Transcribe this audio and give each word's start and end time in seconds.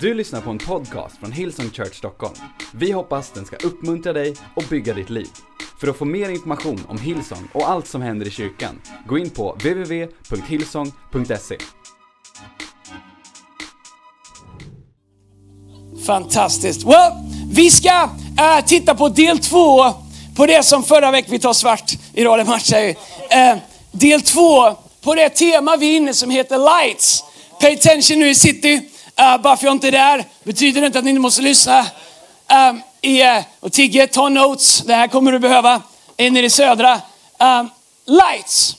Du 0.00 0.14
lyssnar 0.14 0.40
på 0.40 0.50
en 0.50 0.58
podcast 0.58 1.18
från 1.18 1.32
Hillsong 1.32 1.70
Church 1.70 1.94
Stockholm. 1.94 2.34
Vi 2.74 2.92
hoppas 2.92 3.30
den 3.30 3.44
ska 3.44 3.56
uppmuntra 3.56 4.12
dig 4.12 4.34
och 4.56 4.64
bygga 4.70 4.94
ditt 4.94 5.10
liv. 5.10 5.28
För 5.80 5.88
att 5.88 5.96
få 5.96 6.04
mer 6.04 6.28
information 6.28 6.86
om 6.88 6.98
Hillsong 6.98 7.48
och 7.52 7.70
allt 7.70 7.86
som 7.86 8.02
händer 8.02 8.26
i 8.26 8.30
kyrkan, 8.30 8.80
gå 9.06 9.18
in 9.18 9.30
på 9.30 9.52
www.hillsong.se. 9.52 11.56
Fantastiskt. 16.06 16.84
Well, 16.84 17.12
vi 17.52 17.70
ska 17.70 18.04
uh, 18.04 18.10
titta 18.66 18.94
på 18.94 19.08
del 19.08 19.38
två 19.38 19.84
på 20.36 20.46
det 20.46 20.62
som 20.62 20.82
förra 20.82 21.10
veckan, 21.10 21.30
vi 21.30 21.38
tar 21.38 21.52
svart 21.52 21.92
idag, 22.14 22.38
det 22.38 22.44
matchar 22.44 22.80
ju. 22.80 22.94
Eh, 23.30 23.56
del 23.92 24.22
två 24.22 24.76
på 25.00 25.14
det 25.14 25.28
tema 25.28 25.76
vi 25.76 25.92
är 25.92 25.96
inne 25.96 26.14
som 26.14 26.30
heter 26.30 26.58
Lights. 26.58 27.24
Pay 27.60 27.74
attention 27.74 28.18
nu 28.18 28.28
i 28.28 28.34
city. 28.34 28.90
Äh, 29.18 29.34
uh, 29.34 29.42
bara 29.42 29.56
för 29.56 29.66
jag 29.66 29.74
inte 29.74 29.88
är 29.88 29.92
där 29.92 30.24
betyder 30.42 30.80
det 30.80 30.86
inte 30.86 30.98
att 30.98 31.04
ni 31.04 31.10
inte 31.10 31.20
måste 31.20 31.42
lyssna. 31.42 31.86
Um, 32.70 32.82
i, 33.00 33.22
uh, 33.22 33.42
och 33.60 33.72
Tigge, 33.72 34.06
ta 34.06 34.28
notes. 34.28 34.82
Det 34.86 34.94
här 34.94 35.08
kommer 35.08 35.32
du 35.32 35.38
behöva. 35.38 35.82
In 36.16 36.36
i 36.36 36.42
det 36.42 36.50
södra. 36.50 37.00
Um, 37.38 37.70
lights. 38.06 38.76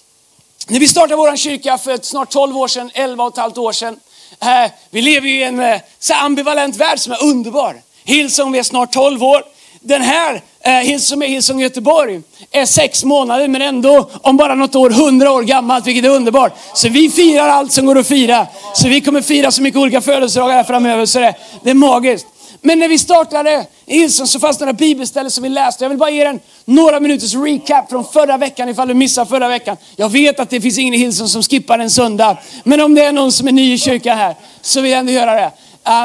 När 0.67 0.79
vi 0.79 0.88
startade 0.88 1.15
vår 1.15 1.35
kyrka 1.35 1.77
för 1.77 1.99
snart 2.02 2.29
12 2.29 2.57
år 2.57 2.67
sedan, 2.67 2.91
11 2.93 3.23
och 3.23 3.34
ett 3.34 3.38
halvt 3.38 3.57
år 3.57 3.71
sedan. 3.71 3.99
Uh, 4.43 4.71
vi 4.89 5.02
lever 5.02 5.27
i 5.27 5.43
en 5.43 5.59
uh, 5.59 5.79
så 5.99 6.13
ambivalent 6.13 6.76
värld 6.76 6.99
som 6.99 7.13
är 7.13 7.23
underbar. 7.23 7.81
Hillsong, 8.04 8.51
vi 8.51 8.59
är 8.59 8.63
snart 8.63 8.91
12 8.91 9.23
år. 9.23 9.43
Den 9.81 10.01
här 10.01 10.41
Eh, 10.67 10.73
Hillsong 10.73 11.23
är 11.23 11.27
Hillsong 11.27 11.59
Göteborg 11.59 12.21
är 12.52 12.66
sex 12.66 13.03
månader 13.03 13.48
men 13.48 13.62
ändå 13.62 14.09
om 14.21 14.38
bara 14.38 14.55
något 14.55 14.76
år 14.76 14.90
100 14.90 15.31
år 15.31 15.43
gammalt 15.43 15.88
vilket 15.88 16.05
är 16.05 16.09
underbart. 16.09 16.53
Så 16.73 16.90
vi 16.90 17.09
firar 17.09 17.48
allt 17.48 17.71
som 17.71 17.85
går 17.85 17.98
att 17.98 18.07
fira. 18.07 18.48
Så 18.73 18.90
vi 18.90 19.02
kommer 19.02 19.21
fira 19.21 19.52
så 19.52 19.62
mycket 19.62 19.80
olika 19.80 20.02
födelsedagar 20.02 20.55
här 20.55 20.63
framöver 20.63 21.05
så 21.05 21.20
det, 21.20 21.35
det 21.63 21.70
är 21.70 21.73
magiskt. 21.73 22.27
Men 22.62 22.80
när 22.80 22.88
vi 22.88 22.98
startade 22.98 23.66
Hillsong 23.85 24.27
så 24.27 24.40
fanns 24.40 24.57
det 24.57 24.65
några 24.65 24.73
bibelställen 24.73 25.32
som 25.32 25.43
vi 25.43 25.49
läste. 25.49 25.84
Jag 25.84 25.90
vill 25.90 25.98
bara 25.98 26.10
ge 26.10 26.21
er 26.21 26.26
en 26.26 26.40
några 26.65 26.99
minuters 26.99 27.35
recap 27.35 27.90
från 27.90 28.05
förra 28.05 28.38
veckan 28.38 28.70
ifall 28.70 28.88
du 28.88 28.93
missade 28.93 29.29
förra 29.29 29.48
veckan. 29.48 29.77
Jag 29.95 30.10
vet 30.10 30.40
att 30.40 30.49
det 30.49 30.62
finns 30.62 30.77
ingen 30.77 30.93
i 30.93 30.98
Hillsong 30.98 31.27
som 31.27 31.43
skippar 31.43 31.79
en 31.79 31.90
söndag. 31.90 32.38
Men 32.63 32.82
om 32.82 32.95
det 32.95 33.05
är 33.05 33.12
någon 33.12 33.32
som 33.32 33.48
är 33.48 33.51
ny 33.51 33.73
i 33.73 33.77
kyrkan 33.77 34.18
här 34.18 34.35
så 34.62 34.82
vill 34.82 34.91
jag 34.91 34.99
ändå 34.99 35.12
göra 35.12 35.34
det. 35.34 35.51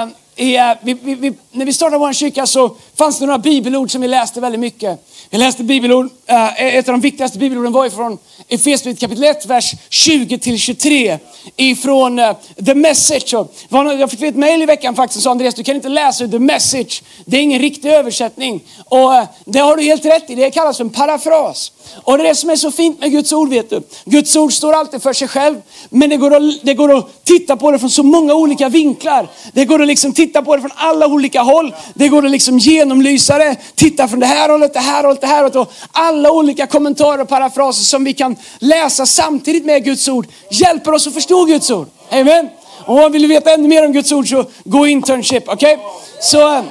Um, 0.02 0.14
är, 0.36 0.78
vi, 0.82 0.94
vi, 0.94 1.14
vi, 1.14 1.32
när 1.50 1.66
vi 1.66 1.72
startade 1.72 1.98
vår 1.98 2.12
kyrka 2.12 2.46
så 2.46 2.76
fanns 2.94 3.18
det 3.18 3.26
några 3.26 3.38
bibelord 3.38 3.90
som 3.90 4.00
vi 4.00 4.08
läste 4.08 4.40
väldigt 4.40 4.60
mycket. 4.60 5.00
Jag 5.34 5.38
läste 5.38 5.64
bibelord, 5.64 6.10
eh, 6.26 6.76
ett 6.76 6.88
av 6.88 6.92
de 6.92 7.00
viktigaste 7.00 7.38
bibelorden 7.38 7.72
var 7.72 7.86
ifrån 7.86 8.18
Efesierbrevet 8.48 9.00
kapitel 9.00 9.24
1, 9.24 9.46
vers 9.46 9.74
20 9.88 10.38
till 10.38 10.58
23. 10.58 11.18
Ifrån 11.56 12.18
eh, 12.18 12.36
The 12.66 12.74
Message. 12.74 13.34
Och, 13.34 13.54
jag 13.70 14.10
fick 14.10 14.22
ett 14.22 14.36
mejl 14.36 14.62
i 14.62 14.66
veckan 14.66 14.94
faktiskt 14.94 15.14
som 15.14 15.22
sa 15.22 15.30
Andreas, 15.30 15.54
du 15.54 15.64
kan 15.64 15.76
inte 15.76 15.88
läsa 15.88 16.28
The 16.28 16.38
Message. 16.38 17.02
Det 17.24 17.36
är 17.36 17.40
ingen 17.40 17.60
riktig 17.60 17.90
översättning. 17.90 18.60
Och 18.84 19.14
eh, 19.14 19.24
det 19.44 19.58
har 19.58 19.76
du 19.76 19.82
helt 19.82 20.04
rätt 20.04 20.30
i, 20.30 20.34
det 20.34 20.50
kallas 20.50 20.76
för 20.76 20.84
en 20.84 20.90
parafras. 20.90 21.72
Och 22.02 22.18
det 22.18 22.24
är 22.24 22.28
det 22.28 22.34
som 22.34 22.50
är 22.50 22.56
så 22.56 22.70
fint 22.70 23.00
med 23.00 23.10
Guds 23.10 23.32
ord 23.32 23.48
vet 23.48 23.70
du. 23.70 23.82
Guds 24.04 24.36
ord 24.36 24.52
står 24.52 24.72
alltid 24.72 25.02
för 25.02 25.12
sig 25.12 25.28
själv. 25.28 25.56
Men 25.90 26.10
det 26.10 26.16
går, 26.16 26.34
att, 26.34 26.42
det 26.62 26.74
går 26.74 26.98
att 26.98 27.24
titta 27.24 27.56
på 27.56 27.70
det 27.70 27.78
från 27.78 27.90
så 27.90 28.02
många 28.02 28.34
olika 28.34 28.68
vinklar. 28.68 29.28
Det 29.52 29.64
går 29.64 29.82
att 29.82 29.88
liksom 29.88 30.12
titta 30.12 30.42
på 30.42 30.56
det 30.56 30.62
från 30.62 30.72
alla 30.76 31.06
olika 31.06 31.42
håll. 31.42 31.74
Det 31.94 32.08
går 32.08 32.24
att 32.24 32.30
liksom 32.30 32.58
genomlysa 32.58 33.38
det. 33.38 33.56
Titta 33.74 34.08
från 34.08 34.20
det 34.20 34.26
här 34.26 34.48
hållet, 34.48 34.72
det 34.72 34.80
här 34.80 35.04
hållet, 35.04 35.21
det 35.22 35.26
här 35.26 35.44
och 35.44 35.50
då. 35.50 35.66
alla 35.92 36.30
olika 36.32 36.66
kommentarer 36.66 37.22
och 37.22 37.28
parafraser 37.28 37.84
som 37.84 38.04
vi 38.04 38.12
kan 38.12 38.36
läsa 38.58 39.06
samtidigt 39.06 39.64
med 39.64 39.84
Guds 39.84 40.08
ord 40.08 40.26
hjälper 40.50 40.92
oss 40.92 41.06
att 41.06 41.14
förstå 41.14 41.44
Guds 41.44 41.70
ord. 41.70 41.88
Amen. 42.10 42.48
Och 42.84 43.14
vill 43.14 43.22
du 43.22 43.28
veta 43.28 43.50
ännu 43.50 43.68
mer 43.68 43.86
om 43.86 43.92
Guds 43.92 44.12
ord 44.12 44.28
så 44.28 44.44
gå 44.64 44.86
internship. 44.86 45.48
Okej? 45.48 45.74
Okay? 45.74 45.86
Så 46.20 46.56
eh, 46.56 46.64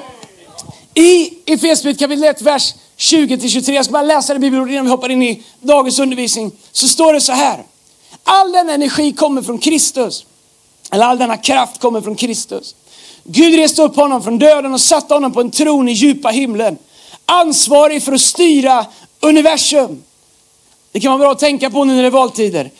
i 0.94 1.33
Efesierbrevet 1.45 1.99
kapitel 1.99 2.23
1, 2.23 2.41
vers 2.41 2.73
20-23, 2.97 3.72
Jag 3.72 3.85
ska 3.85 3.91
bara 3.91 4.03
läsa 4.03 4.33
det 4.33 4.39
bibelordet 4.39 4.72
innan 4.72 4.85
vi 4.85 4.91
hoppar 4.91 5.09
in 5.09 5.23
i 5.23 5.44
dagens 5.59 6.00
undervisning. 6.00 6.51
Så 6.72 6.88
står 6.88 7.13
det 7.13 7.22
så 7.22 7.31
här. 7.31 7.63
All 8.23 8.51
den 8.51 8.69
energi 8.69 9.13
kommer 9.13 9.41
från 9.41 9.57
Kristus. 9.57 10.25
Eller 10.91 11.06
all 11.06 11.17
denna 11.17 11.38
kraft 11.38 11.81
kommer 11.81 12.01
från 12.01 12.16
Kristus. 12.16 12.75
Gud 13.23 13.56
reste 13.56 13.81
upp 13.81 13.95
honom 13.95 14.23
från 14.23 14.40
döden 14.40 14.73
och 14.73 14.81
satte 14.81 15.13
honom 15.13 15.31
på 15.31 15.41
en 15.41 15.51
tron 15.51 15.90
i 15.90 15.91
djupa 15.91 16.29
himlen. 16.29 16.78
Ansvarig 17.31 18.03
för 18.03 18.12
att 18.12 18.22
styra 18.22 18.86
universum. 19.19 20.03
Det 20.92 21.00
kan 21.00 21.12
vara 21.12 21.19
bra 21.19 21.31
att 21.31 21.40
tänka 21.40 21.69
på 21.69 21.84
nu 21.84 21.94
när 21.94 22.02
det 22.02 22.08
är 22.08 22.12
valtider. 22.12 22.72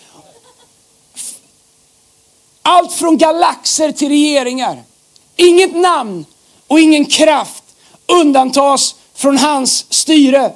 Allt 2.62 2.94
från 2.94 3.18
galaxer 3.18 3.92
till 3.92 4.10
regeringar. 4.10 4.84
Inget 5.36 5.76
namn 5.76 6.26
och 6.68 6.80
ingen 6.80 7.06
kraft 7.06 7.64
undantas 8.06 8.96
från 9.14 9.38
hans 9.38 9.94
styre. 9.94 10.52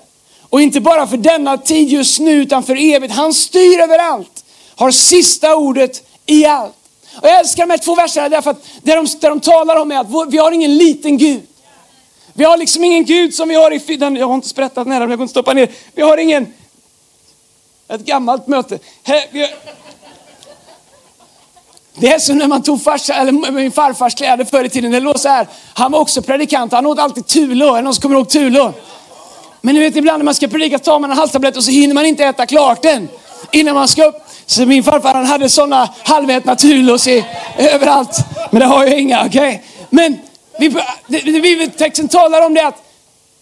Och 0.49 0.61
inte 0.61 0.81
bara 0.81 1.07
för 1.07 1.17
denna 1.17 1.57
tid 1.57 1.89
just 1.89 2.19
nu 2.19 2.31
utan 2.31 2.63
för 2.63 2.93
evigt. 2.93 3.13
Han 3.13 3.33
styr 3.33 3.79
överallt. 3.79 4.45
Har 4.75 4.91
sista 4.91 5.55
ordet 5.55 6.07
i 6.25 6.45
allt. 6.45 6.75
Och 7.21 7.27
jag 7.27 7.39
älskar 7.39 7.65
de 7.65 7.71
här 7.71 7.77
två 7.77 7.95
verserna 7.95 8.29
därför 8.29 8.51
att 8.51 8.65
det 8.81 8.95
de, 8.95 9.07
det 9.19 9.29
de 9.29 9.39
talar 9.39 9.75
om 9.75 9.91
är 9.91 9.99
att 9.99 10.33
vi 10.33 10.37
har 10.37 10.51
ingen 10.51 10.77
liten 10.77 11.17
Gud. 11.17 11.43
Vi 12.37 12.43
har 12.43 12.57
liksom 12.57 12.83
ingen 12.83 13.05
Gud 13.05 13.33
som 13.33 13.49
vi 13.49 13.55
har 13.55 13.91
i 13.91 13.95
den, 13.95 14.15
jag 14.15 14.27
har 14.27 14.35
inte 14.35 14.47
sprättat 14.47 14.87
nära, 14.87 14.99
jag 14.99 15.09
kunde 15.09 15.23
inte 15.23 15.31
stoppa 15.31 15.53
ner. 15.53 15.69
Vi 15.93 16.01
har 16.01 16.17
ingen, 16.17 16.53
ett 17.87 18.01
gammalt 18.01 18.47
möte. 18.47 18.79
Det 21.97 22.07
är 22.07 22.19
som 22.19 22.37
när 22.37 22.47
man 22.47 22.63
tog 22.63 22.83
farsa, 22.83 23.13
eller 23.13 23.51
min 23.51 23.71
farfars 23.71 24.15
kläder 24.15 24.45
förr 24.45 24.63
i 24.63 24.69
tiden. 24.69 24.91
Det 24.91 24.99
låg 24.99 25.19
så 25.19 25.29
här. 25.29 25.47
Han 25.73 25.91
var 25.91 25.99
också 25.99 26.21
predikant. 26.21 26.71
Han 26.71 26.85
åt 26.85 26.99
alltid 26.99 27.27
Tulå. 27.27 27.71
Är 27.71 27.75
det 27.75 27.81
någon 27.81 27.93
som 27.93 28.01
kommer 28.01 28.15
ihåg 28.15 28.29
Tulå? 28.29 28.73
Men 29.61 29.75
ni 29.75 29.81
vet 29.81 29.95
ibland 29.95 30.19
när 30.19 30.25
man 30.25 30.35
ska 30.35 30.47
predika 30.47 30.79
tar 30.79 30.99
man 30.99 31.11
en 31.11 31.17
halstablett 31.17 31.57
och 31.57 31.63
så 31.63 31.71
hinner 31.71 31.93
man 31.93 32.05
inte 32.05 32.25
äta 32.25 32.45
klart 32.45 32.81
den 32.81 33.07
innan 33.51 33.75
man 33.75 33.87
ska 33.87 34.05
upp. 34.05 34.15
Så 34.45 34.65
min 34.65 34.83
farfar 34.83 35.13
han 35.13 35.25
hade 35.25 35.49
sådana 35.49 35.89
halvätna 36.03 36.55
Tulos 36.55 37.07
överallt. 37.57 38.17
Men 38.51 38.59
det 38.59 38.65
har 38.65 38.85
jag 38.85 38.99
inga, 38.99 39.25
okej? 39.25 39.47
Okay? 39.47 39.59
Men 39.89 40.19
bibeltexten 41.41 42.07
talar 42.07 42.45
om 42.45 42.53
det 42.53 42.67
att 42.67 42.81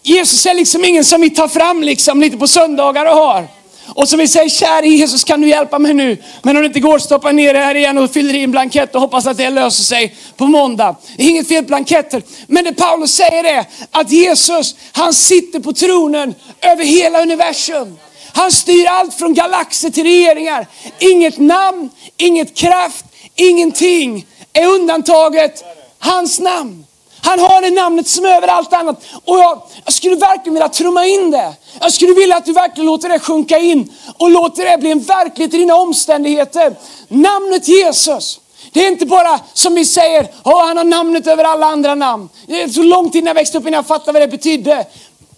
Jesus 0.02 0.46
är 0.46 0.54
liksom 0.54 0.84
ingen 0.84 1.04
som 1.04 1.20
vi 1.20 1.30
tar 1.30 1.48
fram 1.48 1.82
liksom 1.82 2.20
lite 2.20 2.36
på 2.36 2.46
söndagar 2.46 3.06
och 3.06 3.16
har. 3.16 3.48
Och 3.86 4.08
som 4.08 4.18
vi 4.18 4.28
säger, 4.28 4.48
kära 4.48 4.86
Jesus 4.86 5.24
kan 5.24 5.40
du 5.40 5.48
hjälpa 5.48 5.78
mig 5.78 5.94
nu? 5.94 6.22
Men 6.42 6.56
om 6.56 6.62
det 6.62 6.66
inte 6.66 6.80
går, 6.80 6.98
stoppa 6.98 7.32
ner 7.32 7.54
det 7.54 7.60
här 7.60 7.74
igen 7.74 7.98
och 7.98 8.10
fyller 8.10 8.34
i 8.34 8.44
en 8.44 8.50
blankett 8.50 8.94
och 8.94 9.00
hoppas 9.00 9.26
att 9.26 9.36
det 9.36 9.50
löser 9.50 9.82
sig 9.82 10.16
på 10.36 10.46
måndag. 10.46 10.96
Det 11.16 11.22
är 11.22 11.28
inget 11.28 11.48
fel 11.48 11.64
på 11.64 11.68
blanketter. 11.68 12.22
Men 12.46 12.64
det 12.64 12.72
Paulus 12.72 13.14
säger 13.14 13.44
är 13.44 13.64
att 13.90 14.12
Jesus, 14.12 14.74
han 14.92 15.14
sitter 15.14 15.60
på 15.60 15.72
tronen 15.72 16.34
över 16.60 16.84
hela 16.84 17.22
universum. 17.22 17.98
Han 18.32 18.52
styr 18.52 18.86
allt 18.86 19.14
från 19.14 19.34
galaxer 19.34 19.90
till 19.90 20.04
regeringar. 20.04 20.66
Inget 20.98 21.38
namn, 21.38 21.90
inget 22.16 22.54
kraft, 22.54 23.04
ingenting 23.34 24.26
är 24.52 24.66
undantaget 24.66 25.64
hans 25.98 26.40
namn. 26.40 26.86
Han 27.24 27.38
har 27.38 27.62
det 27.62 27.70
namnet 27.70 28.08
som 28.08 28.24
över 28.24 28.48
allt 28.48 28.72
annat. 28.72 29.04
Och 29.24 29.38
jag, 29.38 29.62
jag 29.84 29.94
skulle 29.94 30.16
verkligen 30.16 30.54
vilja 30.54 30.68
trumma 30.68 31.06
in 31.06 31.30
det. 31.30 31.52
Jag 31.80 31.92
skulle 31.92 32.14
vilja 32.14 32.36
att 32.36 32.44
du 32.44 32.52
verkligen 32.52 32.86
låter 32.86 33.08
det 33.08 33.18
sjunka 33.18 33.58
in 33.58 33.92
och 34.18 34.30
låter 34.30 34.70
det 34.70 34.78
bli 34.78 34.90
en 34.90 35.00
verklighet 35.00 35.54
i 35.54 35.58
dina 35.58 35.74
omständigheter. 35.74 36.74
Namnet 37.08 37.68
Jesus. 37.68 38.40
Det 38.72 38.84
är 38.84 38.88
inte 38.88 39.06
bara 39.06 39.40
som 39.52 39.74
vi 39.74 39.84
säger, 39.84 40.22
oh, 40.44 40.66
han 40.66 40.76
har 40.76 40.84
namnet 40.84 41.26
över 41.26 41.44
alla 41.44 41.66
andra 41.66 41.94
namn. 41.94 42.28
Det 42.46 42.62
är 42.62 42.68
så 42.68 42.82
lång 42.82 43.10
tid 43.10 43.26
jag 43.26 43.34
växte 43.34 43.58
upp 43.58 43.66
innan 43.66 43.78
jag 43.78 43.86
fattade 43.86 44.12
vad 44.12 44.22
det 44.22 44.36
betydde. 44.36 44.86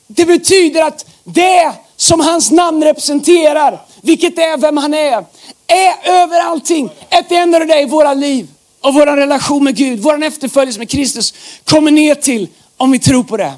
Det 0.07 0.25
betyder 0.25 0.83
att 0.83 1.07
det 1.25 1.73
som 1.97 2.21
hans 2.21 2.51
namn 2.51 2.85
representerar, 2.85 3.81
vilket 4.03 4.39
är 4.39 4.57
vem 4.57 4.77
han 4.77 4.95
är, 4.95 5.25
är 5.67 6.11
över 6.23 6.41
allting. 6.41 6.91
Ett 7.11 7.33
enda 7.33 7.59
av 7.59 7.67
det 7.67 7.81
i 7.81 7.85
våra 7.85 8.15
liv 8.15 8.49
och 8.87 8.95
vår 8.95 9.07
relation 9.07 9.65
med 9.65 9.77
Gud, 9.77 9.99
vår 9.99 10.25
efterföljelse 10.25 10.79
med 10.79 10.91
Kristus 10.91 11.35
kommer 11.65 11.91
ner 11.91 12.15
till 12.15 12.49
om 12.77 12.91
vi 12.91 12.99
tror 12.99 13.25
på 13.25 13.37
det. 13.37 13.53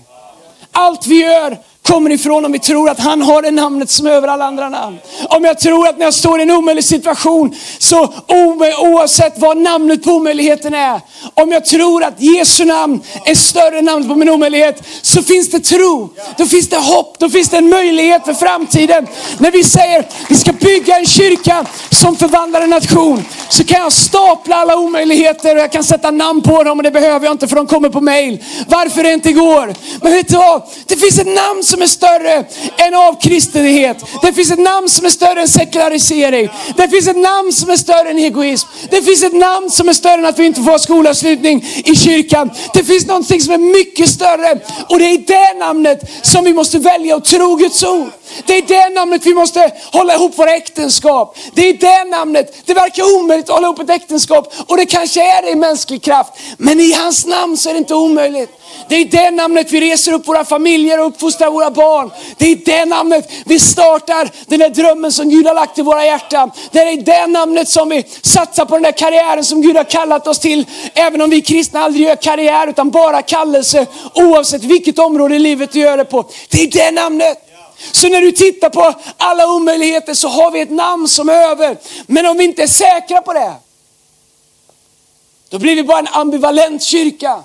Allt 0.72 1.06
vi 1.06 1.20
gör 1.22 1.58
kommer 1.88 2.10
ifrån 2.10 2.44
om 2.44 2.52
vi 2.52 2.58
tror 2.58 2.90
att 2.90 3.00
han 3.00 3.22
har 3.22 3.42
det 3.42 3.50
namnet 3.50 3.90
som 3.90 4.06
är 4.06 4.10
över 4.10 4.28
alla 4.28 4.44
andra 4.44 4.68
namn. 4.68 4.98
Om 5.28 5.44
jag 5.44 5.58
tror 5.58 5.88
att 5.88 5.98
när 5.98 6.04
jag 6.04 6.14
står 6.14 6.40
i 6.40 6.42
en 6.42 6.50
omöjlig 6.50 6.84
situation, 6.84 7.54
så 7.78 8.12
oavsett 8.78 9.38
vad 9.38 9.56
namnet 9.56 10.04
på 10.04 10.10
omöjligheten 10.10 10.74
är, 10.74 11.00
om 11.34 11.52
jag 11.52 11.64
tror 11.64 12.04
att 12.04 12.20
Jesu 12.20 12.64
namn 12.64 13.00
är 13.24 13.34
större 13.34 13.78
än 13.78 13.84
namnet 13.84 14.08
på 14.08 14.14
min 14.14 14.28
omöjlighet, 14.28 14.82
så 15.02 15.22
finns 15.22 15.50
det 15.50 15.60
tro, 15.60 16.08
då 16.36 16.46
finns 16.46 16.68
det 16.68 16.76
hopp, 16.76 17.18
då 17.18 17.30
finns 17.30 17.48
det 17.48 17.56
en 17.56 17.68
möjlighet 17.68 18.24
för 18.24 18.34
framtiden. 18.34 19.06
När 19.38 19.50
vi 19.50 19.64
säger 19.64 20.06
vi 20.28 20.34
ska 20.34 20.52
bygga 20.52 20.98
en 20.98 21.06
kyrka 21.06 21.66
som 21.90 22.16
förvandlar 22.16 22.60
en 22.60 22.70
nation, 22.70 23.24
så 23.48 23.64
kan 23.64 23.80
jag 23.80 23.92
stapla 23.92 24.56
alla 24.56 24.76
omöjligheter 24.76 25.56
och 25.56 25.62
jag 25.62 25.72
kan 25.72 25.84
sätta 25.84 26.10
namn 26.10 26.42
på 26.42 26.62
dem 26.62 26.78
och 26.78 26.82
det 26.82 26.90
behöver 26.90 27.26
jag 27.26 27.34
inte 27.34 27.48
för 27.48 27.56
de 27.56 27.66
kommer 27.66 27.88
på 27.88 28.00
mail. 28.00 28.44
Varför 28.68 29.02
det 29.02 29.12
inte 29.12 29.32
går. 29.32 29.74
Men 30.02 30.12
vet 30.12 30.28
du 30.28 30.36
vad? 30.36 30.62
Det 30.86 30.96
finns 30.96 31.18
ett 31.18 31.26
namn 31.26 31.62
som 31.62 31.77
som 31.78 31.82
är 31.82 31.86
större 31.86 32.44
än 32.86 32.94
avkristenhet. 32.94 34.04
Det 34.22 34.32
finns 34.32 34.50
ett 34.50 34.58
namn 34.58 34.88
som 34.88 35.06
är 35.06 35.10
större 35.10 35.40
än 35.40 35.48
sekularisering. 35.48 36.48
Det 36.76 36.88
finns 36.88 37.08
ett 37.08 37.16
namn 37.16 37.52
som 37.52 37.70
är 37.70 37.76
större 37.76 38.10
än 38.10 38.18
egoism. 38.18 38.68
Det 38.90 39.02
finns 39.02 39.22
ett 39.22 39.32
namn 39.32 39.70
som 39.70 39.88
är 39.88 39.92
större 39.92 40.14
än 40.14 40.24
att 40.24 40.38
vi 40.38 40.46
inte 40.46 40.62
får 40.62 40.70
ha 40.70 40.78
skolavslutning 40.78 41.64
i 41.84 41.94
kyrkan. 41.94 42.50
Det 42.74 42.84
finns 42.84 43.06
någonting 43.06 43.40
som 43.40 43.54
är 43.54 43.58
mycket 43.58 44.08
större 44.08 44.60
och 44.88 44.98
det 44.98 45.04
är 45.04 45.14
i 45.14 45.24
det 45.26 45.58
namnet 45.58 46.00
som 46.22 46.44
vi 46.44 46.52
måste 46.52 46.78
välja 46.78 47.16
att 47.16 47.24
tro 47.24 47.56
Guds 47.56 47.84
ord. 47.84 48.10
Det 48.46 48.58
är 48.58 48.62
det 48.62 48.94
namnet 48.94 49.26
vi 49.26 49.34
måste 49.34 49.72
hålla 49.92 50.14
ihop 50.14 50.38
våra 50.38 50.54
äktenskap. 50.56 51.38
Det 51.54 51.68
är 51.68 51.72
det 51.72 52.04
namnet, 52.04 52.62
det 52.64 52.74
verkar 52.74 53.16
omöjligt 53.16 53.48
att 53.48 53.54
hålla 53.54 53.66
ihop 53.66 53.80
ett 53.80 53.90
äktenskap 53.90 54.54
och 54.66 54.76
det 54.76 54.86
kanske 54.86 55.38
är 55.38 55.42
det 55.42 55.50
i 55.50 55.54
mänsklig 55.54 56.02
kraft. 56.02 56.32
Men 56.56 56.80
i 56.80 56.92
hans 56.92 57.26
namn 57.26 57.56
så 57.56 57.68
är 57.68 57.72
det 57.72 57.78
inte 57.78 57.94
omöjligt. 57.94 58.50
Det 58.88 58.94
är 58.94 59.00
i 59.00 59.04
det 59.04 59.30
namnet 59.30 59.72
vi 59.72 59.80
reser 59.80 60.12
upp 60.12 60.28
våra 60.28 60.44
familjer 60.44 61.00
och 61.00 61.06
uppfostrar 61.06 61.50
våra 61.50 61.70
barn. 61.70 62.10
Det 62.36 62.44
är 62.44 62.50
i 62.50 62.54
det 62.54 62.84
namnet 62.84 63.30
vi 63.46 63.58
startar 63.58 64.30
den 64.46 64.58
där 64.58 64.68
drömmen 64.68 65.12
som 65.12 65.28
Gud 65.28 65.46
har 65.46 65.54
lagt 65.54 65.78
i 65.78 65.82
våra 65.82 66.04
hjärtan. 66.04 66.50
Det 66.72 66.78
är 66.78 66.92
i 66.92 66.96
det 66.96 67.26
namnet 67.26 67.68
som 67.68 67.88
vi 67.88 68.04
satsar 68.22 68.64
på 68.64 68.74
den 68.74 68.82
där 68.82 68.92
karriären 68.92 69.44
som 69.44 69.62
Gud 69.62 69.76
har 69.76 69.84
kallat 69.84 70.26
oss 70.26 70.38
till. 70.38 70.66
Även 70.94 71.22
om 71.22 71.30
vi 71.30 71.40
kristna 71.40 71.80
aldrig 71.80 72.06
gör 72.06 72.16
karriär 72.16 72.66
utan 72.66 72.90
bara 72.90 73.22
kallelse 73.22 73.86
oavsett 74.14 74.64
vilket 74.64 74.98
område 74.98 75.34
i 75.34 75.38
livet 75.38 75.72
du 75.72 75.78
gör 75.78 75.96
det 75.96 76.04
på. 76.04 76.30
Det 76.50 76.58
är 76.58 76.64
i 76.64 76.66
det 76.66 76.90
namnet. 76.90 77.47
Så 77.92 78.08
när 78.08 78.20
du 78.20 78.32
tittar 78.32 78.70
på 78.70 78.94
alla 79.16 79.46
omöjligheter 79.46 80.14
så 80.14 80.28
har 80.28 80.50
vi 80.50 80.60
ett 80.60 80.70
namn 80.70 81.08
som 81.08 81.28
är 81.28 81.32
över. 81.32 81.76
Men 82.06 82.26
om 82.26 82.36
vi 82.36 82.44
inte 82.44 82.62
är 82.62 82.66
säkra 82.66 83.22
på 83.22 83.32
det, 83.32 83.52
då 85.48 85.58
blir 85.58 85.76
vi 85.76 85.82
bara 85.82 85.98
en 85.98 86.08
ambivalent 86.08 86.82
kyrka. 86.82 87.42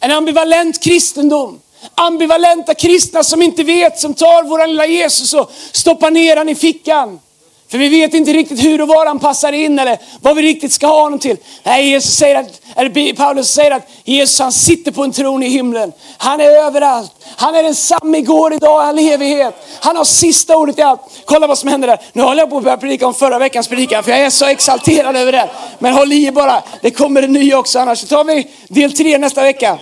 En 0.00 0.10
ambivalent 0.10 0.80
kristendom. 0.80 1.60
Ambivalenta 1.94 2.74
kristna 2.74 3.24
som 3.24 3.42
inte 3.42 3.62
vet, 3.62 4.00
som 4.00 4.14
tar 4.14 4.42
vår 4.42 4.66
lilla 4.66 4.86
Jesus 4.86 5.32
och 5.32 5.52
stoppar 5.72 6.10
ner 6.10 6.36
han 6.36 6.48
i 6.48 6.54
fickan. 6.54 7.20
För 7.70 7.78
vi 7.78 7.88
vet 7.88 8.14
inte 8.14 8.32
riktigt 8.32 8.64
hur 8.64 8.80
och 8.80 8.88
var 8.88 9.06
han 9.06 9.18
passar 9.18 9.52
in 9.52 9.78
eller 9.78 9.98
vad 10.20 10.36
vi 10.36 10.42
riktigt 10.42 10.72
ska 10.72 10.86
ha 10.86 11.02
honom 11.02 11.18
till. 11.18 11.36
Nej, 11.62 11.88
Jesus 11.88 12.14
säger 12.14 12.34
att, 12.34 12.60
eller 12.76 13.14
Paulus 13.14 13.50
säger 13.50 13.70
att 13.70 13.88
Jesus 14.04 14.38
han 14.38 14.52
sitter 14.52 14.92
på 14.92 15.02
en 15.02 15.12
tron 15.12 15.42
i 15.42 15.48
himlen. 15.48 15.92
Han 16.18 16.40
är 16.40 16.50
överallt. 16.50 17.12
Han 17.36 17.54
är 17.54 17.62
densamme 17.62 18.18
igår, 18.18 18.54
idag, 18.54 18.80
all 18.80 18.98
evighet. 18.98 19.54
Han 19.80 19.96
har 19.96 20.04
sista 20.04 20.56
ordet 20.56 20.78
i 20.78 20.82
allt. 20.82 21.00
Kolla 21.24 21.46
vad 21.46 21.58
som 21.58 21.68
händer 21.68 21.88
där. 21.88 22.00
Nu 22.12 22.22
håller 22.22 22.42
jag 22.42 22.50
på 22.50 22.56
att 22.56 22.64
börja 22.64 22.76
predika 22.76 23.06
om 23.06 23.14
förra 23.14 23.38
veckans 23.38 23.68
predikan 23.68 24.02
för 24.02 24.10
jag 24.10 24.20
är 24.20 24.30
så 24.30 24.46
exalterad 24.46 25.16
över 25.16 25.32
det. 25.32 25.50
Men 25.78 25.92
håll 25.92 26.12
i 26.12 26.32
bara, 26.32 26.62
det 26.82 26.90
kommer 26.90 27.22
en 27.22 27.32
ny 27.32 27.54
också 27.54 27.78
annars 27.78 27.98
så 27.98 28.06
tar 28.06 28.24
vi 28.24 28.50
del 28.68 28.92
tre 28.92 29.18
nästa 29.18 29.42
vecka. 29.42 29.78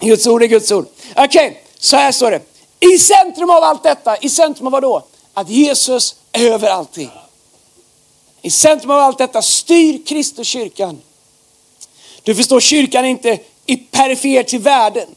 Guds 0.00 0.26
ord 0.26 0.42
är 0.42 0.46
Guds 0.46 0.72
ord. 0.72 0.86
Okej, 1.16 1.46
okay, 1.46 1.60
så 1.78 1.96
här 1.96 2.12
står 2.12 2.30
det. 2.30 2.40
I 2.94 2.98
centrum 2.98 3.50
av 3.50 3.64
allt 3.64 3.82
detta, 3.82 4.16
i 4.16 4.28
centrum 4.28 4.66
av 4.66 4.72
vad 4.72 4.82
då? 4.82 5.02
Att 5.34 5.50
Jesus 5.50 6.14
över 6.32 6.68
allting. 6.68 7.10
I 8.42 8.50
centrum 8.50 8.90
av 8.90 8.98
allt 8.98 9.18
detta 9.18 9.42
styr 9.42 10.06
Kristus 10.06 10.46
kyrkan. 10.46 11.00
Du 12.22 12.34
förstår, 12.34 12.60
kyrkan 12.60 13.04
är 13.04 13.08
inte 13.08 13.38
i 13.66 13.76
perifer 13.76 14.42
till 14.42 14.60
världen. 14.60 15.08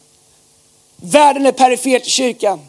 Världen 0.96 1.46
är 1.46 1.52
perifer 1.52 2.00
till 2.00 2.12
kyrkan. 2.12 2.60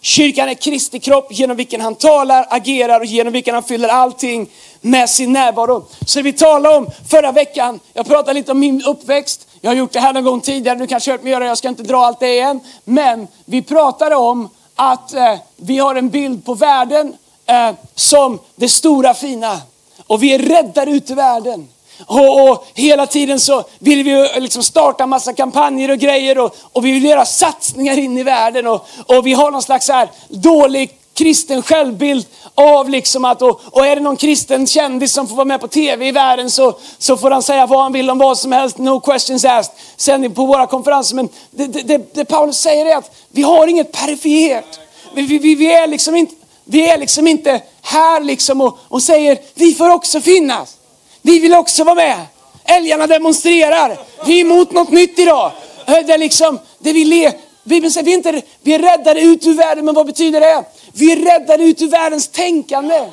Kyrkan 0.00 0.48
är 0.48 0.54
Kristi 0.54 1.00
kropp 1.00 1.32
genom 1.32 1.56
vilken 1.56 1.80
han 1.80 1.94
talar, 1.94 2.46
agerar 2.50 3.00
och 3.00 3.06
genom 3.06 3.32
vilken 3.32 3.54
han 3.54 3.62
fyller 3.62 3.88
allting 3.88 4.50
med 4.80 5.10
sin 5.10 5.32
närvaro. 5.32 5.86
Så 6.06 6.22
vi 6.22 6.32
talade 6.32 6.76
om 6.76 6.86
förra 7.10 7.32
veckan, 7.32 7.80
jag 7.92 8.06
pratade 8.06 8.32
lite 8.32 8.52
om 8.52 8.58
min 8.58 8.82
uppväxt. 8.84 9.48
Jag 9.60 9.70
har 9.70 9.76
gjort 9.76 9.92
det 9.92 10.00
här 10.00 10.12
någon 10.12 10.24
gång 10.24 10.40
tidigare, 10.40 10.78
du 10.78 10.86
kanske 10.86 11.10
har 11.10 11.18
hört 11.18 11.22
mig 11.22 11.32
göra 11.32 11.44
det, 11.44 11.48
jag 11.48 11.58
ska 11.58 11.68
inte 11.68 11.82
dra 11.82 12.06
allt 12.06 12.20
det 12.20 12.32
igen. 12.32 12.60
Men 12.84 13.28
vi 13.44 13.62
pratade 13.62 14.16
om 14.16 14.48
att 14.74 15.14
eh, 15.14 15.34
vi 15.56 15.78
har 15.78 15.94
en 15.94 16.08
bild 16.08 16.44
på 16.44 16.54
världen 16.54 17.16
eh, 17.46 17.70
som 17.94 18.38
det 18.56 18.68
stora 18.68 19.14
fina. 19.14 19.60
Och 20.06 20.22
vi 20.22 20.34
är 20.34 20.38
räddare 20.38 20.90
ut 20.90 21.10
i 21.10 21.14
världen. 21.14 21.68
Och, 22.06 22.50
och, 22.50 22.66
hela 22.74 23.06
tiden 23.06 23.40
så 23.40 23.64
vill 23.78 24.04
vi 24.04 24.40
liksom 24.40 24.62
starta 24.62 25.06
massa 25.06 25.32
kampanjer 25.32 25.90
och 25.90 25.98
grejer 25.98 26.38
och, 26.38 26.56
och, 26.72 26.84
vi 26.84 26.92
vill 26.92 27.04
göra 27.04 27.24
satsningar 27.24 27.98
in 27.98 28.18
i 28.18 28.22
världen 28.22 28.66
och, 28.66 28.86
och 29.06 29.26
vi 29.26 29.32
har 29.32 29.50
någon 29.50 29.62
slags 29.62 29.88
här 29.88 30.10
dålig 30.28 30.98
kristen 31.14 31.62
självbild 31.62 32.26
av 32.54 32.90
liksom 32.90 33.24
att, 33.24 33.42
och, 33.42 33.60
och, 33.64 33.86
är 33.86 33.96
det 33.96 34.02
någon 34.02 34.16
kristen 34.16 34.66
kändis 34.66 35.12
som 35.12 35.28
får 35.28 35.36
vara 35.36 35.44
med 35.44 35.60
på 35.60 35.68
tv 35.68 36.08
i 36.08 36.12
världen 36.12 36.50
så, 36.50 36.78
så 36.98 37.16
får 37.16 37.30
han 37.30 37.42
säga 37.42 37.66
vad 37.66 37.82
han 37.82 37.92
vill 37.92 38.10
om 38.10 38.18
vad 38.18 38.38
som 38.38 38.52
helst, 38.52 38.78
no 38.78 39.00
questions 39.00 39.44
asked, 39.44 39.74
sen 39.96 40.34
på 40.34 40.46
våra 40.46 40.66
konferenser. 40.66 41.16
Men 41.16 41.28
det, 41.50 41.66
det, 41.66 42.14
det 42.14 42.24
Paulus 42.24 42.56
säger 42.56 42.86
är 42.86 42.96
att 42.96 43.10
vi 43.28 43.42
har 43.42 43.66
inget 43.66 43.92
perifert. 43.92 44.78
Vi, 45.14 45.22
vi, 45.22 45.54
vi, 45.54 45.72
är 45.72 45.86
liksom 45.86 46.16
inte, 46.16 46.34
vi 46.72 46.88
är 46.88 46.98
liksom 46.98 47.26
inte 47.26 47.60
här 47.82 48.20
liksom 48.20 48.60
och, 48.60 48.78
och 48.88 49.02
säger 49.02 49.38
vi 49.54 49.74
får 49.74 49.88
också 49.88 50.20
finnas. 50.20 50.76
Vi 51.22 51.38
vill 51.38 51.54
också 51.54 51.84
vara 51.84 51.94
med. 51.94 52.16
Älgarna 52.64 53.06
demonstrerar. 53.06 53.98
Vi 54.26 54.36
är 54.36 54.40
emot 54.40 54.72
något 54.72 54.90
nytt 54.90 55.18
idag. 55.18 55.52
Det 55.86 56.12
är 56.12 56.18
liksom, 56.18 56.58
det 56.78 56.92
vi 56.92 57.04
le, 57.04 57.32
Bibeln 57.64 57.92
säger 57.92 58.04
vi 58.04 58.12
är, 58.12 58.16
inte, 58.16 58.42
vi 58.62 58.74
är 58.74 58.78
räddade 58.78 59.20
ut 59.20 59.46
ur 59.46 59.54
världen, 59.54 59.84
men 59.84 59.94
vad 59.94 60.06
betyder 60.06 60.40
det? 60.40 60.64
Vi 60.92 61.12
är 61.12 61.16
räddade 61.16 61.64
ut 61.64 61.82
ur 61.82 61.88
världens 61.88 62.28
tänkande. 62.28 63.04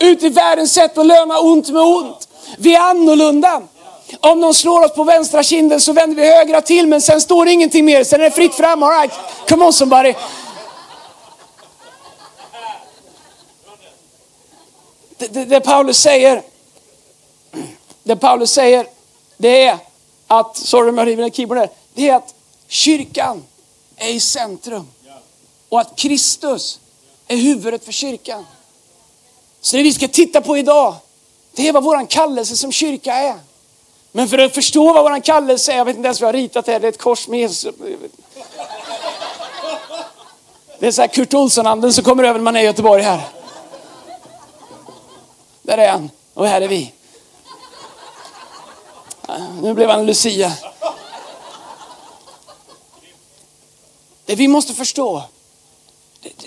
Ut 0.00 0.22
ur 0.22 0.30
världens 0.30 0.72
sätt 0.72 0.98
att 0.98 1.06
löna 1.06 1.38
ont 1.38 1.68
med 1.68 1.82
ont. 1.82 2.28
Vi 2.58 2.74
är 2.74 2.80
annorlunda. 2.80 3.62
Om 4.20 4.40
någon 4.40 4.54
slår 4.54 4.84
oss 4.84 4.94
på 4.94 5.04
vänstra 5.04 5.42
kinden 5.42 5.80
så 5.80 5.92
vänder 5.92 6.16
vi 6.22 6.36
högra 6.36 6.60
till, 6.60 6.86
men 6.86 7.00
sen 7.00 7.20
står 7.20 7.44
det 7.44 7.52
ingenting 7.52 7.84
mer. 7.84 8.04
Sen 8.04 8.20
är 8.20 8.24
det 8.24 8.30
fritt 8.30 8.54
fram. 8.54 8.82
All 8.82 8.90
right, 8.90 9.12
come 9.48 9.64
on 9.64 9.72
somebody. 9.72 10.14
Det, 15.18 15.28
det, 15.28 15.44
det 15.44 15.60
Paulus 15.60 15.98
säger, 15.98 16.42
det 18.02 18.16
Paulus 18.16 18.50
säger, 18.50 18.86
det 19.36 19.64
är 19.64 19.78
att, 20.26 20.56
sorry 20.56 20.90
om 20.90 20.98
jag 20.98 21.06
river 21.06 21.22
ner 21.22 21.30
keyboarden, 21.30 21.68
det 21.94 22.08
är 22.08 22.14
att 22.14 22.34
kyrkan 22.68 23.44
är 23.96 24.08
i 24.08 24.20
centrum. 24.20 24.88
Och 25.68 25.80
att 25.80 25.96
Kristus 25.96 26.80
är 27.26 27.36
huvudet 27.36 27.84
för 27.84 27.92
kyrkan. 27.92 28.46
Så 29.60 29.76
det 29.76 29.82
vi 29.82 29.92
ska 29.92 30.08
titta 30.08 30.40
på 30.40 30.56
idag, 30.56 30.94
det 31.52 31.68
är 31.68 31.72
vad 31.72 31.84
våran 31.84 32.06
kallelse 32.06 32.56
som 32.56 32.72
kyrka 32.72 33.14
är. 33.14 33.34
Men 34.12 34.28
för 34.28 34.38
att 34.38 34.54
förstå 34.54 34.92
vad 34.92 35.02
våran 35.04 35.22
kallelse 35.22 35.72
är, 35.72 35.76
jag 35.76 35.84
vet 35.84 35.96
inte 35.96 36.06
ens 36.06 36.20
vad 36.20 36.28
jag 36.28 36.34
har 36.34 36.40
ritat 36.40 36.66
här, 36.66 36.80
det 36.80 36.86
är 36.86 36.88
ett 36.88 36.98
kors 36.98 37.28
med 37.28 37.40
Jesus. 37.40 37.74
Det 40.78 40.86
är 40.86 40.92
så 40.92 41.00
här 41.00 41.08
Kurt 41.08 41.34
Olsson-anden 41.34 41.92
som 41.92 42.04
kommer 42.04 42.24
över 42.24 42.38
när 42.38 42.44
man 42.44 42.56
är 42.56 42.60
i 42.60 42.64
Göteborg 42.64 43.02
här. 43.02 43.37
Där 45.68 45.78
är 45.78 45.88
han 45.88 46.10
och 46.34 46.46
här 46.46 46.60
är 46.60 46.68
vi. 46.68 46.92
Nu 49.62 49.74
blev 49.74 49.90
han 49.90 50.06
Lucia. 50.06 50.52
Det 54.24 54.34
vi 54.34 54.48
måste 54.48 54.74
förstå 54.74 55.22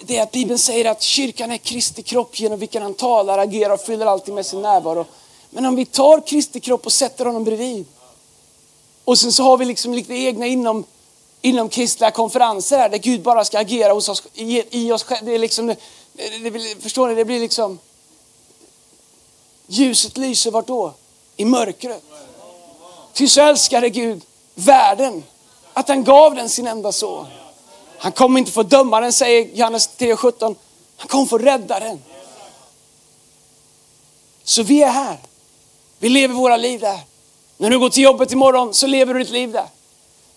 det 0.02 0.18
är 0.18 0.24
att 0.24 0.32
Bibeln 0.32 0.60
säger 0.60 0.92
att 0.92 1.02
kyrkan 1.02 1.52
är 1.52 1.58
Kristi 1.58 2.04
kropp 2.04 2.40
genom 2.40 2.60
vilken 2.60 2.82
han 2.82 2.94
talar, 2.94 3.38
agerar 3.38 3.74
och 3.74 3.82
fyller 3.82 4.06
alltid 4.06 4.34
med 4.34 4.46
sin 4.46 4.62
närvaro. 4.62 5.06
Men 5.50 5.66
om 5.66 5.76
vi 5.76 5.86
tar 5.86 6.28
Kristi 6.28 6.60
kropp 6.60 6.86
och 6.86 6.94
sätter 6.94 7.26
honom 7.26 7.44
bredvid 7.44 7.86
och 9.06 9.20
sen 9.20 9.32
så 9.32 9.44
har 9.44 9.58
vi 9.58 9.66
liksom 9.66 9.94
lite 9.94 10.14
egna 10.14 10.46
inom, 10.46 10.84
inom 11.42 11.70
kristliga 11.70 12.12
konferenser 12.12 12.78
här 12.78 12.90
där 12.90 12.98
Gud 12.98 13.22
bara 13.22 13.46
ska 13.46 13.60
agera 13.60 13.94
hos 13.94 14.10
oss, 14.10 14.24
i, 14.34 14.64
i 14.86 14.92
oss 14.92 15.04
själva. 15.04 15.26
Det 15.26 15.36
är 15.36 15.40
liksom, 15.40 15.68
det, 15.68 15.76
det, 16.50 16.82
förstår 16.82 17.08
ni, 17.08 17.16
det 17.16 17.26
blir 17.26 17.40
liksom 17.40 17.80
Ljuset 19.72 20.18
lyser 20.18 20.52
vart 20.52 20.68
då? 20.68 20.94
I 21.36 21.46
mörkret. 21.46 22.04
Ty 23.14 23.28
så 23.28 23.42
älskade 23.42 23.90
Gud 23.90 24.22
världen 24.56 25.24
att 25.74 25.88
han 25.88 26.04
gav 26.04 26.36
den 26.36 26.50
sin 26.50 26.68
enda 26.68 26.92
son. 26.92 27.26
Han 27.98 28.12
kommer 28.12 28.40
inte 28.40 28.52
få 28.52 28.64
döma 28.64 29.02
den 29.02 29.14
säger 29.14 29.56
Johannes 29.56 29.90
3.17. 29.98 30.56
Han 30.98 31.08
kommer 31.08 31.26
få 31.26 31.38
rädda 31.38 31.80
den. 31.80 32.02
Så 34.44 34.64
vi 34.64 34.84
är 34.84 34.90
här. 34.90 35.18
Vi 36.00 36.10
lever 36.10 36.36
våra 36.36 36.58
liv 36.58 36.80
där. 36.80 37.00
När 37.58 37.70
du 37.70 37.80
går 37.80 37.90
till 37.90 38.04
jobbet 38.04 38.32
imorgon 38.32 38.74
så 38.74 38.88
lever 38.88 39.14
du 39.14 39.20
ditt 39.20 39.30
liv 39.30 39.52
där. 39.52 39.68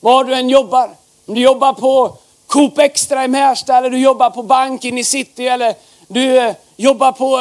Var 0.01 0.25
du 0.25 0.35
än 0.35 0.49
jobbar. 0.49 0.97
Om 1.27 1.35
du 1.35 1.41
jobbar 1.41 1.73
på 1.73 2.17
Coop 2.47 2.79
Extra 2.79 3.25
i 3.25 3.29
Märsta 3.29 3.77
eller 3.77 3.91
du 3.91 3.99
jobbar 3.99 4.31
på 4.31 4.43
banken 4.43 4.99
i 4.99 5.05
city 5.05 5.49
eller 5.49 5.75
du 6.09 6.39
eh, 6.39 6.55
jobbar 6.77 7.13
på 7.13 7.41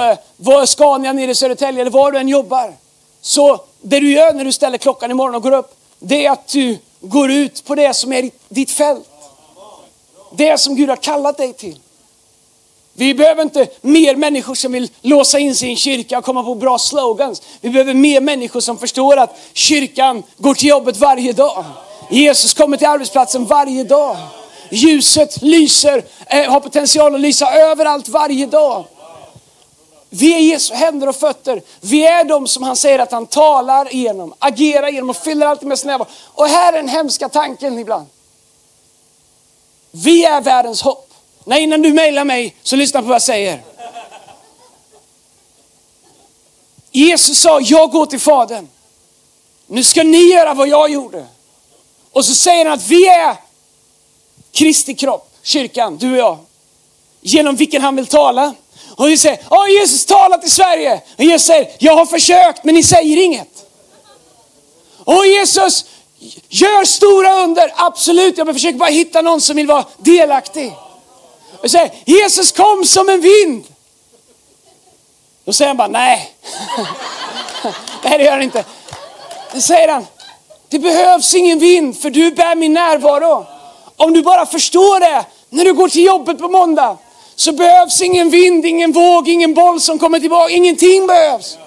eh, 0.51 0.65
Scania 0.65 1.13
nere 1.13 1.31
i 1.31 1.35
Södertälje 1.35 1.81
eller 1.81 1.91
var 1.91 2.11
du 2.11 2.19
än 2.19 2.29
jobbar. 2.29 2.73
Så 3.21 3.61
det 3.81 3.99
du 3.99 4.11
gör 4.11 4.33
när 4.33 4.45
du 4.45 4.51
ställer 4.51 4.77
klockan 4.77 5.11
imorgon 5.11 5.35
och 5.35 5.43
går 5.43 5.51
upp, 5.51 5.75
det 5.99 6.25
är 6.25 6.31
att 6.31 6.47
du 6.47 6.77
går 7.01 7.31
ut 7.31 7.65
på 7.65 7.75
det 7.75 7.93
som 7.93 8.13
är 8.13 8.29
ditt 8.49 8.71
fält. 8.71 9.09
Det 10.31 10.57
som 10.57 10.75
Gud 10.75 10.89
har 10.89 10.95
kallat 10.95 11.37
dig 11.37 11.53
till. 11.53 11.79
Vi 12.93 13.13
behöver 13.13 13.41
inte 13.41 13.67
mer 13.81 14.15
människor 14.15 14.55
som 14.55 14.71
vill 14.71 14.89
låsa 15.01 15.39
in 15.39 15.55
sig 15.55 15.67
i 15.67 15.71
en 15.71 15.77
kyrka 15.77 16.17
och 16.17 16.23
komma 16.23 16.43
på 16.43 16.55
bra 16.55 16.77
slogans. 16.77 17.41
Vi 17.61 17.69
behöver 17.69 17.93
mer 17.93 18.21
människor 18.21 18.59
som 18.59 18.77
förstår 18.77 19.17
att 19.17 19.37
kyrkan 19.53 20.23
går 20.37 20.53
till 20.53 20.69
jobbet 20.69 20.97
varje 20.97 21.33
dag. 21.33 21.65
Jesus 22.09 22.53
kommer 22.53 22.77
till 22.77 22.87
arbetsplatsen 22.87 23.45
varje 23.45 23.83
dag. 23.83 24.17
ljuset 24.71 25.41
lyser, 25.41 26.03
eh, 26.27 26.51
har 26.51 26.59
potential 26.59 27.15
att 27.15 27.21
lysa 27.21 27.51
överallt 27.53 28.07
varje 28.07 28.45
dag. 28.45 28.85
Vi 30.15 30.33
är 30.33 30.39
Jesu 30.39 30.73
händer 30.73 31.09
och 31.09 31.15
fötter. 31.15 31.61
Vi 31.81 32.05
är 32.05 32.23
de 32.23 32.47
som 32.47 32.63
han 32.63 32.75
säger 32.75 32.99
att 32.99 33.11
han 33.11 33.27
talar 33.27 33.93
igenom, 33.93 34.33
agerar 34.39 34.89
genom 34.89 35.09
och 35.09 35.17
fyller 35.17 35.47
alltid 35.47 35.67
med 35.67 35.79
sin 35.79 35.87
närvaro. 35.87 36.07
Och 36.25 36.47
här 36.47 36.73
är 36.73 36.77
den 36.77 36.89
hemska 36.89 37.29
tanken 37.29 37.79
ibland. 37.79 38.05
Vi 39.91 40.25
är 40.25 40.41
världens 40.41 40.81
hopp. 40.81 41.13
Nej, 41.43 41.63
innan 41.63 41.81
du 41.81 41.93
mejlar 41.93 42.23
mig 42.23 42.55
så 42.63 42.75
lyssna 42.75 43.01
på 43.01 43.07
vad 43.07 43.15
jag 43.15 43.21
säger. 43.21 43.61
Jesus 46.91 47.39
sa, 47.39 47.59
jag 47.59 47.91
går 47.91 48.05
till 48.05 48.19
Fadern. 48.19 48.67
Nu 49.67 49.83
ska 49.83 50.03
ni 50.03 50.33
göra 50.33 50.53
vad 50.53 50.67
jag 50.67 50.91
gjorde. 50.91 51.25
Och 52.11 52.25
så 52.25 52.35
säger 52.35 52.65
han 52.65 52.73
att 52.73 52.87
vi 52.87 53.07
är 53.07 53.37
Kristi 54.51 54.95
kropp, 54.95 55.33
kyrkan, 55.43 55.97
du 55.97 56.11
och 56.11 56.17
jag. 56.17 56.37
Genom 57.21 57.55
vilken 57.55 57.81
han 57.81 57.95
vill 57.95 58.07
tala. 58.07 58.53
Och 58.95 59.09
vi 59.09 59.17
säger, 59.17 59.39
åh 59.49 59.71
Jesus 59.71 60.05
talat 60.05 60.41
till 60.41 60.51
Sverige. 60.51 61.01
Och 61.17 61.23
Jesus 61.23 61.47
säger, 61.47 61.71
jag 61.79 61.95
har 61.95 62.05
försökt 62.05 62.63
men 62.63 62.75
ni 62.75 62.83
säger 62.83 63.23
inget. 63.23 63.65
Och 65.03 65.25
Jesus, 65.25 65.85
gör 66.49 66.85
stora 66.85 67.43
under. 67.43 67.73
Absolut, 67.75 68.37
jag 68.37 68.53
försöker 68.53 68.77
bara 68.77 68.89
hitta 68.89 69.21
någon 69.21 69.41
som 69.41 69.55
vill 69.55 69.67
vara 69.67 69.85
delaktig. 69.97 70.73
Och 71.61 71.71
säger, 71.71 71.91
Jesus 72.05 72.51
kom 72.51 72.85
som 72.85 73.09
en 73.09 73.21
vind. 73.21 73.65
Då 75.45 75.53
säger 75.53 75.67
han 75.67 75.77
bara, 75.77 75.87
nej. 75.87 76.35
nej 78.03 78.17
det 78.17 78.23
gör 78.23 78.31
han 78.31 78.41
inte. 78.41 78.65
Då 79.53 79.61
säger 79.61 79.87
han, 79.87 80.05
det 80.69 80.79
behövs 80.79 81.35
ingen 81.35 81.59
vind 81.59 82.01
för 82.01 82.09
du 82.09 82.31
bär 82.31 82.55
min 82.55 82.73
närvaro. 82.73 83.45
Om 83.97 84.13
du 84.13 84.21
bara 84.21 84.45
förstår 84.45 84.99
det 84.99 85.25
när 85.49 85.65
du 85.65 85.73
går 85.73 85.89
till 85.89 86.05
jobbet 86.05 86.37
på 86.37 86.47
måndag 86.47 86.97
så 87.35 87.51
behövs 87.51 88.01
ingen 88.01 88.29
vind, 88.29 88.65
ingen 88.65 88.91
våg, 88.91 89.27
ingen 89.27 89.53
boll 89.53 89.81
som 89.81 89.99
kommer 89.99 90.19
tillbaka. 90.19 90.53
Ingenting 90.53 91.07
behövs. 91.07 91.57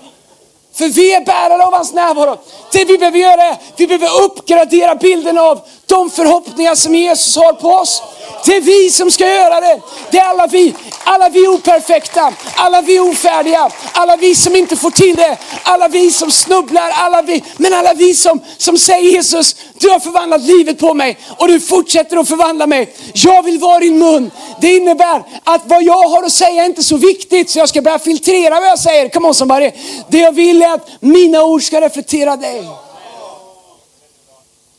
För 0.75 0.89
vi 0.89 1.15
är 1.15 1.25
bärare 1.25 1.63
av 1.63 1.73
hans 1.73 1.93
närvaro. 1.93 2.37
Det 2.73 2.85
vi 2.85 2.99
behöver 2.99 3.19
göra 3.19 3.43
är, 3.43 3.57
vi 3.77 3.87
behöver 3.87 4.23
uppgradera 4.23 4.95
bilden 4.95 5.39
av 5.39 5.61
de 5.87 6.11
förhoppningar 6.11 6.75
som 6.75 6.95
Jesus 6.95 7.37
har 7.37 7.53
på 7.53 7.69
oss. 7.69 8.03
Det 8.45 8.57
är 8.57 8.61
vi 8.61 8.91
som 8.91 9.11
ska 9.11 9.29
göra 9.29 9.61
det. 9.61 9.81
Det 10.11 10.19
är 10.19 10.29
alla 10.29 10.47
vi. 10.47 10.75
Alla 11.05 11.29
vi 11.29 11.49
operfekta, 11.49 12.33
alla 12.55 12.81
vi 12.81 13.01
ofärdiga, 13.01 13.71
alla 13.93 14.17
vi 14.17 14.35
som 14.35 14.57
inte 14.57 14.77
får 14.77 14.91
till 14.91 15.17
det, 15.17 15.37
alla 15.63 15.89
vi 15.89 16.11
som 16.11 16.31
snubblar, 16.31 16.91
alla 16.95 17.23
vi, 17.23 17.45
men 17.57 17.75
alla 17.75 17.95
vi 17.95 18.15
som, 18.15 18.41
som 18.59 18.79
säger 18.79 19.11
Jesus, 19.13 19.57
du 19.81 19.89
har 19.89 20.01
förvandlat 20.01 20.43
livet 20.43 20.79
på 20.79 20.95
mig 20.95 21.19
och 21.39 21.49
du 21.49 21.61
fortsätter 21.61 22.17
att 22.17 22.29
förvandla 22.29 22.67
mig. 22.67 22.95
Jag 23.15 23.43
vill 23.43 23.59
vara 23.59 23.81
din 23.81 23.99
mun. 23.99 24.31
Det 24.61 24.77
innebär 24.77 25.23
att 25.45 25.63
vad 25.65 25.83
jag 25.83 26.09
har 26.09 26.23
att 26.23 26.33
säga 26.33 26.63
är 26.63 26.67
inte 26.67 26.83
så 26.83 26.97
viktigt 26.97 27.51
så 27.51 27.59
jag 27.59 27.69
ska 27.69 27.83
börja 27.83 27.99
filtrera 27.99 28.61
vad 28.61 28.69
jag 28.69 28.79
säger. 28.79 29.09
Come 29.09 29.29
on 29.29 29.35
somebody. 29.35 29.71
Det 30.09 30.19
jag 30.19 30.33
vill 30.33 30.63
är 30.63 30.75
att 30.75 30.89
mina 31.01 31.45
ord 31.45 31.63
ska 31.63 31.81
reflektera 31.81 32.37
dig. 32.37 32.69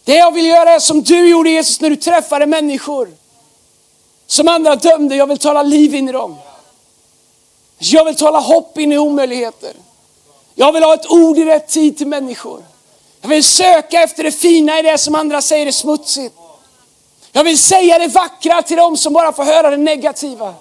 Det 0.03 0.15
jag 0.15 0.33
vill 0.33 0.45
göra 0.45 0.69
är 0.69 0.79
som 0.79 1.03
du 1.03 1.29
gjorde 1.29 1.49
Jesus 1.49 1.81
när 1.81 1.89
du 1.89 1.95
träffade 1.95 2.45
människor. 2.45 3.09
Som 4.27 4.47
andra 4.47 4.75
dömde, 4.75 5.15
jag 5.15 5.27
vill 5.27 5.37
tala 5.37 5.63
liv 5.63 5.95
in 5.95 6.09
i 6.09 6.11
dem. 6.11 6.35
Jag 7.77 8.05
vill 8.05 8.15
tala 8.15 8.39
hopp 8.39 8.77
in 8.77 8.91
i 8.91 8.97
omöjligheter. 8.97 9.73
Jag 10.55 10.71
vill 10.71 10.83
ha 10.83 10.93
ett 10.93 11.11
ord 11.11 11.37
i 11.37 11.45
rätt 11.45 11.67
tid 11.67 11.97
till 11.97 12.07
människor. 12.07 12.63
Jag 13.27 13.35
vill 13.35 13.43
söka 13.43 14.03
efter 14.03 14.23
det 14.23 14.31
fina 14.31 14.79
i 14.79 14.81
det 14.81 14.97
som 14.97 15.15
andra 15.15 15.41
säger 15.41 15.67
är 15.67 15.71
smutsigt. 15.71 16.35
Jag 17.31 17.43
vill 17.43 17.59
säga 17.59 17.99
det 17.99 18.07
vackra 18.07 18.61
till 18.61 18.77
dem 18.77 18.97
som 18.97 19.13
bara 19.13 19.33
får 19.33 19.43
höra 19.43 19.69
det 19.69 19.77
negativa. 19.77 20.53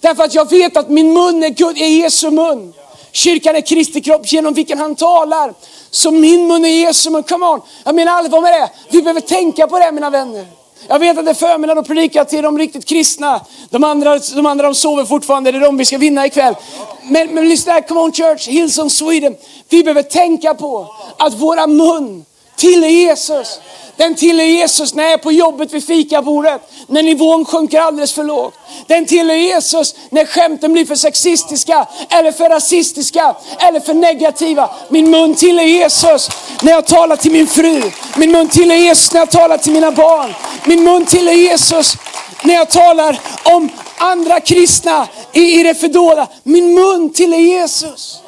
Därför 0.00 0.24
att 0.24 0.34
jag 0.34 0.50
vet 0.50 0.76
att 0.76 0.88
min 0.88 1.12
mun 1.12 1.42
är, 1.42 1.48
Gud, 1.48 1.78
är 1.78 1.86
Jesu 1.86 2.30
mun. 2.30 2.74
Kyrkan 3.12 3.56
är 3.56 3.60
Kristi 3.60 4.00
kropp 4.00 4.32
genom 4.32 4.54
vilken 4.54 4.78
han 4.78 4.96
talar. 4.96 5.54
Så 5.90 6.10
min 6.10 6.46
mun 6.46 6.64
är 6.64 6.68
Jesu 6.68 7.10
mun. 7.10 7.22
Come 7.22 7.46
on. 7.46 7.60
Jag 7.84 7.94
menar 7.94 8.12
allvar 8.12 8.40
med 8.40 8.52
det. 8.52 8.70
Vi 8.90 9.02
behöver 9.02 9.20
tänka 9.20 9.66
på 9.66 9.78
det 9.78 9.92
mina 9.92 10.10
vänner. 10.10 10.46
Jag 10.88 10.98
vet 10.98 11.18
att 11.18 11.24
det 11.24 11.30
är 11.30 11.34
förmiddag 11.34 11.78
och 11.78 11.86
predika 11.86 12.24
till 12.24 12.42
de 12.42 12.58
riktigt 12.58 12.84
kristna. 12.84 13.40
De 13.70 13.84
andra, 13.84 14.18
de 14.18 14.46
andra 14.46 14.66
de 14.66 14.74
sover 14.74 15.04
fortfarande, 15.04 15.52
det 15.52 15.58
är 15.58 15.60
de 15.60 15.76
vi 15.76 15.84
ska 15.84 15.98
vinna 15.98 16.26
ikväll. 16.26 16.54
Men, 17.02 17.34
men 17.34 17.48
lyssna 17.48 17.72
här, 17.72 17.80
come 17.80 18.00
on 18.00 18.12
church, 18.12 18.48
Hillsong 18.48 18.90
Sweden. 18.90 19.36
Vi 19.68 19.82
behöver 19.82 20.02
tänka 20.02 20.54
på 20.54 20.94
att 21.18 21.34
våra 21.34 21.66
mun 21.66 22.24
till 22.56 22.84
Jesus. 22.84 23.60
Den 23.96 24.14
tillhör 24.14 24.46
Jesus 24.46 24.94
när 24.94 25.04
jag 25.04 25.12
är 25.12 25.18
på 25.18 25.32
jobbet 25.32 25.72
vid 25.72 25.86
fikabordet, 25.86 26.70
när 26.86 27.02
nivån 27.02 27.44
sjunker 27.44 27.80
alldeles 27.80 28.12
för 28.12 28.24
lågt. 28.24 28.54
Den 28.86 29.06
tillhör 29.06 29.36
Jesus 29.36 29.94
när 30.10 30.24
skämten 30.24 30.72
blir 30.72 30.84
för 30.84 30.94
sexistiska, 30.94 31.86
eller 32.08 32.32
för 32.32 32.48
rasistiska, 32.48 33.34
eller 33.58 33.80
för 33.80 33.94
negativa. 33.94 34.70
Min 34.88 35.10
mun 35.10 35.34
tillhör 35.34 35.64
Jesus 35.64 36.28
när 36.62 36.72
jag 36.72 36.86
talar 36.86 37.16
till 37.16 37.32
min 37.32 37.46
fru. 37.46 37.82
Min 38.16 38.32
mun 38.32 38.48
tillhör 38.48 38.76
Jesus 38.76 39.12
när 39.12 39.20
jag 39.20 39.30
talar 39.30 39.58
till 39.58 39.72
mina 39.72 39.90
barn. 39.90 40.34
Min 40.64 40.84
mun 40.84 41.06
tillhör 41.06 41.34
Jesus 41.34 41.96
när 42.42 42.54
jag 42.54 42.70
talar 42.70 43.20
om 43.44 43.68
andra 43.98 44.40
kristna 44.40 45.08
i, 45.32 45.60
i 45.60 45.62
det 45.62 45.74
fördolda. 45.74 46.26
Min 46.42 46.74
mun 46.74 47.12
tillhör 47.12 47.40
Jesus. 47.40 48.20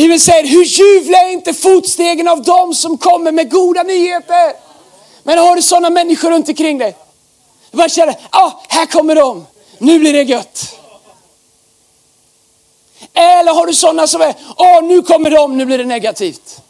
Bibeln 0.00 0.20
säger, 0.20 0.46
hur 0.46 0.64
ljuvliga 0.64 1.18
är 1.18 1.32
inte 1.32 1.54
fotstegen 1.54 2.28
av 2.28 2.42
dem 2.42 2.74
som 2.74 2.98
kommer 2.98 3.32
med 3.32 3.50
goda 3.50 3.82
nyheter. 3.82 4.52
Men 5.22 5.38
har 5.38 5.56
du 5.56 5.62
sådana 5.62 5.90
människor 5.90 6.30
runt 6.30 6.48
omkring 6.48 6.78
dig? 6.78 6.96
Du 7.70 7.76
bara 7.76 7.88
känner, 7.88 8.14
ah, 8.30 8.50
här 8.68 8.86
kommer 8.86 9.14
de, 9.14 9.46
nu 9.78 9.98
blir 9.98 10.12
det 10.12 10.22
gött. 10.22 10.78
Eller 13.14 13.54
har 13.54 13.66
du 13.66 13.74
sådana 13.74 14.06
som 14.06 14.20
är, 14.20 14.34
ah, 14.56 14.80
nu 14.80 15.02
kommer 15.02 15.30
de, 15.30 15.58
nu 15.58 15.64
blir 15.64 15.78
det 15.78 15.84
negativt. 15.84 16.62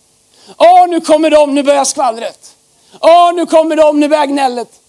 Ah, 0.57 0.87
nu 0.87 1.01
kommer 1.01 1.31
de, 1.31 1.55
nu 1.55 1.63
börjar 1.63 1.85
skvallret. 1.85 2.55
Ah, 3.01 3.33
nu 3.33 3.47
kommer 3.47 3.77
de, 3.77 4.01
nu 4.01 4.09
börjar 4.09 4.27
gnället. 4.27 4.80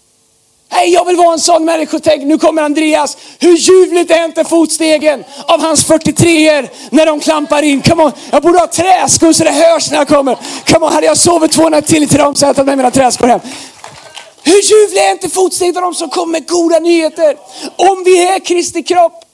Nej, 0.72 0.92
jag 0.92 1.04
vill 1.04 1.16
vara 1.16 1.32
en 1.32 1.38
sån 1.38 1.64
människa. 1.64 1.98
Tänk, 2.02 2.22
nu 2.22 2.38
kommer 2.38 2.62
Andreas. 2.62 3.16
Hur 3.38 3.56
ljuvligt 3.56 4.10
är 4.10 4.24
inte 4.24 4.44
fotstegen 4.44 5.24
av 5.46 5.60
hans 5.60 5.84
43 5.84 6.68
när 6.90 7.06
de 7.06 7.20
klampar 7.20 7.62
in. 7.62 7.82
Come 7.82 8.02
on. 8.02 8.12
Jag 8.30 8.42
borde 8.42 8.58
ha 8.58 8.66
träskor 8.66 9.32
så 9.32 9.44
det 9.44 9.50
hörs 9.50 9.90
när 9.90 9.98
jag 9.98 10.08
kommer. 10.08 10.38
Come 10.66 10.86
on, 10.86 10.92
hade 10.92 11.06
jag 11.06 11.16
sovit 11.18 11.52
två 11.52 11.68
nätter 11.68 11.88
till 11.88 12.02
i 12.02 12.06
Tidaholm 12.06 12.34
så 12.34 12.46
hade 12.46 12.50
jag 12.50 12.56
tagit 12.56 12.66
med 12.66 12.76
mina 12.76 12.90
träskor 12.90 13.26
hem. 13.26 13.40
Hur 14.42 14.62
ljuvliga 14.62 15.04
är 15.04 15.12
inte 15.12 15.28
fotstegen 15.28 15.76
av 15.76 15.82
de 15.82 15.94
som 15.94 16.10
kommer 16.10 16.32
med 16.32 16.48
goda 16.48 16.78
nyheter? 16.78 17.36
Om 17.76 18.02
vi 18.04 18.28
är 18.28 18.38
Kristi 18.38 18.82
kropp, 18.82 19.24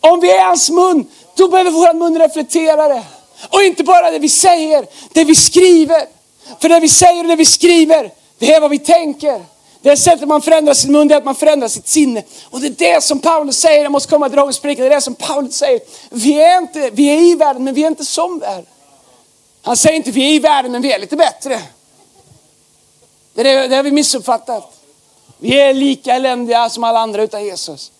om 0.00 0.20
vi 0.20 0.30
är 0.30 0.44
hans 0.44 0.70
mun, 0.70 1.06
då 1.36 1.48
behöver 1.48 1.70
vår 1.70 1.94
mun 1.94 2.18
reflektera 2.18 2.88
det. 2.88 3.02
Och 3.48 3.62
inte 3.62 3.84
bara 3.84 4.10
det 4.10 4.18
vi 4.18 4.28
säger, 4.28 4.86
det 5.12 5.24
vi 5.24 5.34
skriver. 5.34 6.02
För 6.60 6.68
det 6.68 6.80
vi 6.80 6.88
säger 6.88 7.22
och 7.22 7.28
det 7.28 7.36
vi 7.36 7.44
skriver, 7.44 8.10
det 8.38 8.54
är 8.54 8.60
vad 8.60 8.70
vi 8.70 8.78
tänker. 8.78 9.55
Det 9.86 9.96
sättet 9.96 10.28
man 10.28 10.42
förändrar 10.42 10.74
sin 10.74 10.92
mun, 10.92 11.08
det 11.08 11.14
är 11.14 11.18
att 11.18 11.24
man 11.24 11.34
förändrar 11.34 11.68
sitt 11.68 11.88
sinne. 11.88 12.22
Och 12.50 12.60
det 12.60 12.66
är 12.66 12.94
det 12.94 13.00
som 13.00 13.18
Paulus 13.18 13.58
säger, 13.58 13.82
jag 13.82 13.92
måste 13.92 14.10
komma 14.10 14.28
till 14.28 14.36
dagens 14.36 14.58
predikan, 14.58 14.82
det 14.82 14.90
är 14.90 14.94
det 14.94 15.00
som 15.00 15.14
Paulus 15.14 15.54
säger. 15.54 15.80
Vi 16.10 16.42
är, 16.42 16.58
inte, 16.58 16.90
vi 16.90 17.08
är 17.08 17.32
i 17.32 17.34
världen, 17.34 17.64
men 17.64 17.74
vi 17.74 17.82
är 17.82 17.86
inte 17.86 18.04
som 18.04 18.38
världen. 18.38 18.66
Han 19.62 19.76
säger 19.76 19.96
inte 19.96 20.10
vi 20.10 20.30
är 20.30 20.34
i 20.34 20.38
världen, 20.38 20.72
men 20.72 20.82
vi 20.82 20.92
är 20.92 20.98
lite 20.98 21.16
bättre. 21.16 21.62
Det, 23.34 23.40
är 23.40 23.68
det, 23.68 23.76
har 23.76 23.82
vi 23.82 23.92
missuppfattat. 23.92 24.76
Vi 25.38 25.60
är 25.60 25.74
lika 25.74 26.14
eländiga 26.14 26.70
som 26.70 26.84
alla 26.84 26.98
andra 26.98 27.22
utan 27.22 27.44
Jesus. 27.44 27.92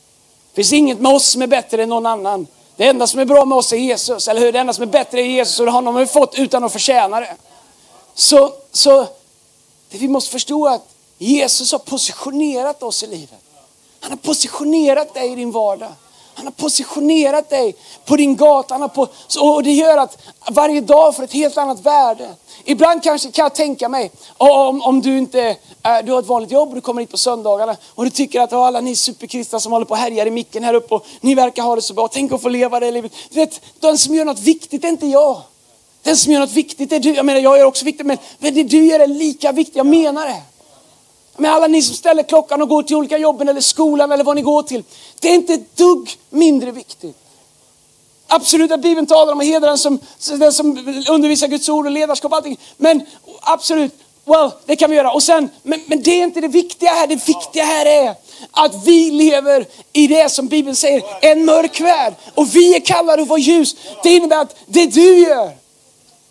Det 0.50 0.57
finns 0.57 0.73
inget 0.73 1.00
med 1.00 1.12
oss 1.12 1.26
som 1.26 1.43
är 1.43 1.47
bättre 1.47 1.83
än 1.83 1.88
någon 1.88 2.07
annan. 2.07 2.47
Det 2.76 2.87
enda 2.87 3.07
som 3.07 3.21
är 3.21 3.25
bra 3.25 3.45
med 3.45 3.59
oss 3.59 3.73
är 3.73 3.76
Jesus, 3.76 4.28
eller 4.28 4.40
hur? 4.40 4.52
Det 4.52 4.59
enda 4.59 4.73
som 4.73 4.83
är 4.83 4.87
bättre 4.87 5.21
är 5.21 5.25
Jesus 5.25 5.61
och 5.61 5.66
det 5.66 5.73
har 5.73 5.93
vi 5.93 6.07
fått 6.07 6.35
utan 6.38 6.64
att 6.64 6.73
förtjäna 6.73 7.21
det. 7.21 7.37
Så, 8.14 8.52
så 8.73 9.07
det 9.90 9.99
vi 9.99 10.09
måste 10.09 10.31
förstå 10.31 10.66
att 10.66 10.95
Jesus 11.18 11.73
har 11.73 11.78
positionerat 11.78 12.82
oss 12.82 13.02
i 13.02 13.06
livet. 13.06 13.40
Han 14.00 14.11
har 14.11 14.18
positionerat 14.18 15.14
dig 15.14 15.32
i 15.32 15.35
din 15.35 15.50
vardag. 15.50 15.92
Han 16.35 16.46
har 16.46 16.52
positionerat 16.52 17.50
dig 17.50 17.76
på 18.04 18.16
din 18.16 18.37
gata. 18.37 18.75
Han 18.75 18.80
har 18.80 18.88
på, 18.88 19.08
och 19.40 19.62
det 19.62 19.73
gör 19.73 19.99
att 19.99 20.18
varje 20.50 20.80
dag 20.80 21.16
får 21.16 21.23
ett 21.23 21.32
helt 21.32 21.58
annat 21.58 21.80
värde. 21.80 22.35
Ibland 22.64 23.02
kanske 23.02 23.30
kan 23.30 23.42
jag 23.42 23.54
tänka 23.54 23.88
mig, 23.88 24.11
om, 24.37 24.82
om 24.82 25.02
du 25.02 25.18
inte 25.18 25.56
äh, 25.82 26.04
du 26.04 26.12
har 26.12 26.18
ett 26.18 26.26
vanligt 26.26 26.50
jobb 26.50 26.68
och 26.68 26.75
du 26.75 26.80
kommer 26.80 27.02
hit 27.02 27.11
på 27.11 27.18
söndagarna 27.18 27.76
och 27.94 28.04
du 28.04 28.11
tycker 28.11 28.40
att 28.40 28.52
alla 28.52 28.80
ni 28.80 28.96
superkristna 28.96 29.61
som 29.61 29.73
håller 29.73 29.87
på 29.87 29.90
och 29.90 29.99
härjar 29.99 30.26
i 30.26 30.30
micken 30.30 30.64
här 30.64 30.75
uppe 30.75 30.94
och 30.94 31.06
ni 31.20 31.35
verkar 31.35 31.62
ha 31.62 31.76
det 31.76 31.82
så 31.82 31.94
bra. 31.94 32.08
Tänk 32.08 32.32
att 32.32 32.42
få 32.42 32.49
leva 32.49 32.80
det 32.80 32.90
livet. 32.90 33.12
Du 33.30 33.40
vet, 33.40 33.61
den 33.80 33.99
som 33.99 34.14
gör 34.14 34.25
något 34.25 34.40
viktigt 34.40 34.85
är 34.85 34.88
inte 34.88 35.06
jag. 35.06 35.42
Den 36.02 36.16
som 36.16 36.32
gör 36.32 36.40
något 36.40 36.52
viktigt 36.52 36.92
är 36.92 37.00
du. 37.00 37.14
Jag 37.14 37.26
menar, 37.26 37.40
jag 37.40 37.58
gör 37.58 37.64
också 37.64 37.85
viktigt, 37.85 38.06
men, 38.06 38.18
men 38.38 38.54
det 38.54 38.62
du 38.62 38.87
gör 38.87 39.00
är 39.00 39.06
lika 39.06 39.52
viktigt. 39.52 39.76
Jag 39.76 39.87
menar 39.87 40.26
det. 40.26 40.42
Men 41.38 41.50
alla 41.50 41.66
ni 41.66 41.83
som 41.83 41.95
ställer 41.95 42.23
klockan 42.23 42.62
och 42.62 42.69
går 42.69 42.83
till 42.83 42.97
olika 42.97 43.19
jobben 43.19 43.49
eller 43.49 43.61
skolan 43.61 44.12
eller 44.12 44.25
vad 44.25 44.37
ni 44.37 44.43
går 44.43 44.62
till. 44.62 44.85
Det 45.21 45.28
är 45.28 45.35
inte 45.35 45.55
ett 45.55 45.76
dugg 45.76 46.16
mindre 46.31 46.71
viktigt. 46.71 47.16
Absolut 48.26 48.73
att 48.73 48.81
Bibeln 48.81 49.07
talar 49.07 49.33
om 49.33 49.40
att 49.40 49.47
hedra 49.47 49.69
den 49.69 49.78
som, 49.78 49.99
den 50.38 50.52
som 50.52 50.78
undervisar 51.11 51.49
Guds 51.49 51.69
ord 51.69 51.87
och 51.87 51.93
ledarskap 51.93 52.33
och 52.33 52.37
allting. 52.37 52.59
Men 52.76 53.07
absolut, 53.40 53.93
well, 54.25 54.50
det 54.66 54.76
kan 54.76 54.90
vi 54.90 54.97
göra. 54.97 55.12
Och 55.12 55.23
sen, 55.23 55.49
men, 55.62 55.81
men 55.87 56.02
det 56.02 56.11
är 56.11 56.23
inte 56.23 56.40
det 56.40 56.49
viktiga 56.49 56.90
här. 56.90 57.07
Det 57.07 57.28
viktiga 57.28 57.64
här 57.64 57.87
är 57.87 58.14
att 58.50 58.87
vi 58.87 59.11
lever 59.11 59.66
i 59.93 60.07
det 60.07 60.33
som 60.33 60.49
Bibeln 60.49 60.76
säger, 60.76 61.02
en 61.23 61.45
mörk 61.45 61.81
värld. 61.81 62.14
Och 62.35 62.57
vi 62.57 62.76
är 62.76 62.81
kallade 62.81 63.23
att 63.23 63.28
vara 63.28 63.38
ljus. 63.38 63.76
Det 64.02 64.16
innebär 64.16 64.40
att 64.40 64.57
det 64.66 64.87
du 64.87 65.19
gör 65.19 65.50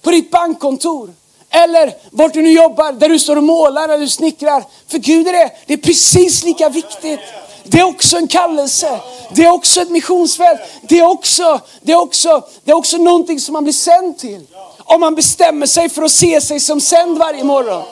på 0.01 0.11
ditt 0.11 0.31
bankkontor, 0.31 1.13
eller 1.49 1.93
vart 2.11 2.33
du 2.33 2.41
nu 2.41 2.51
jobbar, 2.51 2.91
där 2.91 3.09
du 3.09 3.19
står 3.19 3.35
och 3.35 3.43
målar 3.43 3.83
eller 3.83 3.97
du 3.97 4.09
snickrar. 4.09 4.63
För 4.87 4.97
Gud 4.97 5.27
är 5.27 5.31
det, 5.31 5.51
det 5.65 5.73
är 5.73 5.77
precis 5.77 6.43
lika 6.43 6.69
viktigt. 6.69 7.19
Det 7.63 7.79
är 7.79 7.83
också 7.83 8.17
en 8.17 8.27
kallelse. 8.27 8.99
Det 9.31 9.45
är 9.45 9.51
också 9.51 9.81
ett 9.81 9.89
missionsfält. 9.89 10.59
Det 10.81 10.99
är 10.99 11.07
också, 11.07 11.59
det 11.81 11.91
är 11.91 11.97
också, 11.97 12.41
det 12.63 12.71
är 12.71 12.75
också 12.75 12.97
någonting 12.97 13.39
som 13.39 13.53
man 13.53 13.63
blir 13.63 13.73
sänd 13.73 14.17
till. 14.17 14.47
Om 14.77 15.01
man 15.01 15.15
bestämmer 15.15 15.65
sig 15.65 15.89
för 15.89 16.03
att 16.03 16.11
se 16.11 16.41
sig 16.41 16.59
som 16.59 16.81
sänd 16.81 17.17
varje 17.17 17.43
morgon. 17.43 17.83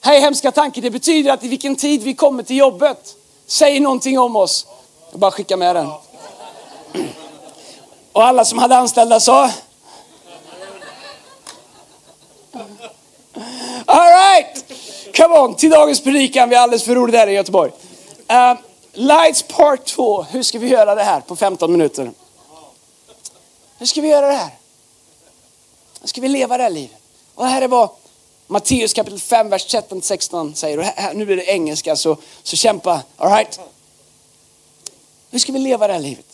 Här 0.00 0.14
är 0.14 0.20
hemska 0.20 0.52
tanken, 0.52 0.82
det 0.82 0.90
betyder 0.90 1.32
att 1.32 1.44
i 1.44 1.48
vilken 1.48 1.76
tid 1.76 2.02
vi 2.02 2.14
kommer 2.14 2.42
till 2.42 2.56
jobbet 2.56 3.14
säger 3.46 3.80
någonting 3.80 4.18
om 4.18 4.36
oss. 4.36 4.66
Jag 5.10 5.20
bara 5.20 5.30
skicka 5.30 5.56
med 5.56 5.76
den. 5.76 5.90
Och 8.12 8.24
alla 8.24 8.44
som 8.44 8.58
hade 8.58 8.76
anställda 8.76 9.20
sa, 9.20 9.50
All 13.86 14.08
right, 14.08 14.64
come 15.18 15.34
on, 15.34 15.54
till 15.54 15.70
dagens 15.70 16.00
predikan. 16.00 16.48
Vi 16.48 16.54
är 16.56 16.60
alldeles 16.60 16.84
för 16.84 16.94
roligt 16.94 17.14
här 17.14 17.26
i 17.26 17.32
Göteborg. 17.32 17.72
Uh, 18.30 18.60
lights 18.92 19.42
part 19.42 19.84
2. 19.84 20.22
Hur 20.22 20.42
ska 20.42 20.58
vi 20.58 20.68
göra 20.68 20.94
det 20.94 21.02
här 21.02 21.20
på 21.20 21.36
15 21.36 21.72
minuter? 21.72 22.10
Hur 23.78 23.86
ska 23.86 24.00
vi 24.00 24.08
göra 24.08 24.26
det 24.26 24.34
här? 24.34 24.50
Hur 26.00 26.08
ska 26.08 26.20
vi 26.20 26.28
leva 26.28 26.56
det 26.56 26.62
här 26.62 26.70
livet? 26.70 26.96
Och 27.34 27.44
det 27.44 27.50
här 27.50 27.62
är 27.62 27.68
vad 27.68 27.90
Matteus 28.46 28.92
kapitel 28.92 29.20
5, 29.20 29.48
vers 29.48 29.74
13-16 29.74 30.54
säger. 30.54 30.78
Och 30.78 30.84
här, 30.84 31.14
nu 31.14 31.24
blir 31.24 31.36
det 31.36 31.44
engelska, 31.44 31.96
så, 31.96 32.16
så 32.42 32.56
kämpa. 32.56 33.02
All 33.16 33.30
right? 33.30 33.60
Hur 35.30 35.38
ska 35.38 35.52
vi 35.52 35.58
leva 35.58 35.86
det 35.86 35.92
här 35.92 36.00
livet? 36.00 36.26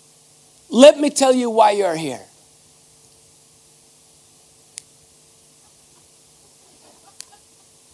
Let 0.68 0.98
me 0.98 1.10
tell 1.10 1.36
you 1.36 1.52
why 1.52 1.82
you're 1.82 1.96
here. 1.96 2.20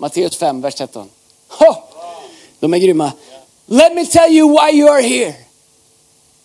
Matteus 0.00 0.34
5, 0.34 0.62
vers 0.62 0.74
13. 0.74 1.10
Oh, 1.60 1.76
de 2.60 2.74
är 2.74 2.78
grymma. 2.78 3.12
Let 3.66 3.94
me 3.94 4.06
tell 4.06 4.32
you 4.32 4.48
why 4.48 4.70
you 4.70 4.88
are 4.88 5.02
here. 5.02 5.36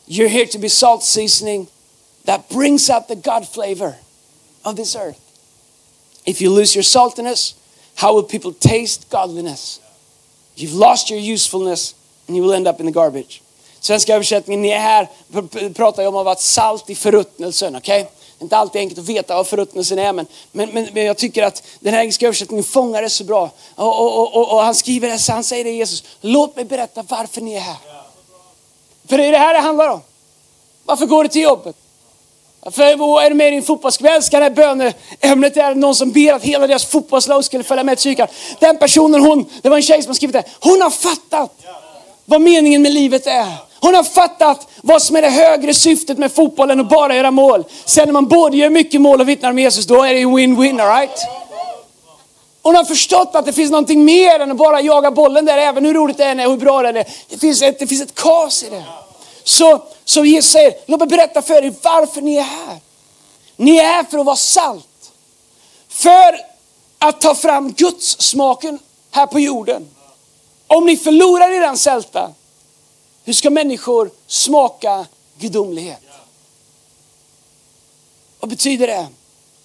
You're 0.07 0.29
here 0.29 0.45
to 0.45 0.59
be 0.59 0.69
salt 0.69 1.03
seasoning 1.03 1.67
that 2.25 2.49
brings 2.49 2.89
out 2.89 3.07
the 3.07 3.15
God 3.15 3.47
flavor 3.47 3.95
of 4.63 4.75
this 4.75 4.95
earth. 4.95 5.19
If 6.25 6.41
you 6.41 6.49
lose 6.49 6.75
your 6.75 6.83
saltiness, 6.83 7.55
how 7.95 8.13
will 8.13 8.23
people 8.23 8.51
taste 8.53 9.09
godliness? 9.09 9.79
You've 10.55 10.73
lost 10.73 11.09
your 11.09 11.19
usefulness 11.19 11.95
and 12.27 12.35
you 12.35 12.43
will 12.43 12.53
end 12.53 12.67
up 12.67 12.79
in 12.79 12.85
the 12.85 12.91
garbage. 12.91 13.41
Svenska 13.79 14.15
översättningen, 14.15 14.61
ni 14.61 14.69
är 14.69 14.79
här, 14.79 15.09
pratar 15.73 16.01
ju 16.01 16.07
om 16.07 16.15
att 16.15 16.25
vara 16.25 16.35
salt 16.35 16.89
i 16.89 16.95
förruttnelsen, 16.95 17.75
okej? 17.75 18.01
Okay? 18.01 18.14
Det 18.37 18.43
är 18.43 18.45
inte 18.45 18.57
alltid 18.57 18.79
enkelt 18.79 18.99
att 18.99 19.05
veta 19.05 19.35
vad 19.35 19.47
förruttnelsen 19.47 19.99
är, 19.99 20.13
men, 20.13 20.25
men, 20.51 20.69
men, 20.69 20.87
men, 20.93 21.05
jag 21.05 21.17
tycker 21.17 21.43
att 21.43 21.63
den 21.79 21.93
här 21.93 22.01
engelska 22.01 22.25
översättningen 22.25 22.63
fångar 22.63 23.01
det 23.01 23.09
så 23.09 23.23
bra. 23.23 23.49
Och, 23.75 24.01
och, 24.01 24.35
och, 24.35 24.53
och 24.53 24.61
han 24.61 24.75
skriver 24.75 25.09
det, 25.09 25.33
han 25.33 25.43
säger 25.43 25.63
det 25.63 25.71
Jesus, 25.71 26.03
låt 26.21 26.55
mig 26.55 26.65
berätta 26.65 27.03
varför 27.07 27.41
ni 27.41 27.53
är 27.53 27.59
här. 27.59 27.77
För 29.07 29.17
det 29.17 29.25
är 29.25 29.31
det 29.31 29.37
här 29.37 29.53
det 29.53 29.59
handlar 29.59 29.89
om. 29.89 30.01
Varför 30.85 31.05
går 31.05 31.23
du 31.23 31.29
till 31.29 31.41
jobbet? 31.41 31.75
För 32.71 32.83
är 33.23 33.29
du 33.29 33.35
med 33.35 33.47
i 33.47 33.51
din 33.51 33.63
fotbollskväll 33.63 34.23
ska 34.23 34.39
det 34.39 34.43
här 34.43 34.49
böneämnet 34.49 35.57
är 35.57 35.75
någon 35.75 35.95
som 35.95 36.11
ber 36.11 36.33
att 36.33 36.43
hela 36.43 36.67
deras 36.67 36.85
fotbollslag 36.85 37.45
skulle 37.45 37.63
följa 37.63 37.83
med 37.83 37.97
till 37.97 38.03
kyrkan. 38.03 38.27
Den 38.59 38.77
personen, 38.77 39.21
hon, 39.21 39.45
det 39.61 39.69
var 39.69 39.77
en 39.77 39.83
tjej 39.83 40.01
som 40.01 40.09
har 40.09 40.15
skrivit 40.15 40.33
det, 40.33 40.43
hon 40.59 40.81
har 40.81 40.89
fattat 40.89 41.51
vad 42.25 42.41
meningen 42.41 42.81
med 42.81 42.93
livet 42.93 43.27
är. 43.27 43.64
Hon 43.79 43.95
har 43.95 44.03
fattat 44.03 44.67
vad 44.81 45.01
som 45.01 45.15
är 45.15 45.21
det 45.21 45.29
högre 45.29 45.73
syftet 45.73 46.17
med 46.17 46.31
fotbollen 46.31 46.79
och 46.79 46.87
bara 46.87 47.15
göra 47.15 47.31
mål. 47.31 47.63
Sen 47.85 48.05
när 48.05 48.13
man 48.13 48.27
både 48.27 48.57
gör 48.57 48.69
mycket 48.69 49.01
mål 49.01 49.21
och 49.21 49.29
vittnar 49.29 49.49
om 49.49 49.59
Jesus, 49.59 49.85
då 49.85 50.03
är 50.03 50.13
det 50.13 50.19
win-win, 50.19 50.97
right? 50.97 51.19
Hon 52.61 52.75
har 52.75 52.83
förstått 52.83 53.35
att 53.35 53.45
det 53.45 53.53
finns 53.53 53.71
någonting 53.71 54.05
mer 54.05 54.39
än 54.39 54.51
att 54.51 54.57
bara 54.57 54.81
jaga 54.81 55.11
bollen 55.11 55.45
där, 55.45 55.57
även 55.57 55.85
hur 55.85 55.93
roligt 55.93 56.17
det 56.17 56.25
än 56.25 56.39
är, 56.39 56.45
och 56.45 56.51
hur 56.51 56.59
bra 56.59 56.81
det 56.81 56.89
än 56.89 56.97
är. 56.97 57.07
Det 57.29 57.37
finns 57.37 57.61
ett, 57.61 57.79
det 57.79 57.87
finns 57.87 58.01
ett 58.01 58.15
kaos 58.15 58.63
i 58.63 58.69
det. 58.69 58.83
Så, 59.43 59.83
så 60.05 60.25
Jesus 60.25 60.51
säger, 60.51 60.73
låt 60.85 60.99
mig 60.99 61.09
berätta 61.09 61.41
för 61.41 61.65
er 61.65 61.73
varför 61.81 62.21
ni 62.21 62.35
är 62.35 62.41
här. 62.41 62.77
Ni 63.55 63.77
är 63.77 63.83
här 63.83 64.03
för 64.03 64.17
att 64.17 64.25
vara 64.25 64.35
salt. 64.35 65.11
För 65.89 66.39
att 66.99 67.21
ta 67.21 67.35
fram 67.35 67.71
Guds 67.71 68.21
smaken 68.21 68.79
här 69.11 69.27
på 69.27 69.39
jorden. 69.39 69.87
Om 70.67 70.85
ni 70.85 70.97
förlorar 70.97 71.51
i 71.51 71.59
den 71.59 71.77
sälta, 71.77 72.29
hur 73.25 73.33
ska 73.33 73.49
människor 73.49 74.11
smaka 74.27 75.05
gudomlighet? 75.37 76.01
Vad 78.39 78.49
betyder 78.49 78.87
det? 78.87 79.07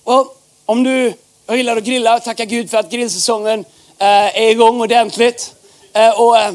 Och 0.05 0.37
om 0.67 0.83
du 0.83 1.15
jag 1.51 1.57
gillar 1.57 1.77
att 1.77 1.85
grilla, 1.85 2.21
tacka 2.21 2.45
Gud 2.45 2.71
för 2.71 2.79
att 2.79 2.91
grillsäsongen 2.91 3.65
eh, 3.99 4.37
är 4.37 4.51
igång 4.51 4.81
ordentligt. 4.81 5.55
Eh, 5.93 6.21
och, 6.21 6.39
eh, 6.39 6.55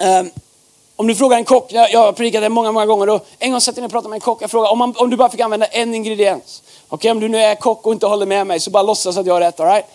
eh 0.00 0.26
om 0.96 1.06
du 1.06 1.14
frågar 1.14 1.38
en 1.38 1.44
kock, 1.44 1.72
jag 1.72 2.00
har 2.00 2.12
predikat 2.12 2.42
det 2.42 2.48
många, 2.48 2.72
många 2.72 2.86
gånger. 2.86 3.08
Och 3.08 3.26
en 3.38 3.50
gång 3.50 3.60
satt 3.60 3.76
jag 3.76 3.84
och 3.84 3.90
pratade 3.90 4.08
med 4.08 4.16
en 4.16 4.20
kock. 4.20 4.42
Jag 4.42 4.50
frågade 4.50 4.72
om, 4.72 4.78
man, 4.78 4.94
om 4.96 5.10
du 5.10 5.16
bara 5.16 5.30
fick 5.30 5.40
använda 5.40 5.66
en 5.66 5.94
ingrediens. 5.94 6.62
Okej, 6.88 6.96
okay, 6.96 7.10
om 7.10 7.20
du 7.20 7.28
nu 7.28 7.38
är 7.38 7.54
kock 7.54 7.86
och 7.86 7.92
inte 7.92 8.06
håller 8.06 8.26
med 8.26 8.46
mig 8.46 8.60
så 8.60 8.70
bara 8.70 8.82
låtsas 8.82 9.16
att 9.16 9.26
jag 9.26 9.34
har 9.34 9.40
rätt. 9.40 9.60
All 9.60 9.66
right? 9.66 9.86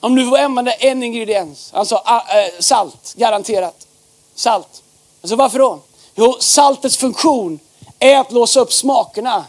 Om 0.00 0.14
du 0.14 0.28
får 0.28 0.38
använda 0.38 0.72
en 0.72 1.02
ingrediens, 1.02 1.70
alltså 1.74 2.02
ah, 2.04 2.38
eh, 2.38 2.50
salt, 2.58 3.14
garanterat. 3.16 3.86
Salt. 4.34 4.82
Alltså 5.22 5.36
varför 5.36 5.58
då? 5.58 5.78
Jo, 6.14 6.36
saltets 6.40 6.96
funktion 6.96 7.58
är 7.98 8.18
att 8.18 8.32
låsa 8.32 8.60
upp 8.60 8.72
smakerna 8.72 9.44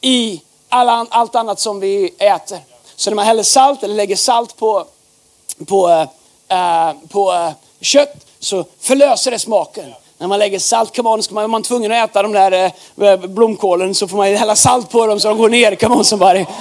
i 0.00 0.40
alla, 0.68 1.06
allt 1.10 1.34
annat 1.34 1.60
som 1.60 1.80
vi 1.80 2.14
äter. 2.18 2.58
Så 2.96 3.10
när 3.10 3.14
man 3.14 3.24
häller 3.24 3.42
salt 3.42 3.82
eller 3.82 3.94
lägger 3.94 4.16
salt 4.16 4.56
på, 4.56 4.86
på, 5.66 6.06
äh, 6.48 6.92
på 7.08 7.32
äh, 7.32 7.52
kött 7.80 8.26
så 8.38 8.64
förlöser 8.80 9.30
det 9.30 9.38
smaken. 9.38 9.94
När 10.20 10.28
man 10.28 10.38
lägger 10.38 10.58
salt, 10.58 10.96
come 10.96 11.08
on, 11.08 11.22
ska 11.22 11.34
man, 11.34 11.44
är 11.44 11.48
man 11.48 11.62
tvungen 11.62 11.92
att 11.92 12.10
äta 12.10 12.22
de 12.22 12.32
där 12.32 12.72
eh, 12.96 13.16
blomkålen 13.16 13.94
så 13.94 14.08
får 14.08 14.16
man 14.16 14.26
hälla 14.26 14.56
salt 14.56 14.90
på 14.90 15.06
dem 15.06 15.20
så 15.20 15.28
de 15.28 15.38
går 15.38 15.48
ner, 15.48 15.74
come 15.74 15.94
on 15.94 16.04
somebody. 16.04 16.44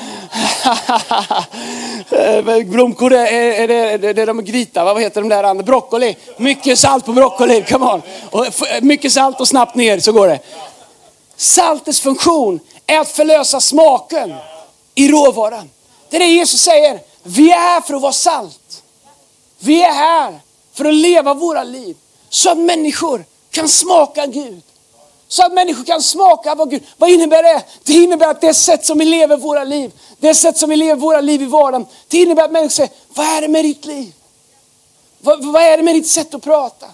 Eh, 2.12 2.63
blomkål, 2.65 3.13
är, 3.13 3.26
är, 3.26 3.67
det, 3.67 4.13
det, 4.13 4.22
är 4.22 4.26
de 4.26 4.45
gryta, 4.45 4.84
vad 4.84 5.02
heter 5.02 5.22
de 5.22 5.30
där 5.30 5.43
andra? 5.43 5.63
Broccoli. 5.63 6.15
Mycket 6.38 6.80
salt 6.80 7.06
på 7.06 7.13
broccoli, 7.13 7.63
come 7.63 7.86
on. 7.86 8.02
Och, 8.32 8.45
mycket 8.82 9.12
salt 9.12 9.41
och 9.41 9.48
snabbt 9.48 9.76
ner 9.76 10.00
så 10.00 10.12
går 10.12 10.28
det. 10.28 10.39
Saltets 11.36 12.02
funktion 12.02 12.60
är 12.88 13.00
att 13.00 13.10
förlösa 13.10 13.60
smaken 13.60 14.34
i 14.95 15.08
råvaran. 15.12 15.69
Det 16.10 16.15
är 16.15 16.19
det 16.19 16.28
Jesus 16.28 16.62
säger. 16.62 17.00
Vi 17.24 17.52
är 17.52 17.60
här 17.60 17.82
för 17.82 17.93
att 17.93 18.02
vara 18.02 18.12
salt. 18.12 18.84
Vi 19.60 19.84
är 19.84 19.93
här 19.93 20.39
för 20.74 20.86
att 20.86 20.95
leva 20.95 21.34
våra 21.34 21.63
liv 21.63 21.95
så 22.30 22.52
att 22.52 22.58
människor 22.58 23.26
kan 23.51 23.69
smaka 23.69 24.25
Gud. 24.25 24.62
Så 25.27 25.45
att 25.45 25.53
människor 25.53 25.83
kan 25.83 26.01
smaka 26.01 26.55
vad 26.55 26.69
Gud, 26.69 26.83
vad 26.97 27.09
innebär 27.09 27.43
det? 27.43 27.63
Det 27.83 27.93
innebär 27.93 28.27
att 28.27 28.41
det 28.41 28.53
sätt 28.53 28.85
som 28.85 28.97
vi 28.97 29.05
lever 29.05 29.38
våra 29.38 29.63
liv, 29.63 29.91
det 30.19 30.35
sätt 30.35 30.57
som 30.57 30.69
vi 30.69 30.75
lever 30.75 30.95
våra 30.95 31.21
liv 31.21 31.41
i 31.41 31.45
vardagen, 31.45 31.88
det 32.07 32.17
innebär 32.17 32.43
att 32.43 32.51
människor 32.51 32.69
säger, 32.69 32.91
vad 33.13 33.25
är 33.25 33.41
det 33.41 33.47
med 33.47 33.65
ditt 33.65 33.85
liv? 33.85 34.13
Vad, 35.19 35.45
vad 35.45 35.63
är 35.63 35.77
det 35.77 35.83
med 35.83 35.95
ditt 35.95 36.07
sätt 36.07 36.33
att 36.33 36.43
prata? 36.43 36.88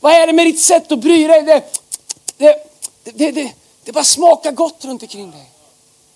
Vad 0.00 0.12
är 0.12 0.26
det 0.26 0.32
med 0.32 0.46
ditt 0.46 0.60
sätt 0.60 0.92
att 0.92 0.98
bry 0.98 1.26
dig? 1.26 1.42
Det, 1.42 1.82
det, 2.36 2.62
det, 3.04 3.30
det, 3.30 3.52
det 3.84 3.92
bara 3.92 4.04
smakar 4.04 4.52
gott 4.52 4.84
runt 4.84 5.02
omkring 5.02 5.30
dig. 5.30 5.50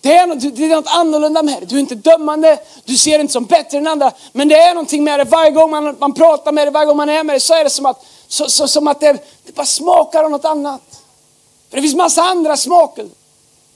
Det 0.00 0.16
är, 0.16 0.26
något, 0.26 0.56
det 0.56 0.64
är 0.64 0.68
något 0.68 0.86
annorlunda 0.86 1.42
med 1.42 1.60
det. 1.60 1.66
Du 1.66 1.76
är 1.76 1.80
inte 1.80 1.94
dömande, 1.94 2.58
du 2.84 2.96
ser 2.96 3.18
inte 3.18 3.32
som 3.32 3.44
bättre 3.44 3.78
än 3.78 3.86
andra. 3.86 4.12
Men 4.32 4.48
det 4.48 4.54
är 4.54 4.74
någonting 4.74 5.04
med 5.04 5.18
det. 5.18 5.24
Varje 5.24 5.50
gång 5.50 5.70
man, 5.70 5.96
man 5.98 6.14
pratar 6.14 6.52
med 6.52 6.66
det, 6.66 6.70
varje 6.70 6.86
gång 6.86 6.96
man 6.96 7.08
är 7.08 7.24
med 7.24 7.36
det 7.36 7.40
så 7.40 7.54
är 7.54 7.64
det 7.64 7.70
som 7.70 7.86
att, 7.86 8.04
så, 8.32 8.48
så, 8.48 8.68
som 8.68 8.88
att 8.88 9.00
det, 9.00 9.12
det 9.44 9.54
bara 9.54 9.66
smakar 9.66 10.24
av 10.24 10.30
något 10.30 10.44
annat. 10.44 10.82
För 11.70 11.76
det 11.76 11.82
finns 11.82 11.94
massa 11.94 12.22
andra 12.22 12.56
smaker. 12.56 13.08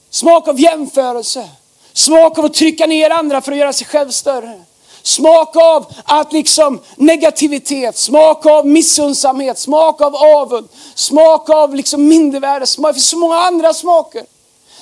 Smak 0.09 0.47
av 0.47 0.59
jämförelse. 0.59 1.49
Smak 1.93 2.37
av 2.37 2.45
att 2.45 2.53
trycka 2.53 2.85
ner 2.85 3.09
andra 3.09 3.41
för 3.41 3.51
att 3.51 3.57
göra 3.57 3.73
sig 3.73 3.87
själv 3.87 4.09
större. 4.09 4.61
Smak 5.01 5.55
av 5.55 5.93
att 6.05 6.33
liksom 6.33 6.79
negativitet, 6.95 7.97
smak 7.97 8.45
av 8.45 8.67
missundsamhet, 8.67 9.57
smak 9.57 10.01
av 10.01 10.15
avund, 10.15 10.67
smak 10.95 11.49
av 11.49 11.75
liksom 11.75 12.07
mindervärde. 12.07 12.65
Det 12.77 12.93
finns 12.93 13.07
så 13.07 13.17
många 13.17 13.35
andra 13.35 13.73
smaker. 13.73 14.25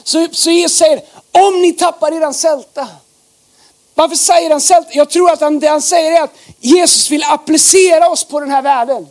Så, 0.04 0.28
så 0.32 0.52
Jesus 0.52 0.78
säger, 0.78 1.02
om 1.32 1.62
ni 1.62 1.74
tappar 1.74 2.12
eran 2.12 2.34
sälta. 2.34 2.88
Varför 3.96 4.16
säger 4.16 4.50
han 4.50 4.62
sälta? 4.62 4.90
Jag 4.94 5.10
tror 5.10 5.32
att 5.32 5.42
han, 5.42 5.60
det 5.60 5.68
han 5.68 5.82
säger 5.82 6.12
är 6.12 6.24
att 6.24 6.36
Jesus 6.60 7.12
vill 7.12 7.24
applicera 7.24 8.10
oss 8.10 8.24
på 8.24 8.40
den 8.40 8.52
här 8.52 8.62
världen. 8.62 9.08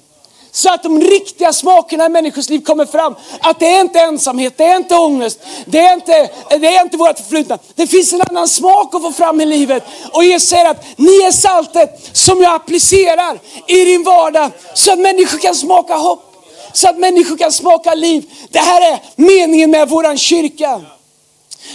Så 0.56 0.74
att 0.74 0.82
de 0.82 1.00
riktiga 1.00 1.52
smakerna 1.52 2.06
i 2.06 2.08
människors 2.08 2.48
liv 2.48 2.60
kommer 2.60 2.86
fram. 2.86 3.14
Att 3.40 3.60
det 3.60 3.66
är 3.66 3.80
inte 3.80 4.00
ensamhet, 4.00 4.54
det 4.56 4.64
är 4.64 4.76
inte 4.76 4.96
ångest, 4.96 5.38
det 5.66 5.78
är 5.78 5.94
inte, 5.94 6.30
det 6.48 6.66
är 6.66 6.82
inte 6.82 6.96
vårt 6.96 7.18
förflutna. 7.18 7.58
Det 7.74 7.86
finns 7.86 8.12
en 8.12 8.22
annan 8.30 8.48
smak 8.48 8.94
att 8.94 9.02
få 9.02 9.12
fram 9.12 9.40
i 9.40 9.44
livet. 9.44 9.84
Och 10.12 10.24
Jesus 10.24 10.48
säger 10.48 10.70
att 10.70 10.84
ni 10.96 11.22
är 11.22 11.30
saltet 11.30 12.10
som 12.12 12.42
jag 12.42 12.54
applicerar 12.54 13.40
i 13.66 13.84
din 13.84 14.02
vardag 14.02 14.50
så 14.74 14.92
att 14.92 14.98
människor 14.98 15.38
kan 15.38 15.54
smaka 15.54 15.94
hopp. 15.94 16.46
Så 16.72 16.88
att 16.88 16.98
människor 16.98 17.36
kan 17.36 17.52
smaka 17.52 17.94
liv. 17.94 18.30
Det 18.50 18.58
här 18.58 18.92
är 18.92 18.98
meningen 19.16 19.70
med 19.70 19.88
våran 19.88 20.18
kyrka. 20.18 20.80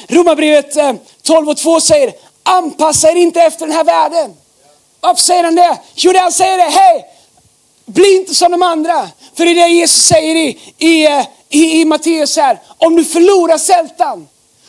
Romarbrevet 0.08 0.78
eh, 0.78 0.94
12 1.24 1.50
och 1.50 1.58
2 1.58 1.80
säger, 1.80 2.13
anpassa 2.44 3.12
er 3.12 3.15
inte 3.15 3.42
efter 3.42 3.68
den 3.68 3.76
här 3.76 3.84
världen. 3.84 4.34
Varför 5.02 5.22
säger 5.22 5.44
han 5.44 5.56
det? 5.56 5.78
Jo, 5.96 6.12
det 6.12 6.20
han 6.20 6.32
säger 6.32 6.60
är, 6.60 6.72
hej, 6.72 7.06
bli 7.93 8.15
inte 8.15 8.36
som 8.36 8.52
de 8.52 8.63
andra. 8.63 9.10
För 9.34 9.45
det 9.45 9.52
är 9.52 9.56
det 9.56 9.69
Jesus 9.69 10.06
säger 10.06 10.36
i, 10.36 10.60
i, 10.78 11.08
i, 11.49 11.82
i 11.82 11.86
Matteus 11.86 12.38
här, 12.38 12.60
om 12.78 12.95
du 12.95 13.06
förlorar 13.06 13.58
sältan, 13.58 14.28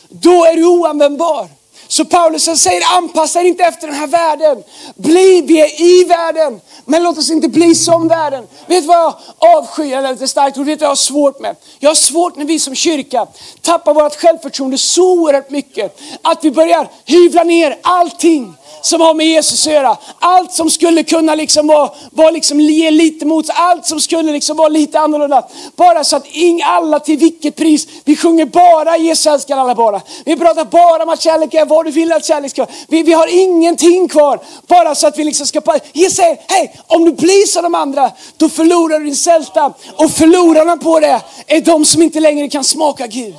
då 0.09 0.45
är 0.45 0.55
du 0.55 0.65
oanvändbar. 0.65 1.60
Så 1.91 2.05
Paulus 2.05 2.43
säger 2.43 2.97
anpassa 2.97 3.41
er 3.41 3.45
inte 3.45 3.63
efter 3.63 3.87
den 3.87 3.95
här 3.95 4.07
världen. 4.07 4.63
Bli, 4.95 5.41
vi 5.41 5.61
är 5.61 5.81
i 5.81 6.03
världen, 6.03 6.61
men 6.85 7.03
låt 7.03 7.17
oss 7.17 7.31
inte 7.31 7.47
bli 7.47 7.75
som 7.75 8.07
världen. 8.07 8.47
Vet 8.67 8.83
du 8.83 8.87
vad 8.87 8.97
jag 8.97 9.13
avskyr, 9.57 9.97
eller 9.97 10.11
lite 10.11 10.27
starkt 10.27 10.57
ord, 10.57 10.65
vet 10.65 10.79
du 10.79 10.83
vad 10.83 10.87
jag 10.87 10.91
har 10.91 10.95
svårt 10.95 11.39
med? 11.39 11.55
Jag 11.79 11.89
har 11.89 11.95
svårt 11.95 12.35
när 12.35 12.45
vi 12.45 12.59
som 12.59 12.75
kyrka 12.75 13.27
tappar 13.61 13.93
vårt 13.93 14.15
självförtroende 14.15 14.77
så 14.77 15.11
oerhört 15.11 15.49
mycket. 15.49 15.99
Att 16.21 16.43
vi 16.43 16.51
börjar 16.51 16.89
hyvla 17.05 17.43
ner 17.43 17.77
allting 17.81 18.53
som 18.81 19.01
har 19.01 19.13
med 19.13 19.27
Jesus 19.27 19.67
att 19.67 19.73
göra. 19.73 19.97
Allt 20.19 20.51
som 20.51 20.69
skulle 20.69 21.03
kunna 21.03 21.35
liksom 21.35 21.67
vara, 21.67 21.91
vara 22.11 22.31
liksom 22.31 22.59
ge 22.59 22.91
lite 22.91 23.25
mot 23.25 23.45
allt 23.49 23.85
som 23.85 24.01
skulle 24.01 24.31
liksom 24.31 24.57
vara 24.57 24.69
lite 24.69 24.99
annorlunda. 24.99 25.47
Bara 25.75 26.03
så 26.03 26.15
att 26.15 26.27
ing, 26.27 26.61
alla 26.63 26.99
till 26.99 27.17
vilket 27.17 27.55
pris. 27.55 27.87
Vi 28.05 28.15
sjunger 28.15 28.45
bara 28.45 28.97
Jesus 28.97 29.25
älskar 29.27 29.57
alla 29.57 29.75
bara. 29.75 30.01
Vi 30.25 30.37
pratar 30.37 30.65
bara 30.65 31.03
om 31.03 31.09
att 31.09 31.21
kärlek 31.21 31.53
är 31.53 31.65
vad 31.83 31.93
du 31.93 31.99
vill 31.99 32.11
att 32.11 32.25
kärlek 32.25 32.51
ska 32.51 32.61
vara. 32.61 32.75
Vi, 32.87 33.03
vi 33.03 33.13
har 33.13 33.27
ingenting 33.27 34.07
kvar. 34.07 34.39
Bara 34.67 34.95
så 34.95 35.07
att 35.07 35.17
vi 35.17 35.23
liksom 35.23 35.47
ska... 35.47 35.61
Jesus 35.93 36.17
säger, 36.17 36.37
hej, 36.47 36.79
om 36.87 37.05
du 37.05 37.11
blir 37.11 37.45
som 37.45 37.63
de 37.63 37.75
andra, 37.75 38.11
då 38.37 38.49
förlorar 38.49 38.99
du 38.99 39.05
din 39.05 39.15
sälta. 39.15 39.73
Och 39.95 40.11
förlorarna 40.11 40.77
på 40.77 40.99
det 40.99 41.21
är 41.47 41.61
de 41.61 41.85
som 41.85 42.01
inte 42.01 42.19
längre 42.19 42.49
kan 42.49 42.63
smaka 42.63 43.07
Gud. 43.07 43.35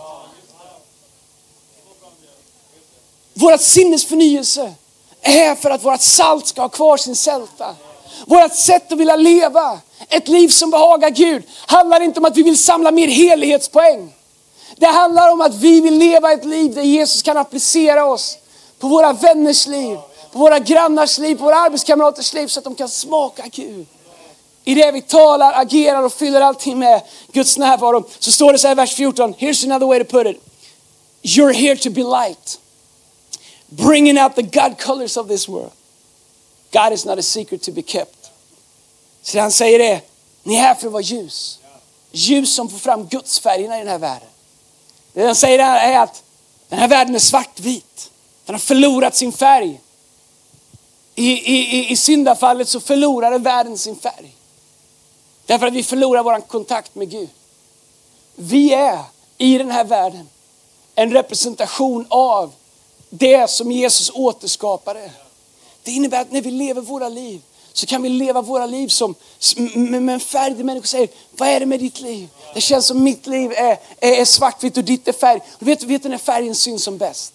Vårat 3.35 3.63
sinnes 3.63 4.05
förnyelse 4.05 4.73
är 5.23 5.55
för 5.55 5.71
att 5.71 5.85
vårt 5.85 6.01
salt 6.01 6.47
ska 6.47 6.63
ha 6.63 6.69
kvar 6.69 6.97
sin 6.97 7.17
sälta. 7.17 7.75
Vårt 8.27 8.55
sätt 8.55 8.93
att 8.93 8.99
vilja 8.99 9.17
leva 9.17 9.81
ett 10.09 10.29
liv 10.29 10.49
som 10.49 10.71
behagar 10.71 11.11
Gud 11.11 11.43
handlar 11.67 12.01
inte 12.01 12.21
om 12.21 12.25
att 12.25 12.37
vi 12.37 12.43
vill 12.43 12.59
samla 12.59 12.91
mer 12.91 13.09
helighetspoäng. 13.09 14.13
Det 14.83 14.89
handlar 14.89 15.33
om 15.33 15.41
att 15.41 15.55
vi 15.55 15.81
vill 15.81 15.99
leva 15.99 16.33
ett 16.33 16.45
liv 16.45 16.75
där 16.75 16.83
Jesus 16.83 17.23
kan 17.23 17.37
applicera 17.37 18.05
oss 18.05 18.39
på 18.79 18.89
våra 18.89 19.13
vänners 19.13 19.67
liv, 19.67 19.99
på 20.33 20.39
våra 20.39 20.59
grannars 20.59 21.19
liv, 21.19 21.37
på 21.37 21.45
våra 21.45 21.57
arbetskamraters 21.57 22.33
liv 22.33 22.47
så 22.47 22.61
att 22.61 22.65
de 22.65 22.75
kan 22.75 22.89
smaka 22.89 23.45
Gud. 23.53 23.87
I 24.65 24.75
det 24.75 24.93
vi 24.93 25.03
talar, 25.03 25.53
agerar 25.53 26.03
och 26.03 26.13
fyller 26.13 26.41
allting 26.41 26.79
med 26.79 27.03
Guds 27.33 27.59
närvaro. 27.59 28.05
Så 28.19 28.33
står 28.33 28.53
det 28.53 28.59
så 28.59 28.67
här 28.67 28.75
i 28.75 28.77
vers 28.77 28.95
14, 28.95 29.35
here's 29.35 29.65
another 29.65 29.87
way 29.87 30.05
to 30.05 30.05
put 30.05 30.27
it. 30.27 30.43
You're 31.23 31.53
here 31.53 31.77
to 31.77 31.91
be 31.91 32.03
light 32.03 32.59
bringing 33.69 34.19
out 34.19 34.37
the 34.37 34.43
God 34.43 34.79
colors 34.79 35.17
of 35.17 35.29
this 35.29 35.49
world. 35.49 35.73
God 36.73 36.93
is 36.93 37.05
not 37.05 37.19
a 37.19 37.23
secret 37.23 37.63
to 37.63 37.73
be 37.73 37.83
kept. 37.83 38.31
Så 39.23 39.39
han 39.39 39.53
säger 39.53 39.79
det, 39.79 40.01
ni 40.43 40.55
är 40.55 40.61
här 40.61 40.75
för 40.75 40.87
att 40.87 40.93
vara 40.93 41.03
ljus. 41.03 41.59
Ljus 42.13 42.55
som 42.55 42.69
får 42.69 42.79
fram 42.79 43.07
Guds 43.07 43.41
färgerna 43.41 43.77
i 43.77 43.79
den 43.79 43.89
här 43.89 43.99
världen. 43.99 44.29
Det 45.13 45.27
han 45.27 45.35
säger 45.35 45.59
är 45.59 45.99
att 45.99 46.23
den 46.69 46.79
här 46.79 46.89
världen 46.89 47.15
är 47.15 47.19
svartvit. 47.19 48.11
Den 48.45 48.55
har 48.55 48.61
förlorat 48.61 49.17
sin 49.17 49.33
färg. 49.33 49.81
I, 51.15 51.31
i, 51.31 51.91
i 51.91 51.97
syndafallet 51.97 52.69
så 52.69 52.81
förlorade 52.81 53.39
världen 53.39 53.79
sin 53.79 53.97
färg. 53.97 54.35
Därför 55.47 55.67
att 55.67 55.73
vi 55.73 55.83
förlorar 55.83 56.23
vår 56.23 56.41
kontakt 56.41 56.95
med 56.95 57.11
Gud. 57.11 57.29
Vi 58.35 58.73
är 58.73 58.99
i 59.39 59.59
den 59.59 59.71
här 59.71 59.85
världen 59.85 60.29
en 60.95 61.13
representation 61.13 62.07
av 62.09 62.53
det 63.11 63.51
som 63.51 63.73
Jesus 63.73 64.11
återskapade. 64.11 65.11
Det 65.83 65.91
innebär 65.91 66.21
att 66.21 66.33
när 66.33 66.43
vi 66.43 66.51
lever 66.51 66.81
våra 66.81 67.09
liv 67.09 67.43
så 67.73 67.87
kan 67.87 68.03
vi 68.03 68.09
leva 68.09 68.43
våra 68.43 68.67
liv 68.67 68.89
som, 68.89 69.15
med 69.75 70.15
en 70.15 70.21
färg 70.21 70.55
där 70.55 70.65
människor 70.65 70.87
säger, 70.87 71.09
vad 71.31 71.49
är 71.49 71.61
det 71.61 71.67
med 71.67 71.81
ditt 71.81 72.01
liv? 72.01 72.29
Det 72.55 72.61
känns 72.61 72.87
som 72.87 73.03
mitt 73.05 73.27
liv 73.27 73.53
är, 73.53 73.79
är, 74.01 74.21
är 74.21 74.25
svartvitt 74.25 74.77
och 74.77 74.85
ditt 74.85 75.09
är 75.09 75.13
färg. 75.13 75.41
Du 75.59 75.67
vet, 75.67 75.83
vet 75.83 76.03
du 76.03 76.09
när 76.09 76.19
färgen 76.19 76.55
syns 76.55 76.85
som 76.85 76.99
bäst? 76.99 77.33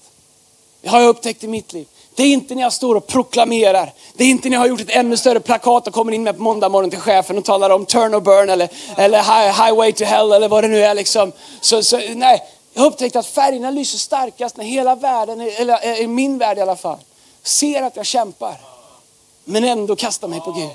Det 0.81 0.89
har 0.89 0.99
jag 0.99 1.09
upptäckt 1.09 1.43
i 1.43 1.47
mitt 1.47 1.73
liv. 1.73 1.87
Det 2.15 2.23
är 2.23 2.27
inte 2.27 2.55
när 2.55 2.61
jag 2.61 2.73
står 2.73 2.95
och 2.95 3.07
proklamerar. 3.07 3.93
Det 4.13 4.23
är 4.23 4.27
inte 4.27 4.49
när 4.49 4.55
jag 4.55 4.61
har 4.61 4.67
gjort 4.67 4.81
ett 4.81 4.89
ännu 4.89 5.17
större 5.17 5.39
plakat 5.39 5.87
och 5.87 5.93
kommer 5.93 6.11
in 6.11 6.23
med 6.23 6.37
på 6.37 6.43
måndag 6.43 6.69
morgon 6.69 6.89
till 6.89 6.99
chefen 6.99 7.37
och 7.37 7.45
talar 7.45 7.69
om 7.69 7.85
turn 7.85 8.15
or 8.15 8.19
burn 8.19 8.49
eller, 8.49 8.69
eller 8.97 9.21
highway 9.65 9.91
to 9.91 10.03
hell 10.03 10.31
eller 10.31 10.47
vad 10.47 10.63
det 10.63 10.67
nu 10.67 10.83
är. 10.83 10.93
Liksom. 10.93 11.31
Så, 11.61 11.83
så, 11.83 11.97
nej, 12.15 12.43
jag 12.73 12.81
har 12.81 12.87
upptäckt 12.87 13.15
att 13.15 13.25
färgerna 13.25 13.71
lyser 13.71 13.97
starkast 13.97 14.57
när 14.57 14.65
hela 14.65 14.95
världen, 14.95 15.41
eller 15.41 15.85
eh, 15.87 15.99
i 15.99 16.07
min 16.07 16.37
värld 16.37 16.57
i 16.57 16.61
alla 16.61 16.75
fall, 16.75 16.97
ser 17.43 17.83
att 17.83 17.95
jag 17.95 18.05
kämpar. 18.05 18.57
Men 19.49 19.63
ändå 19.63 19.95
kastar 19.95 20.27
mig 20.27 20.39
på 20.39 20.51
Gud. 20.51 20.69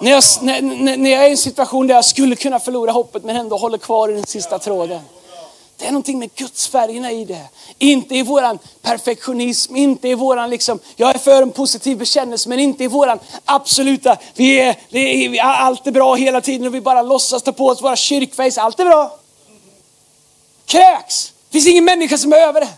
När 0.00 0.10
jag, 0.10 0.22
när, 0.42 0.96
när 0.96 1.10
jag 1.10 1.24
är 1.24 1.28
i 1.28 1.30
en 1.30 1.36
situation 1.36 1.86
där 1.86 1.94
jag 1.94 2.04
skulle 2.04 2.36
kunna 2.36 2.58
förlora 2.58 2.92
hoppet 2.92 3.24
men 3.24 3.36
ändå 3.36 3.56
håller 3.56 3.78
kvar 3.78 4.08
i 4.08 4.12
den 4.12 4.26
sista 4.26 4.58
tråden. 4.58 5.00
Det 5.76 5.86
är 5.86 5.90
någonting 5.90 6.18
med 6.18 6.34
Guds 6.34 6.68
färgerna 6.68 7.12
i 7.12 7.24
det. 7.24 7.44
Inte 7.78 8.14
i 8.14 8.22
våran 8.22 8.58
perfektionism, 8.82 9.76
inte 9.76 10.08
i 10.08 10.14
våran 10.14 10.50
liksom, 10.50 10.78
jag 10.96 11.14
är 11.14 11.18
för 11.18 11.42
en 11.42 11.50
positiv 11.50 11.98
bekännelse, 11.98 12.48
men 12.48 12.58
inte 12.58 12.84
i 12.84 12.86
våran 12.86 13.18
absoluta, 13.44 14.16
vi 14.34 14.60
är, 14.60 14.76
vi 14.88 15.38
är, 15.38 15.44
allt 15.44 15.86
är 15.86 15.90
bra 15.90 16.14
hela 16.14 16.40
tiden 16.40 16.66
och 16.66 16.74
vi 16.74 16.80
bara 16.80 17.02
låtsas 17.02 17.42
ta 17.42 17.52
på 17.52 17.66
oss 17.66 17.82
våra 17.82 17.96
kyrkface, 17.96 18.60
allt 18.60 18.80
är 18.80 18.84
bra 18.84 19.18
kräks. 20.66 21.32
Det 21.48 21.52
finns 21.52 21.66
ingen 21.66 21.84
människa 21.84 22.18
som 22.18 22.32
är 22.32 22.36
över 22.36 22.60
det. 22.60 22.68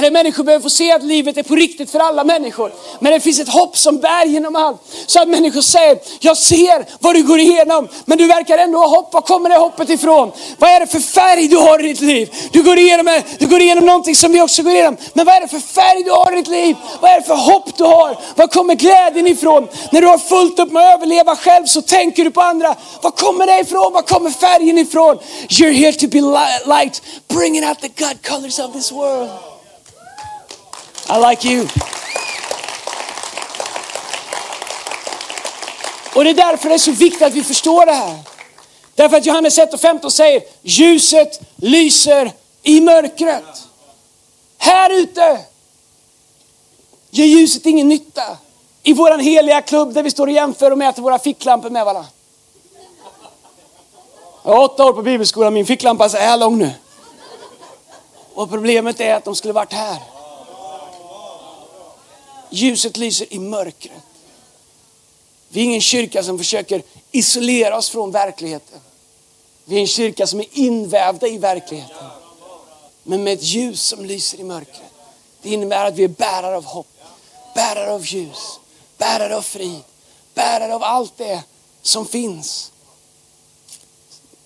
Nej, 0.00 0.10
människor 0.10 0.44
behöver 0.44 0.62
få 0.62 0.70
se 0.70 0.92
att 0.92 1.02
livet 1.02 1.36
är 1.36 1.42
på 1.42 1.54
riktigt 1.54 1.90
för 1.90 1.98
alla 1.98 2.24
människor. 2.24 2.72
Men 3.00 3.12
det 3.12 3.20
finns 3.20 3.40
ett 3.40 3.48
hopp 3.48 3.76
som 3.76 3.98
bär 3.98 4.26
genom 4.26 4.56
allt. 4.56 4.80
Så 5.06 5.22
att 5.22 5.28
människor 5.28 5.60
säger, 5.60 5.98
jag 6.20 6.36
ser 6.36 6.86
vad 7.00 7.14
du 7.14 7.22
går 7.22 7.38
igenom, 7.38 7.88
men 8.04 8.18
du 8.18 8.26
verkar 8.26 8.58
ändå 8.58 8.78
ha 8.78 8.86
hopp. 8.86 9.14
Var 9.14 9.20
kommer 9.20 9.48
det 9.48 9.56
hoppet 9.56 9.90
ifrån? 9.90 10.32
Vad 10.58 10.70
är 10.70 10.80
det 10.80 10.86
för 10.86 11.00
färg 11.00 11.48
du 11.48 11.56
har 11.56 11.84
i 11.84 11.88
ditt 11.88 12.00
liv? 12.00 12.34
Du 12.52 12.62
går 12.62 12.78
igenom, 12.78 13.22
du 13.38 13.46
går 13.46 13.60
igenom 13.60 13.86
någonting 13.86 14.14
som 14.14 14.32
vi 14.32 14.40
också 14.40 14.62
går 14.62 14.72
igenom. 14.72 14.96
Men 15.12 15.26
vad 15.26 15.34
är 15.34 15.40
det 15.40 15.48
för 15.48 15.58
färg 15.58 16.02
du 16.02 16.10
har 16.10 16.32
i 16.32 16.36
ditt 16.36 16.48
liv? 16.48 16.76
Vad 17.00 17.10
är 17.10 17.20
det 17.20 17.26
för 17.26 17.34
hopp 17.34 17.76
du 17.76 17.84
har? 17.84 18.18
Var 18.34 18.46
kommer 18.46 18.74
glädjen 18.74 19.26
ifrån? 19.26 19.68
När 19.92 20.00
du 20.00 20.06
har 20.06 20.18
fullt 20.18 20.58
upp 20.58 20.72
med 20.72 20.88
att 20.88 20.94
överleva 20.94 21.36
själv 21.36 21.66
så 21.66 21.82
tänker 21.82 22.24
du 22.24 22.30
på 22.30 22.40
andra. 22.40 22.76
Var 23.02 23.10
kommer 23.10 23.46
det 23.46 23.60
ifrån? 23.60 23.92
Var 23.92 24.02
kommer 24.02 24.30
färgen 24.30 24.78
ifrån? 24.78 25.18
You're 25.48 25.72
here 25.72 25.92
to 25.92 26.06
be 26.08 26.20
light, 26.66 27.02
bringing 27.28 27.64
out 27.68 27.80
the 27.80 27.88
God 27.88 28.22
colors 28.22 28.58
of 28.58 28.72
this 28.72 28.92
world. 28.92 29.45
I 31.08 31.30
like 31.30 31.48
you. 31.48 31.68
Och 36.14 36.24
det 36.24 36.30
är 36.30 36.34
därför 36.34 36.68
det 36.68 36.74
är 36.74 36.78
så 36.78 36.92
viktigt 36.92 37.22
att 37.22 37.32
vi 37.32 37.42
förstår 37.42 37.86
det 37.86 37.92
här. 37.92 38.18
Därför 38.94 39.16
att 39.16 39.26
Johannes 39.26 39.58
1 39.58 39.74
och 39.74 39.80
15 39.80 40.10
säger 40.10 40.42
ljuset 40.62 41.40
lyser 41.56 42.32
i 42.62 42.80
mörkret. 42.80 43.44
Här 44.58 44.90
ute 44.90 45.40
gör 47.10 47.24
ljuset 47.24 47.66
ingen 47.66 47.88
nytta. 47.88 48.38
I 48.82 48.92
våran 48.92 49.20
heliga 49.20 49.62
klubb 49.62 49.94
där 49.94 50.02
vi 50.02 50.10
står 50.10 50.26
och 50.26 50.32
jämför 50.32 50.70
och 50.70 50.78
mäter 50.78 51.02
våra 51.02 51.18
ficklampor 51.18 51.70
med 51.70 51.84
varandra. 51.84 52.10
Jag 54.42 54.52
har 54.52 54.64
åtta 54.64 54.84
år 54.84 54.92
på 54.92 55.02
bibelskolan, 55.02 55.54
min 55.54 55.66
ficklampa 55.66 56.04
är 56.04 56.08
så 56.08 56.16
här 56.16 56.36
lång 56.36 56.58
nu. 56.58 56.70
Och 58.34 58.50
problemet 58.50 59.00
är 59.00 59.14
att 59.14 59.24
de 59.24 59.34
skulle 59.34 59.52
varit 59.52 59.72
här. 59.72 60.15
Ljuset 62.56 62.96
lyser 62.96 63.32
i 63.32 63.38
mörkret. 63.38 64.02
Vi 65.48 65.60
är 65.60 65.64
ingen 65.64 65.80
kyrka 65.80 66.22
som 66.22 66.38
försöker 66.38 66.82
isolera 67.10 67.78
oss 67.78 67.90
från 67.90 68.10
verkligheten. 68.10 68.80
Vi 69.64 69.76
är 69.76 69.80
en 69.80 69.86
kyrka 69.86 70.26
som 70.26 70.40
är 70.40 70.46
invävda 70.52 71.28
i 71.28 71.38
verkligheten. 71.38 71.96
Men 73.02 73.24
med 73.24 73.32
ett 73.32 73.42
ljus 73.42 73.82
som 73.82 74.04
lyser 74.04 74.40
i 74.40 74.44
mörkret. 74.44 74.92
Det 75.42 75.50
innebär 75.50 75.84
att 75.84 75.94
vi 75.94 76.04
är 76.04 76.08
bärare 76.08 76.56
av 76.56 76.64
hopp, 76.64 76.86
bärare 77.54 77.92
av 77.92 78.06
ljus, 78.06 78.60
bärare 78.98 79.36
av 79.36 79.42
frid, 79.42 79.80
bärare 80.34 80.74
av 80.74 80.82
allt 80.82 81.16
det 81.16 81.42
som 81.82 82.06
finns. 82.06 82.72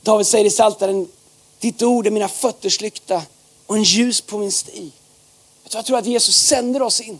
David 0.02 0.26
säger 0.26 0.44
i 0.44 0.50
Psaltaren, 0.50 1.08
ditt 1.58 1.82
ord 1.82 2.06
är 2.06 2.10
mina 2.10 2.28
fötters 2.28 2.80
lykta 2.80 3.22
och 3.66 3.76
en 3.76 3.82
ljus 3.82 4.20
på 4.20 4.38
min 4.38 4.52
stig. 4.52 4.92
Jag 5.70 5.86
tror 5.86 5.98
att 5.98 6.06
Jesus 6.06 6.36
sänder 6.36 6.82
oss 6.82 7.00
in 7.00 7.18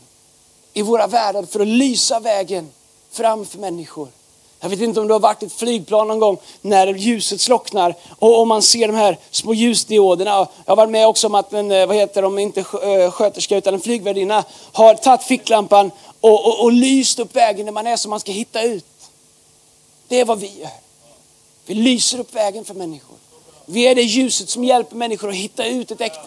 i 0.73 0.83
våra 0.83 1.07
världar 1.07 1.43
för 1.43 1.61
att 1.61 1.67
lysa 1.67 2.21
vägen 2.21 2.69
fram 3.11 3.47
för 3.47 3.59
människor. 3.59 4.09
Jag 4.61 4.69
vet 4.69 4.81
inte 4.81 5.01
om 5.01 5.07
du 5.07 5.13
har 5.13 5.21
varit 5.21 5.43
i 5.43 5.47
ett 5.47 5.53
flygplan 5.53 6.09
någon 6.09 6.19
gång 6.19 6.39
när 6.61 6.87
ljuset 6.87 7.41
slocknar 7.41 7.95
och, 8.19 8.41
om 8.41 8.49
man 8.49 8.63
ser 8.63 8.87
de 8.87 8.97
här 8.97 9.19
små 9.31 9.55
ljusdioderna. 9.55 10.31
Jag 10.31 10.49
har 10.67 10.77
varit 10.77 10.91
med 10.91 11.07
också 11.07 11.27
om 11.27 11.35
att 11.35 11.53
en, 11.53 11.71
eh, 11.71 11.87
vad 11.87 11.97
heter 11.97 12.23
de, 12.23 12.39
inte 12.39 12.61
eh, 12.61 13.11
sköterska 13.11 13.57
utan 13.57 13.75
en 13.75 13.81
flygvärdinna 13.81 14.45
har 14.73 14.95
tagit 14.95 15.23
ficklampan 15.23 15.91
och, 16.21 16.47
och, 16.47 16.65
och 16.65 16.73
lyst 16.73 17.19
upp 17.19 17.37
vägen 17.37 17.65
när 17.65 17.73
man 17.73 17.87
är 17.87 17.97
som 17.97 18.11
man 18.11 18.21
ska 18.21 18.33
hitta 18.33 18.63
ut. 18.63 18.85
Det 20.09 20.21
är 20.21 20.25
vad 20.25 20.39
vi 20.39 20.59
gör. 20.61 20.71
Vi 21.67 21.75
lyser 21.75 22.21
upp 22.21 22.35
vägen 22.35 22.65
för 22.65 22.75
människor. 22.75 23.17
Vi 23.67 23.83
är 23.83 23.95
det 23.95 24.03
ljuset 24.03 24.49
som 24.49 24.65
hjälper 24.65 24.97
människor 24.97 25.29
att 25.29 25.35
hitta 25.35 25.67
ut, 25.67 25.91
ett 25.91 26.01
äkt, 26.01 26.19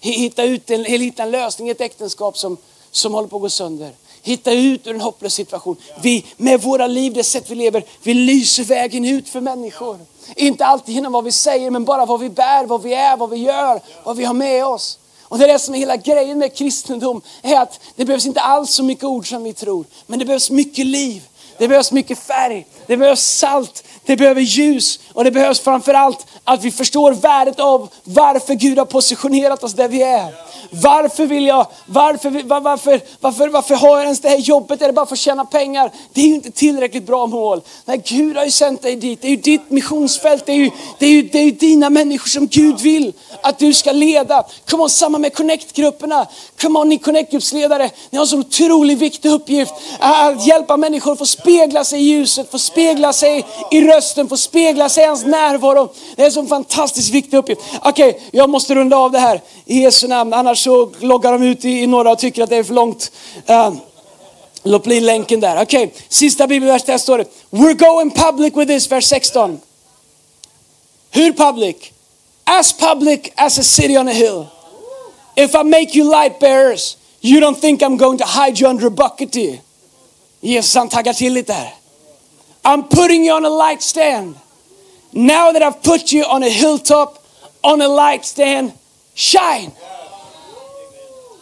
hitta 0.00 0.44
ut 0.44 0.70
en, 0.70 0.84
hitta 0.84 1.22
en 1.22 1.30
lösning 1.30 1.68
i 1.68 1.70
ett 1.70 1.80
äktenskap 1.80 2.38
som, 2.38 2.56
som 2.90 3.14
håller 3.14 3.28
på 3.28 3.36
att 3.36 3.42
gå 3.42 3.50
sönder. 3.50 3.92
Hitta 4.22 4.52
ut 4.52 4.86
ur 4.86 4.94
en 4.94 5.00
hopplös 5.00 5.34
situation. 5.34 5.76
Vi, 6.02 6.26
med 6.36 6.62
våra 6.62 6.86
liv, 6.86 7.12
det 7.12 7.24
sätt 7.24 7.50
vi 7.50 7.54
lever, 7.54 7.84
vi 8.02 8.14
lyser 8.14 8.64
vägen 8.64 9.04
ut 9.04 9.28
för 9.28 9.40
människor. 9.40 9.98
Inte 10.36 10.66
alltid 10.66 10.94
genom 10.94 11.12
vad 11.12 11.24
vi 11.24 11.32
säger, 11.32 11.70
men 11.70 11.84
bara 11.84 12.06
vad 12.06 12.20
vi 12.20 12.30
bär, 12.30 12.66
vad 12.66 12.82
vi 12.82 12.94
är, 12.94 13.16
vad 13.16 13.30
vi 13.30 13.36
gör, 13.36 13.80
vad 14.04 14.16
vi 14.16 14.24
har 14.24 14.34
med 14.34 14.66
oss. 14.66 14.98
Och 15.22 15.38
det 15.38 15.44
är 15.44 15.48
det 15.48 15.58
som 15.58 15.74
är 15.74 15.78
hela 15.78 15.96
grejen 15.96 16.38
med 16.38 16.56
kristendom, 16.56 17.22
är 17.42 17.60
att 17.60 17.80
det 17.96 18.04
behövs 18.04 18.26
inte 18.26 18.40
alls 18.40 18.70
så 18.70 18.82
mycket 18.82 19.04
ord 19.04 19.28
som 19.28 19.44
vi 19.44 19.52
tror, 19.52 19.84
men 20.06 20.18
det 20.18 20.24
behövs 20.24 20.50
mycket 20.50 20.86
liv. 20.86 21.22
Det 21.58 21.68
behövs 21.68 21.92
mycket 21.92 22.18
färg, 22.18 22.66
det 22.86 22.96
behövs 22.96 23.20
salt, 23.20 23.84
det 24.04 24.16
behöver 24.16 24.40
ljus 24.40 25.00
och 25.12 25.24
det 25.24 25.30
behövs 25.30 25.60
framförallt 25.60 26.26
att 26.44 26.64
vi 26.64 26.70
förstår 26.70 27.12
värdet 27.12 27.60
av 27.60 27.88
varför 28.04 28.54
Gud 28.54 28.78
har 28.78 28.84
positionerat 28.84 29.64
oss 29.64 29.72
där 29.72 29.88
vi 29.88 30.02
är. 30.02 30.34
Varför 30.70 31.26
vill 31.26 31.46
jag, 31.46 31.66
varför, 31.86 32.30
varför, 32.30 33.00
varför, 33.20 33.48
varför 33.48 33.74
har 33.74 33.96
jag 33.96 34.02
ens 34.02 34.20
det 34.20 34.28
här 34.28 34.38
jobbet? 34.38 34.82
Är 34.82 34.86
det 34.86 34.92
bara 34.92 35.06
för 35.06 35.14
att 35.14 35.18
tjäna 35.18 35.44
pengar? 35.44 35.92
Det 36.12 36.20
är 36.20 36.26
ju 36.26 36.34
inte 36.34 36.50
tillräckligt 36.50 37.06
bra 37.06 37.26
mål. 37.26 37.60
Nej, 37.84 38.02
Gud 38.04 38.36
har 38.36 38.44
ju 38.44 38.50
sänt 38.50 38.82
dig 38.82 38.96
dit. 38.96 39.22
Det 39.22 39.28
är 39.28 39.30
ju 39.30 39.36
ditt 39.36 39.70
missionsfält. 39.70 40.46
Det 40.46 40.52
är 40.52 40.56
ju, 40.56 40.70
det 40.98 41.06
är 41.06 41.10
ju, 41.10 41.22
det 41.22 41.38
är 41.38 41.42
ju 41.42 41.50
dina 41.50 41.90
människor 41.90 42.28
som 42.28 42.46
Gud 42.46 42.80
vill 42.80 43.12
att 43.42 43.58
du 43.58 43.72
ska 43.72 43.92
leda. 43.92 44.46
Kom 44.70 44.80
on, 44.80 44.90
samma 44.90 45.18
med 45.18 45.34
Connect-grupperna. 45.34 46.26
Come 46.60 46.78
on, 46.78 46.88
ni 46.88 46.98
Connect-gruppsledare. 46.98 47.90
Ni 48.10 48.18
har 48.18 48.24
en 48.24 48.28
så 48.28 48.38
otroligt 48.38 48.98
viktig 48.98 49.30
uppgift. 49.30 49.74
Att 49.98 50.46
hjälpa 50.46 50.76
människor 50.76 51.12
att 51.12 51.18
få 51.18 51.26
spegla 51.26 51.84
sig 51.84 52.00
i 52.00 52.02
ljuset, 52.02 52.50
få 52.50 52.58
spegla 52.58 53.12
sig 53.12 53.46
i 53.70 53.80
rösten, 53.80 54.28
få 54.28 54.36
spegla 54.36 54.88
sig 54.88 55.04
i 55.04 55.06
hans 55.06 55.24
närvaro. 55.24 55.88
Det 56.16 56.22
är 56.22 56.26
en 56.26 56.32
så 56.32 56.46
fantastiskt 56.46 57.10
viktig 57.10 57.36
uppgift. 57.36 57.60
Okej, 57.82 58.08
okay, 58.08 58.20
jag 58.30 58.50
måste 58.50 58.74
runda 58.74 58.96
av 58.96 59.10
det 59.10 59.18
här 59.18 59.42
i 59.64 59.82
Jesu 59.82 60.08
namn. 60.08 60.34
Annars 60.34 60.57
så 60.58 60.92
loggar 61.00 61.32
de 61.32 61.42
ut 61.42 61.64
i, 61.64 61.82
i 61.82 61.86
några 61.86 62.10
och 62.10 62.18
tycker 62.18 62.42
att 62.42 62.50
det 62.50 62.56
är 62.56 62.62
för 62.62 62.74
långt. 62.74 63.12
Uh, 63.50 63.74
Låt 64.62 64.84
bli 64.84 65.00
länken 65.00 65.40
där. 65.40 65.62
Okej, 65.62 65.86
okay. 65.86 66.00
sista 66.08 66.46
bibelvers 66.46 66.82
där 66.82 66.98
står 66.98 67.18
det. 67.18 67.24
We're 67.50 67.74
going 67.74 68.10
public 68.10 68.56
with 68.56 68.66
this, 68.66 68.92
vers 68.92 69.04
16. 69.04 69.60
Hur 71.10 71.32
public? 71.32 71.92
As 72.44 72.72
public 72.72 73.32
as 73.36 73.58
a 73.58 73.62
city 73.62 73.98
on 73.98 74.08
a 74.08 74.12
hill. 74.12 74.46
If 75.36 75.54
I 75.54 75.62
make 75.62 75.98
you 75.98 76.10
light 76.10 76.40
bearers, 76.40 76.96
you 77.20 77.40
don't 77.40 77.60
think 77.60 77.82
I'm 77.82 77.96
going 77.96 78.18
to 78.18 78.24
hide 78.24 78.60
you 78.60 78.68
under 78.68 78.86
a 78.86 78.90
buckety. 78.90 79.60
Jesus 80.40 80.74
han 80.74 80.88
taggar 80.88 81.12
till 81.12 81.32
lite 81.32 81.52
här. 81.52 81.74
I'm 82.62 82.82
putting 82.88 83.24
you 83.24 83.36
on 83.36 83.44
a 83.44 83.48
light 83.48 83.82
stand. 83.82 84.34
Now 85.10 85.52
that 85.52 85.62
I've 85.62 85.82
put 85.82 86.12
you 86.12 86.24
on 86.24 86.42
a 86.42 86.48
hilltop, 86.48 87.18
on 87.62 87.80
a 87.80 87.88
light 87.88 88.24
stand, 88.24 88.72
shine. 89.14 89.70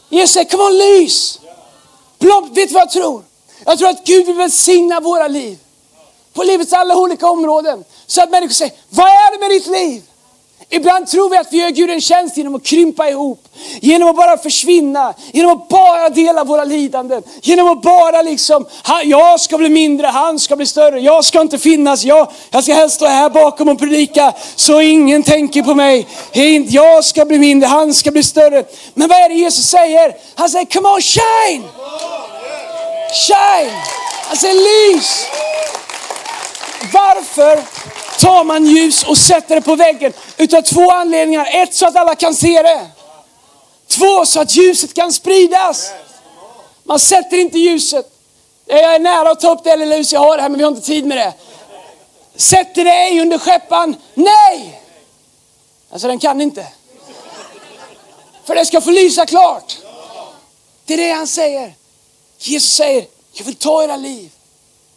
Jesus 0.09 0.31
säger, 0.31 0.51
come 0.51 0.63
on 0.63 0.79
lys. 0.79 1.41
Blom, 2.19 2.55
vet 2.55 2.69
du 2.69 2.75
vad 2.75 2.83
jag 2.83 2.91
tror? 2.91 3.23
Jag 3.65 3.79
tror 3.79 3.89
att 3.89 4.05
Gud 4.05 4.27
vill 4.27 4.37
välsigna 4.37 5.01
våra 5.01 5.29
liv. 5.29 5.59
På 6.33 6.43
livets 6.43 6.73
alla 6.73 6.97
olika 6.97 7.31
områden. 7.31 7.85
Så 8.07 8.23
att 8.23 8.31
människor 8.31 8.55
säger, 8.55 8.75
vad 8.91 9.07
är 9.07 9.33
det 9.33 9.39
med 9.39 9.51
ditt 9.51 9.67
liv? 9.67 10.03
Ibland 10.71 11.07
tror 11.07 11.31
vi 11.31 11.37
att 11.37 11.53
vi 11.53 11.59
gör 11.59 11.71
Gud 11.71 11.91
en 11.91 12.01
tjänst 12.01 12.37
genom 12.37 12.55
att 12.55 12.63
krympa 12.63 13.09
ihop. 13.09 13.49
Genom 13.81 14.09
att 14.09 14.17
bara 14.17 14.39
försvinna. 14.39 15.15
Genom 15.33 15.53
att 15.53 15.69
bara 15.69 16.09
dela 16.09 16.45
våra 16.45 16.65
lidanden. 16.65 17.23
Genom 17.43 17.69
att 17.69 17.83
bara 17.83 18.23
liksom, 18.23 18.67
jag 19.05 19.41
ska 19.41 19.59
bli 19.59 19.69
mindre, 19.69 20.07
han 20.07 20.39
ska 20.39 20.57
bli 20.57 20.67
större. 20.67 21.01
Jag 21.01 21.25
ska 21.25 21.41
inte 21.41 21.59
finnas, 21.59 22.05
jag, 22.05 22.33
jag 22.51 22.63
ska 22.63 22.75
helst 22.75 22.97
stå 22.97 23.07
här 23.07 23.31
bakom 23.31 23.69
och 23.69 23.79
predika 23.79 24.33
så 24.57 24.81
ingen 24.81 25.23
tänker 25.23 25.63
på 25.63 25.75
mig. 25.75 26.07
Jag 26.69 27.05
ska 27.05 27.25
bli 27.25 27.39
mindre, 27.39 27.67
han 27.67 27.95
ska 27.95 28.11
bli 28.11 28.23
större. 28.23 28.65
Men 28.95 29.09
vad 29.09 29.19
är 29.19 29.29
det 29.29 29.35
Jesus 29.35 29.67
säger? 29.67 30.15
Han 30.35 30.49
säger, 30.49 30.67
come 30.67 30.89
on 30.89 31.01
shine! 31.01 31.65
Shine! 33.27 33.73
Han 34.29 34.37
säger 34.37 34.55
lys! 34.95 35.27
Varför 36.93 37.63
tar 38.19 38.45
man 38.45 38.67
ljus 38.67 39.05
och 39.05 39.19
sätter 39.19 39.55
det 39.55 39.61
på 39.61 39.77
väggen? 39.77 40.13
Utav 40.37 40.63
två 40.63 40.91
anledningar. 40.91 41.49
Ett, 41.53 41.75
så 41.75 41.87
att 41.87 41.97
alla 41.97 42.15
kan 42.15 42.35
se 42.35 42.63
det. 42.63 42.87
Två, 43.89 44.27
så 44.27 44.41
att 44.41 44.57
ljuset 44.57 44.95
kan 44.95 45.13
spridas. 45.13 45.91
Man 46.83 46.99
sätter 46.99 47.39
inte 47.39 47.59
ljuset. 47.59 48.13
Jag 48.67 48.95
är 48.95 48.99
nära 48.99 49.31
att 49.31 49.41
ta 49.41 49.53
upp 49.53 49.65
det 49.65 49.77
lilla 49.77 49.97
ljus 49.97 50.13
jag 50.13 50.21
har 50.21 50.39
här, 50.39 50.49
men 50.49 50.59
vi 50.59 50.65
har 50.65 50.71
inte 50.71 50.87
tid 50.87 51.07
med 51.07 51.19
det. 51.19 51.33
Sätter 52.37 52.85
det 52.85 52.91
ej 52.91 53.21
under 53.21 53.39
skeppan? 53.39 53.97
Nej! 54.15 54.83
Alltså 55.91 56.09
den 56.09 56.19
kan 56.19 56.41
inte. 56.41 56.67
För 58.45 58.55
det 58.55 58.67
ska 58.67 58.81
få 58.81 58.91
lysa 58.91 59.27
klart. 59.27 59.79
Det 60.85 60.95
är 60.95 60.99
det 60.99 61.13
han 61.13 61.27
säger. 61.27 61.75
Jesus 62.39 62.73
säger, 62.73 63.07
jag 63.33 63.45
vill 63.45 63.55
ta 63.55 63.85
era 63.85 63.97
liv. 63.97 64.31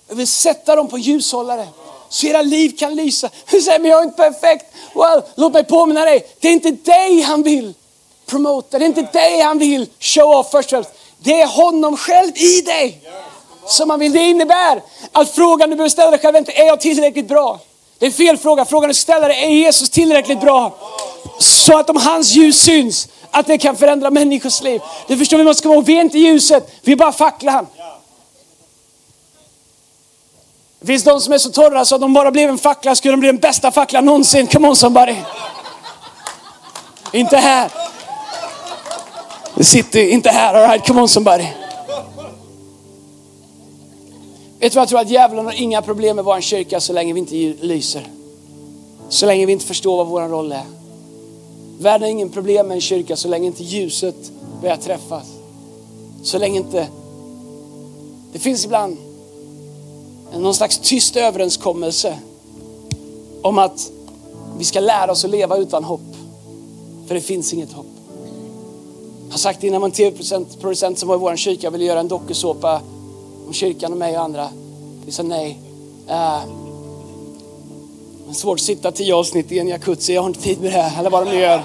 Jag 0.07 0.15
vill 0.15 0.27
sätta 0.27 0.75
dem 0.75 0.87
på 0.87 0.97
ljushållare 0.97 1.67
så 2.09 2.27
era 2.27 2.41
liv 2.41 2.77
kan 2.77 2.95
lysa. 2.95 3.29
Du 3.51 3.61
säger, 3.61 3.79
men 3.79 3.91
jag 3.91 3.99
är 3.99 4.03
inte 4.03 4.17
perfekt. 4.17 4.65
Well, 4.95 5.21
låt 5.35 5.53
mig 5.53 5.63
påminna 5.63 6.05
dig, 6.05 6.27
det 6.39 6.47
är 6.47 6.51
inte 6.51 6.71
dig 6.71 7.21
han 7.21 7.43
vill 7.43 7.73
promota, 8.25 8.79
det 8.79 8.85
är 8.85 8.87
inte 8.87 9.01
dig 9.13 9.41
han 9.41 9.59
vill 9.59 9.89
show 9.99 10.35
off 10.35 10.51
först 10.51 10.65
och 10.65 10.69
främst. 10.69 10.89
Det 11.17 11.41
är 11.41 11.47
honom 11.47 11.97
själv 11.97 12.37
i 12.37 12.61
dig 12.61 13.01
som 13.67 13.89
han 13.89 13.99
vill. 13.99 14.13
Det 14.13 14.19
innebär 14.19 14.81
att 15.11 15.29
frågan 15.29 15.69
du 15.69 15.75
behöver 15.75 15.89
ställa 15.89 16.11
dig 16.11 16.19
själv 16.19 16.35
är 16.35 16.39
inte, 16.39 16.51
är 16.51 16.65
jag 16.65 16.79
tillräckligt 16.79 17.27
bra? 17.27 17.59
Det 17.99 18.05
är 18.05 18.11
fel 18.11 18.37
fråga. 18.37 18.65
Frågan 18.65 18.87
du 18.87 18.93
ställer 18.93 19.27
dig, 19.27 19.43
är 19.43 19.49
Jesus 19.49 19.89
tillräckligt 19.89 20.41
bra? 20.41 20.77
Så 21.39 21.77
att 21.77 21.89
om 21.89 21.97
hans 21.97 22.31
ljus 22.31 22.61
syns, 22.61 23.07
att 23.31 23.47
det 23.47 23.57
kan 23.57 23.75
förändra 23.75 24.09
människors 24.09 24.61
liv. 24.61 24.81
Du 25.07 25.17
förstår, 25.17 25.37
vi 25.37 25.43
måste 25.43 25.63
komma 25.63 25.75
ihåg, 25.75 25.85
vi 25.85 25.97
är 25.97 26.01
inte 26.01 26.19
ljuset, 26.19 26.71
vi 26.81 26.91
är 26.91 26.95
bara 26.95 27.11
facklan. 27.11 27.67
Det 30.79 30.85
finns 30.85 31.03
de 31.03 31.21
som 31.21 31.33
är 31.33 31.37
så 31.37 31.49
torra 31.49 31.85
så 31.85 31.95
att 31.95 32.01
de 32.01 32.13
bara 32.13 32.31
blev 32.31 32.49
en 32.49 32.57
fackla 32.57 32.95
skulle 32.95 33.13
de 33.13 33.19
bli 33.19 33.27
den 33.27 33.37
bästa 33.37 33.71
facklan 33.71 34.05
någonsin. 34.05 34.47
Come 34.47 34.67
on 34.67 34.75
somebody. 34.75 35.15
Inte 37.13 37.37
här. 37.37 37.71
Det 39.55 39.63
sitter 39.63 40.09
inte 40.09 40.29
här. 40.29 40.53
All 40.53 40.69
right, 40.69 40.87
come 40.87 41.01
on 41.01 41.09
somebody. 41.09 41.47
Vet 44.59 44.71
du 44.71 44.75
vad 44.75 44.81
jag 44.81 44.89
tror 44.89 44.99
att 44.99 45.09
djävulen 45.09 45.45
har 45.45 45.53
inga 45.53 45.81
problem 45.81 46.15
med 46.15 46.25
vår 46.25 46.41
kyrka 46.41 46.79
så 46.79 46.93
länge 46.93 47.13
vi 47.13 47.19
inte 47.19 47.65
lyser. 47.65 48.07
Så 49.09 49.25
länge 49.25 49.45
vi 49.45 49.51
inte 49.51 49.65
förstår 49.65 49.97
vad 49.97 50.07
vår 50.07 50.21
roll 50.21 50.51
är. 50.51 50.63
Världen 51.79 52.01
har 52.01 52.09
ingen 52.09 52.29
problem 52.29 52.67
med 52.67 52.75
en 52.75 52.81
kyrka 52.81 53.15
så 53.15 53.27
länge 53.27 53.47
inte 53.47 53.63
ljuset 53.63 54.15
börjar 54.61 54.77
träffas. 54.77 55.25
Så 56.23 56.37
länge 56.37 56.57
inte... 56.57 56.87
Det 58.33 58.39
finns 58.39 58.65
ibland 58.65 58.97
någon 60.37 60.53
slags 60.53 60.77
tyst 60.77 61.15
överenskommelse 61.15 62.19
om 63.41 63.57
att 63.57 63.91
vi 64.57 64.63
ska 64.63 64.79
lära 64.79 65.11
oss 65.11 65.25
att 65.25 65.31
leva 65.31 65.57
utan 65.57 65.83
hopp. 65.83 66.01
För 67.07 67.15
det 67.15 67.21
finns 67.21 67.53
inget 67.53 67.73
hopp. 67.73 67.85
Jag 69.25 69.33
har 69.33 69.37
sagt 69.37 69.61
det 69.61 69.67
innan 69.67 69.83
en 69.83 69.91
tv-producent 69.91 70.99
som 70.99 71.09
var 71.09 71.15
i 71.15 71.19
vår 71.19 71.35
kyrka 71.35 71.69
ville 71.69 71.85
göra 71.85 71.99
en 71.99 72.07
dokusåpa 72.07 72.81
om 73.47 73.53
kyrkan 73.53 73.91
och 73.91 73.97
mig 73.97 74.17
och 74.17 74.23
andra. 74.23 74.49
Vi 75.05 75.11
sa 75.11 75.23
nej. 75.23 75.59
Eh, 76.07 76.13
uh, 76.13 76.41
det 78.25 78.31
är 78.31 78.35
svårt 78.35 78.59
att 78.59 78.65
sitta 78.65 78.91
tio 78.91 79.15
avsnitt 79.15 79.51
i 79.51 79.59
en 79.59 79.67
jacuzzi, 79.67 80.13
jag 80.13 80.21
har 80.21 80.27
inte 80.27 80.41
tid 80.41 80.61
med 80.61 80.71
det, 80.71 80.93
eller 80.99 81.09
vad 81.09 81.25
de 81.25 81.31
nu 81.31 81.39
gör. 81.39 81.63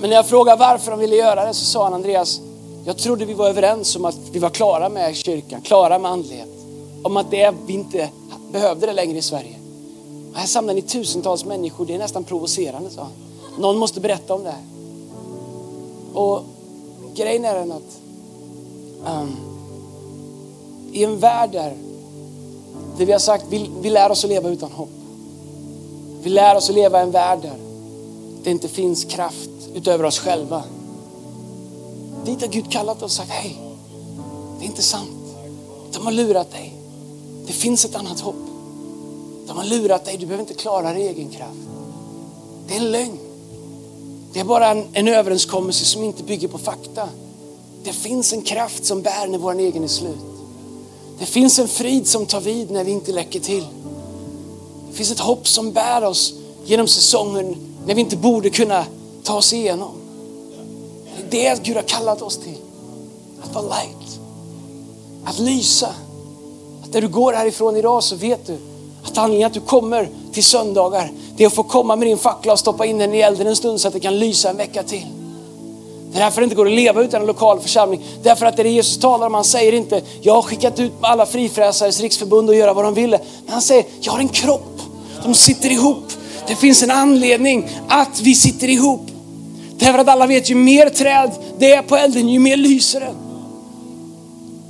Men 0.00 0.10
när 0.10 0.16
jag 0.16 0.26
frågade 0.26 0.58
varför 0.58 0.90
de 0.90 1.00
ville 1.00 1.16
göra 1.16 1.44
det 1.46 1.54
så 1.54 1.64
sa 1.64 1.84
han 1.84 1.94
Andreas, 1.94 2.40
jag 2.84 2.98
trodde 2.98 3.24
vi 3.24 3.34
var 3.34 3.48
överens 3.48 3.96
om 3.96 4.04
att 4.04 4.18
vi 4.32 4.38
var 4.38 4.50
klara 4.50 4.88
med 4.88 5.16
kyrkan, 5.16 5.60
klara 5.60 5.98
med 5.98 6.10
andlighet. 6.10 6.48
Om 7.02 7.16
att 7.16 7.30
det, 7.30 7.54
vi 7.66 7.72
inte 7.72 8.08
behövde 8.52 8.86
det 8.86 8.92
längre 8.92 9.18
i 9.18 9.22
Sverige. 9.22 9.56
Och 10.32 10.38
här 10.38 10.46
samlar 10.46 10.74
ni 10.74 10.82
tusentals 10.82 11.44
människor, 11.44 11.86
det 11.86 11.94
är 11.94 11.98
nästan 11.98 12.24
provocerande, 12.24 12.90
sa 12.90 13.02
han. 13.02 13.12
Någon 13.58 13.78
måste 13.78 14.00
berätta 14.00 14.34
om 14.34 14.44
det 14.44 14.50
här. 14.50 14.62
Och 16.14 16.42
grejen 17.14 17.44
är 17.44 17.54
den 17.54 17.72
att 17.72 18.00
um, 19.06 19.36
i 20.92 21.04
en 21.04 21.18
värld 21.18 21.50
där, 21.52 21.76
där 22.98 23.06
vi 23.06 23.12
har 23.12 23.18
sagt 23.18 23.44
vi, 23.48 23.70
vi 23.80 23.90
lär 23.90 24.10
oss 24.10 24.24
att 24.24 24.30
leva 24.30 24.48
utan 24.48 24.72
hopp. 24.72 24.88
Vi 26.22 26.30
lär 26.30 26.56
oss 26.56 26.68
att 26.68 26.74
leva 26.74 27.00
i 27.00 27.02
en 27.02 27.10
värld 27.10 27.38
där 27.42 27.56
det 28.44 28.50
inte 28.50 28.68
finns 28.68 29.04
kraft 29.04 29.50
utöver 29.74 30.04
oss 30.04 30.18
själva. 30.18 30.62
Dit 32.24 32.40
har 32.40 32.48
Gud 32.48 32.72
kallat 32.72 32.96
oss 32.96 33.02
och 33.02 33.10
sagt, 33.10 33.30
hej, 33.30 33.58
det 34.58 34.64
är 34.64 34.66
inte 34.66 34.82
sant. 34.82 35.10
De 35.92 36.04
har 36.04 36.12
lurat 36.12 36.52
dig. 36.52 36.74
Det 37.46 37.52
finns 37.52 37.84
ett 37.84 37.94
annat 37.94 38.20
hopp. 38.20 38.36
De 39.46 39.56
har 39.56 39.64
lurat 39.64 40.04
dig, 40.04 40.16
du 40.16 40.26
behöver 40.26 40.42
inte 40.42 40.54
klara 40.54 40.92
dig 40.92 41.02
i 41.02 41.08
egen 41.08 41.30
kraft. 41.30 41.58
Det 42.68 42.74
är 42.74 42.78
en 42.78 42.90
lögn. 42.90 43.18
Det 44.32 44.40
är 44.40 44.44
bara 44.44 44.68
en, 44.68 44.84
en 44.92 45.08
överenskommelse 45.08 45.84
som 45.84 46.04
inte 46.04 46.22
bygger 46.22 46.48
på 46.48 46.58
fakta. 46.58 47.08
Det 47.84 47.92
finns 47.92 48.32
en 48.32 48.42
kraft 48.42 48.84
som 48.84 49.02
bär 49.02 49.26
när 49.26 49.38
vår 49.38 49.58
egen 49.58 49.84
är 49.84 49.88
slut. 49.88 50.16
Det 51.18 51.26
finns 51.26 51.58
en 51.58 51.68
frid 51.68 52.06
som 52.06 52.26
tar 52.26 52.40
vid 52.40 52.70
när 52.70 52.84
vi 52.84 52.92
inte 52.92 53.12
läcker 53.12 53.40
till. 53.40 53.66
Det 54.90 54.96
finns 54.96 55.10
ett 55.10 55.20
hopp 55.20 55.48
som 55.48 55.72
bär 55.72 56.04
oss 56.04 56.34
genom 56.64 56.88
säsongen 56.88 57.56
när 57.86 57.94
vi 57.94 58.00
inte 58.00 58.16
borde 58.16 58.50
kunna 58.50 58.86
ta 59.22 59.36
oss 59.36 59.52
igenom. 59.52 60.01
Det 61.32 61.46
är 61.46 61.56
det 61.56 61.62
Gud 61.62 61.76
har 61.76 61.82
kallat 61.82 62.22
oss 62.22 62.38
till. 62.38 62.56
Att 63.42 63.54
vara 63.54 63.64
light. 63.64 64.20
Att 65.24 65.38
lysa. 65.38 65.88
Att 66.84 66.94
när 66.94 67.00
du 67.00 67.08
går 67.08 67.32
härifrån 67.32 67.76
idag 67.76 68.02
så 68.02 68.16
vet 68.16 68.46
du 68.46 68.58
att 69.04 69.18
anledningen 69.18 69.46
att 69.46 69.54
du 69.54 69.60
kommer 69.60 70.08
till 70.32 70.44
söndagar, 70.44 71.12
det 71.36 71.44
är 71.44 71.46
att 71.46 71.54
få 71.54 71.62
komma 71.62 71.96
med 71.96 72.08
din 72.08 72.18
fackla 72.18 72.52
och 72.52 72.58
stoppa 72.58 72.86
in 72.86 72.98
den 72.98 73.14
i 73.14 73.18
elden 73.18 73.46
en 73.46 73.56
stund 73.56 73.80
så 73.80 73.88
att 73.88 73.94
det 73.94 74.00
kan 74.00 74.18
lysa 74.18 74.50
en 74.50 74.56
vecka 74.56 74.82
till. 74.82 75.06
Det 76.12 76.18
är 76.18 76.24
därför 76.24 76.40
det 76.40 76.44
inte 76.44 76.56
går 76.56 76.66
att 76.66 76.72
leva 76.72 77.02
utan 77.02 77.20
en 77.20 77.26
lokal 77.26 77.60
församling. 77.60 78.04
Därför 78.22 78.46
att 78.46 78.56
det 78.56 78.68
Jesus 78.68 78.98
talar 78.98 79.26
om, 79.26 79.34
han 79.34 79.44
säger 79.44 79.72
inte, 79.72 80.02
jag 80.20 80.34
har 80.34 80.42
skickat 80.42 80.78
ut 80.78 80.92
alla 81.00 81.26
frifräsares 81.26 82.00
riksförbund 82.00 82.48
och 82.48 82.54
göra 82.54 82.72
vad 82.72 82.84
de 82.84 82.94
ville. 82.94 83.20
Men 83.44 83.52
han 83.52 83.62
säger, 83.62 83.84
jag 84.00 84.12
har 84.12 84.18
en 84.18 84.28
kropp. 84.28 84.80
De 85.24 85.34
sitter 85.34 85.70
ihop. 85.70 86.12
Det 86.46 86.56
finns 86.56 86.82
en 86.82 86.90
anledning 86.90 87.68
att 87.88 88.20
vi 88.20 88.34
sitter 88.34 88.68
ihop. 88.68 89.11
Därför 89.78 89.98
att 89.98 90.08
alla 90.08 90.26
vet, 90.26 90.50
ju 90.50 90.54
mer 90.54 90.88
träd 90.88 91.30
det 91.58 91.72
är 91.72 91.82
på 91.82 91.96
elden, 91.96 92.28
ju 92.28 92.38
mer 92.38 92.56
lyser 92.56 93.00
den. 93.00 93.14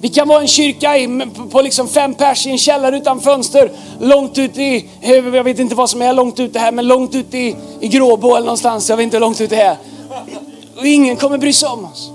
Vi 0.00 0.08
kan 0.08 0.28
vara 0.28 0.40
en 0.40 0.48
kyrka 0.48 0.98
i, 0.98 1.26
på 1.50 1.62
liksom 1.62 1.88
fem 1.88 2.14
pers 2.14 2.46
i 2.46 2.50
en 2.50 2.58
källare 2.58 2.96
utan 2.96 3.20
fönster. 3.20 3.70
Långt 4.00 4.38
ut 4.38 4.58
i, 4.58 4.88
jag 5.00 5.44
vet 5.44 5.58
inte 5.58 5.74
vad 5.74 5.90
som 5.90 6.02
är 6.02 6.12
långt 6.12 6.40
ute 6.40 6.58
här, 6.58 6.72
men 6.72 6.86
långt 6.88 7.14
ut 7.14 7.34
i, 7.34 7.56
i 7.80 7.88
Gråbo 7.88 8.28
eller 8.28 8.46
någonstans. 8.46 8.88
Jag 8.90 8.96
vet 8.96 9.04
inte 9.04 9.16
hur 9.16 9.20
långt 9.20 9.40
ut 9.40 9.50
det 9.50 9.60
är. 9.60 9.76
Och 10.78 10.86
ingen 10.86 11.16
kommer 11.16 11.38
bry 11.38 11.52
sig 11.52 11.68
om 11.68 11.84
oss. 11.84 12.10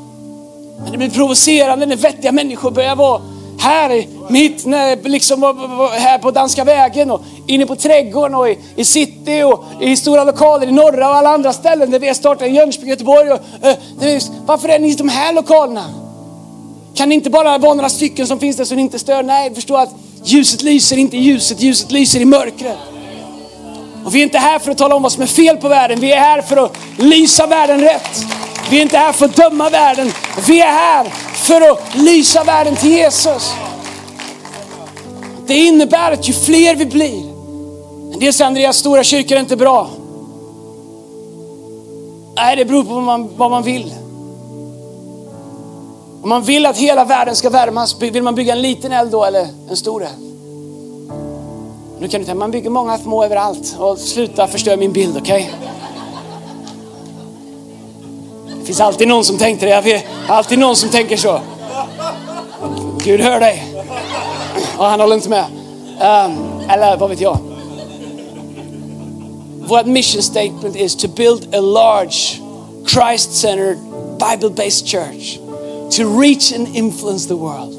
Men 0.84 0.92
det 0.92 0.98
blir 0.98 1.10
provocerande 1.10 1.86
när 1.86 1.96
vettiga 1.96 2.32
människor 2.32 2.72
börjar 2.72 2.96
vara 2.96 3.22
här 3.60 4.06
mitt 4.30 4.66
när, 4.66 5.10
liksom, 5.10 5.44
här 5.92 6.18
på 6.18 6.32
Danska 6.32 6.64
vägen 6.64 7.12
och 7.12 7.22
inne 7.48 7.66
på 7.66 7.76
trädgården 7.76 8.36
och 8.36 8.50
i, 8.50 8.58
i 8.76 8.86
city 8.86 9.44
och 9.44 9.64
i 9.82 9.96
stora 9.96 10.24
lokaler 10.24 10.68
i 10.68 10.72
norra 10.72 11.10
och 11.10 11.16
alla 11.16 11.30
andra 11.30 11.54
ställen 11.54 11.92
där 11.92 12.00
vi 12.00 12.08
har 12.08 12.14
startat 12.14 12.48
i 12.48 12.52
Jönköping, 12.52 12.90
Göteborg. 12.90 13.32
Och, 13.32 13.40
uh, 13.66 14.20
varför 14.46 14.70
är 14.70 14.80
ni 14.80 14.92
i 14.92 14.96
de 14.96 15.10
här 15.10 15.34
lokalerna? 15.34 15.86
Kan 16.96 17.10
det 17.10 17.16
inte 17.16 17.30
bara 17.30 17.58
vara 17.58 17.74
några 17.74 17.90
stycken 17.90 18.28
som 18.28 18.40
finns 18.40 18.58
där 18.58 18.66
som 18.66 18.80
inte 18.80 19.00
stör? 19.00 19.24
Nej, 19.24 19.56
förstå 19.56 19.76
att 19.76 19.90
ljuset 20.24 20.64
lyser 20.64 20.98
inte 20.98 21.18
i 21.18 21.20
ljuset, 21.20 21.62
ljuset 21.62 21.92
lyser 21.92 22.20
i 22.20 22.26
mörkret. 22.26 22.78
Och 24.06 24.16
vi 24.16 24.20
är 24.20 24.24
inte 24.24 24.38
här 24.38 24.60
för 24.60 24.72
att 24.72 24.78
tala 24.78 24.96
om 24.96 25.04
vad 25.04 25.12
som 25.12 25.24
är 25.24 25.28
fel 25.28 25.58
på 25.58 25.68
världen, 25.68 26.00
vi 26.00 26.12
är 26.12 26.20
här 26.20 26.42
för 26.42 26.58
att 26.58 26.78
lysa 26.98 27.48
världen 27.48 27.82
rätt. 27.82 28.26
Vi 28.70 28.78
är 28.78 28.82
inte 28.82 28.98
här 28.98 29.14
för 29.14 29.26
att 29.26 29.36
döma 29.36 29.70
världen, 29.70 30.12
vi 30.48 30.62
är 30.62 30.72
här 30.72 31.06
för 31.34 31.72
att 31.72 31.96
lysa 31.96 32.44
världen 32.44 32.76
till 32.76 32.92
Jesus. 32.92 33.54
Det 35.48 35.56
innebär 35.56 36.12
att 36.12 36.30
ju 36.30 36.34
fler 36.34 36.76
vi 36.76 36.86
blir, 36.86 37.37
det 38.20 38.34
säger 38.34 38.48
Andreas, 38.48 38.78
stora 38.78 39.04
kyrkor 39.04 39.38
är 39.38 39.40
inte 39.40 39.56
bra. 39.56 39.90
Nej, 42.36 42.56
det 42.56 42.66
beror 42.66 42.84
på 42.84 42.94
vad 42.94 43.04
man, 43.04 43.30
vad 43.38 43.52
man 43.52 43.64
vill. 43.64 43.94
Om 46.24 46.30
man 46.30 46.44
vill 46.44 46.66
att 46.66 46.78
hela 46.78 47.06
världen 47.06 47.36
ska 47.36 47.50
värmas, 47.50 48.02
vill 48.02 48.24
man 48.24 48.36
bygga 48.36 48.54
en 48.54 48.62
liten 48.62 48.92
eld 48.92 49.12
då 49.12 49.26
eller 49.26 49.48
en 49.70 49.78
stor 49.78 50.04
eld? 50.04 50.28
Nu 52.00 52.08
kan 52.08 52.20
du 52.20 52.26
tänka, 52.26 52.36
man 52.36 52.52
bygger 52.52 52.70
många 52.70 52.98
små 52.98 53.24
överallt 53.24 53.76
och 53.80 53.98
sluta 53.98 54.48
förstöra 54.48 54.78
min 54.78 54.92
bild, 54.94 55.18
okej? 55.18 55.52
Okay? 55.54 55.70
Det 58.60 58.66
finns 58.66 58.82
alltid 58.82 59.08
någon 59.08 59.24
som 59.24 59.38
tänkte 59.38 59.66
det, 59.66 59.82
vet, 59.82 60.04
alltid 60.28 60.60
någon 60.60 60.76
som 60.76 60.90
tänker 60.90 61.18
så. 61.18 61.40
Gud 63.04 63.22
hör 63.22 63.40
dig. 63.40 63.76
Och 64.78 64.86
han 64.86 65.00
håller 65.00 65.16
inte 65.16 65.30
med. 65.30 65.46
Um, 66.02 66.70
eller 66.70 66.98
vad 66.98 67.10
vet 67.10 67.22
jag. 67.22 67.38
Vårt 69.68 69.86
mission 69.86 70.22
statement 70.22 70.76
is 70.76 70.96
to 70.96 71.08
build 71.08 71.54
a 71.54 71.62
large 71.62 72.42
Christ-centered 72.86 73.78
Bible-based 74.18 74.88
church 74.88 75.40
to 75.98 76.22
reach 76.22 76.54
and 76.54 76.68
influence 76.76 77.28
the 77.28 77.36
world 77.36 77.76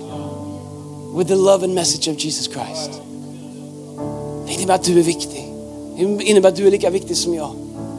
with 1.17 1.29
the 1.29 1.37
love 1.37 1.65
and 1.65 1.75
message 1.75 2.09
of 2.09 2.19
Jesus 2.19 2.47
Christ. 2.47 3.01
Det 4.47 4.55
innebär 4.55 4.75
att 4.75 4.85
du 4.85 4.99
är 4.99 5.03
viktig. 5.03 5.45
Det 5.97 6.25
innebär 6.25 6.49
att 6.49 6.57
du 6.57 6.67
är 6.67 6.71
lika 6.71 6.91
viktig 6.91 7.17
som 7.17 7.35
jag. 7.35 7.51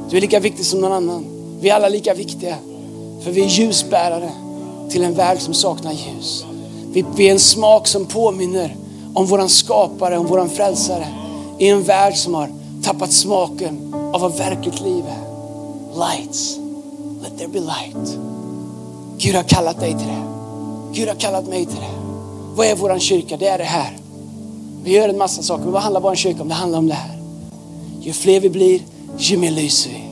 Du 0.09 0.17
är 0.17 0.21
lika 0.21 0.39
viktig 0.39 0.65
som 0.65 0.81
någon 0.81 0.91
annan. 0.91 1.25
Vi 1.61 1.69
är 1.69 1.75
alla 1.75 1.89
lika 1.89 2.13
viktiga. 2.13 2.55
För 3.23 3.31
vi 3.31 3.41
är 3.41 3.47
ljusbärare 3.47 4.31
till 4.89 5.03
en 5.03 5.13
värld 5.13 5.39
som 5.39 5.53
saknar 5.53 5.91
ljus. 5.91 6.45
Vi, 6.91 7.05
vi 7.15 7.27
är 7.27 7.31
en 7.31 7.39
smak 7.39 7.87
som 7.87 8.05
påminner 8.05 8.75
om 9.13 9.25
våran 9.25 9.49
skapare, 9.49 10.17
om 10.17 10.25
våran 10.25 10.49
frälsare. 10.49 11.07
I 11.57 11.67
en 11.67 11.83
värld 11.83 12.15
som 12.15 12.33
har 12.33 12.58
tappat 12.83 13.11
smaken 13.11 13.93
av 14.13 14.21
vad 14.21 14.37
verkligt 14.37 14.81
liv 14.81 15.03
är. 15.07 15.29
Lights, 15.99 16.57
let 17.21 17.37
there 17.37 17.47
be 17.47 17.59
light. 17.59 18.17
Gud 19.17 19.35
har 19.35 19.43
kallat 19.43 19.79
dig 19.79 19.89
till 19.89 20.07
det. 20.07 20.23
Gud 20.93 21.07
har 21.07 21.15
kallat 21.15 21.47
mig 21.47 21.65
till 21.65 21.75
det. 21.75 21.99
Vad 22.55 22.67
är 22.67 22.75
våran 22.75 22.99
kyrka? 22.99 23.37
Det 23.37 23.47
är 23.47 23.57
det 23.57 23.63
här. 23.63 23.97
Vi 24.83 24.91
gör 24.91 25.09
en 25.09 25.17
massa 25.17 25.43
saker, 25.43 25.63
men 25.63 25.73
vad 25.73 25.81
handlar 25.81 26.01
vår 26.01 26.15
kyrka 26.15 26.41
om? 26.41 26.47
Det 26.47 26.53
handlar 26.53 26.79
om 26.79 26.87
det 26.87 26.93
här. 26.93 27.19
Ju 28.01 28.13
fler 28.13 28.39
vi 28.39 28.49
blir, 28.49 28.81
ju 29.17 29.37
mer 29.37 29.51
lyser 29.51 29.89
vi. 29.89 30.03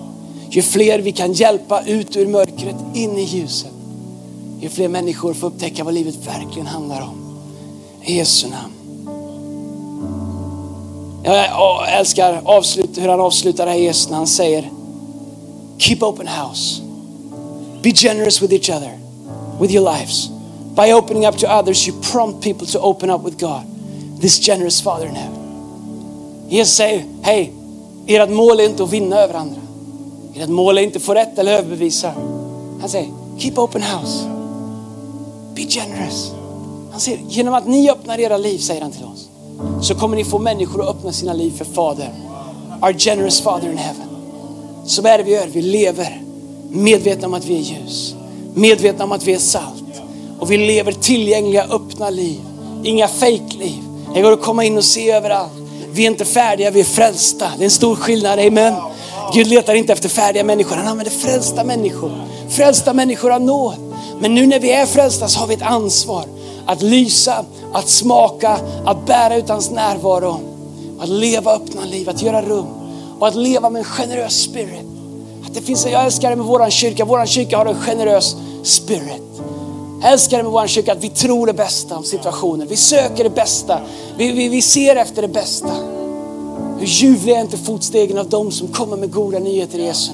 Ju 0.49 0.61
fler 0.61 0.99
vi 0.99 1.11
kan 1.11 1.33
hjälpa 1.33 1.83
ut 1.85 2.15
ur 2.15 2.27
mörkret 2.27 2.75
in 2.93 3.17
i 3.17 3.23
ljuset. 3.23 3.71
Ju 4.61 4.69
fler 4.69 4.87
människor 4.87 5.33
får 5.33 5.47
upptäcka 5.47 5.83
vad 5.83 5.93
livet 5.93 6.27
verkligen 6.27 6.67
handlar 6.67 7.01
om. 7.01 7.39
I 8.03 8.17
Jesu 8.17 8.47
namn. 8.47 8.76
Jag 11.27 11.99
älskar 11.99 12.41
avslut, 12.45 12.97
hur 12.97 13.07
han 13.07 13.19
avslutar 13.19 13.65
det 13.65 13.71
här 13.71 13.77
Jesus 13.77 14.09
när 14.09 14.17
han 14.17 14.27
säger 14.27 14.71
Keep 15.77 15.97
open 16.01 16.27
house. 16.27 16.81
Be 17.81 17.91
generous 17.91 18.41
with 18.41 18.53
each 18.53 18.69
other, 18.69 18.99
with 19.61 19.73
your 19.73 19.97
lives. 19.97 20.29
By 20.75 20.93
opening 20.93 21.27
up 21.27 21.37
to 21.37 21.47
others, 21.59 21.87
you 21.87 21.97
prompt 22.11 22.43
people 22.43 22.67
to 22.67 22.79
open 22.79 23.09
up 23.09 23.25
with 23.25 23.37
God, 23.39 23.61
this 24.21 24.47
generous 24.47 24.81
Father 24.81 25.05
in 25.05 25.15
heaven. 25.15 25.37
Jesus 26.49 26.75
säger, 26.75 27.05
hej, 27.21 27.53
ert 28.07 28.29
mål 28.29 28.59
är 28.59 28.65
inte 28.65 28.83
att 28.83 28.93
vinna 28.93 29.17
över 29.19 29.33
andra. 29.33 29.61
Ert 30.35 30.49
mål 30.49 30.77
är 30.77 30.81
inte 30.81 30.97
att 30.97 31.03
få 31.03 31.13
rätt 31.13 31.39
eller 31.39 31.53
överbevisa. 31.53 32.11
Han 32.81 32.89
säger, 32.89 33.09
keep 33.37 33.53
open 33.55 33.81
house. 33.81 34.29
Be 35.55 35.61
generous. 35.61 36.31
Han 36.91 36.99
säger, 36.99 37.19
genom 37.29 37.53
att 37.53 37.67
ni 37.67 37.91
öppnar 37.91 38.19
era 38.19 38.37
liv, 38.37 38.57
säger 38.57 38.81
han 38.81 38.91
till 38.91 39.05
oss, 39.05 39.26
så 39.81 39.95
kommer 39.95 40.15
ni 40.15 40.23
få 40.23 40.39
människor 40.39 40.81
att 40.81 40.89
öppna 40.89 41.11
sina 41.11 41.33
liv 41.33 41.57
för 41.57 41.65
Fader. 41.65 42.13
Our 42.81 42.93
generous 42.93 43.41
Father 43.41 43.71
in 43.71 43.77
heaven. 43.77 44.07
Så 44.85 45.01
vad 45.01 45.11
är 45.11 45.17
det 45.17 45.23
vi 45.23 45.31
gör? 45.31 45.47
Vi 45.47 45.61
lever 45.61 46.21
medvetna 46.69 47.27
om 47.27 47.33
att 47.33 47.45
vi 47.45 47.55
är 47.55 47.61
ljus. 47.61 48.15
Medvetna 48.53 49.03
om 49.03 49.11
att 49.11 49.23
vi 49.23 49.33
är 49.33 49.39
salt. 49.39 50.01
Och 50.39 50.51
vi 50.51 50.57
lever 50.57 50.91
tillgängliga, 50.91 51.63
öppna 51.63 52.09
liv. 52.09 52.39
Inga 52.83 53.07
fejkliv. 53.07 53.83
Det 54.13 54.21
går 54.21 54.31
att 54.31 54.41
komma 54.41 54.63
in 54.63 54.77
och 54.77 54.83
se 54.83 55.11
överallt. 55.11 55.51
Vi 55.91 56.03
är 56.03 56.07
inte 56.07 56.25
färdiga, 56.25 56.71
vi 56.71 56.79
är 56.79 56.83
frälsta. 56.83 57.51
Det 57.57 57.63
är 57.63 57.65
en 57.65 57.71
stor 57.71 57.95
skillnad, 57.95 58.39
amen. 58.39 58.73
Gud 59.33 59.47
letar 59.47 59.75
inte 59.75 59.93
efter 59.93 60.09
färdiga 60.09 60.43
människor, 60.43 60.75
han 60.75 60.87
använder 60.87 61.11
frälsta 61.11 61.63
människor. 61.63 62.11
Frälsta 62.49 62.93
människor 62.93 63.31
av 63.31 63.41
nåd. 63.41 63.75
Men 64.19 64.35
nu 64.35 64.45
när 64.45 64.59
vi 64.59 64.71
är 64.71 64.85
frälsta 64.85 65.27
så 65.27 65.39
har 65.39 65.47
vi 65.47 65.53
ett 65.53 65.61
ansvar 65.61 66.25
att 66.65 66.81
lysa, 66.81 67.45
att 67.77 67.89
smaka, 67.89 68.59
att 68.85 69.05
bära 69.05 69.35
ut 69.35 69.49
hans 69.49 69.71
närvaro. 69.71 70.39
Att 70.99 71.09
leva 71.09 71.55
öppna 71.55 71.85
liv, 71.85 72.09
att 72.09 72.21
göra 72.21 72.41
rum 72.41 72.67
och 73.19 73.27
att 73.27 73.35
leva 73.35 73.69
med 73.69 73.79
en 73.79 73.85
generös 73.85 74.33
spirit. 74.41 74.85
Att 75.45 75.53
det 75.53 75.61
finns, 75.61 75.85
jag 75.85 76.05
älskar 76.05 76.29
det 76.29 76.35
med 76.35 76.45
vår 76.45 76.69
kyrka, 76.69 77.05
vår 77.05 77.25
kyrka 77.25 77.57
har 77.57 77.65
en 77.65 77.75
generös 77.75 78.35
spirit. 78.63 79.21
Jag 80.01 80.11
älskar 80.11 80.37
det 80.37 80.43
med 80.43 80.51
vår 80.51 80.67
kyrka 80.67 80.91
att 80.91 81.03
vi 81.03 81.09
tror 81.09 81.47
det 81.47 81.53
bästa 81.53 81.97
om 81.97 82.03
situationen. 82.03 82.67
Vi 82.67 82.75
söker 82.75 83.23
det 83.23 83.29
bästa. 83.29 83.79
Vi, 84.17 84.31
vi, 84.31 84.49
vi 84.49 84.61
ser 84.61 84.95
efter 84.95 85.21
det 85.21 85.27
bästa. 85.27 85.71
Hur 86.79 86.87
ljuvliga 86.87 87.37
är 87.37 87.41
inte 87.41 87.57
fotstegen 87.57 88.17
av 88.17 88.29
dem 88.29 88.51
som 88.51 88.67
kommer 88.67 88.97
med 88.97 89.11
goda 89.11 89.39
nyheter 89.39 89.79
i 89.79 89.85
Jesu 89.85 90.11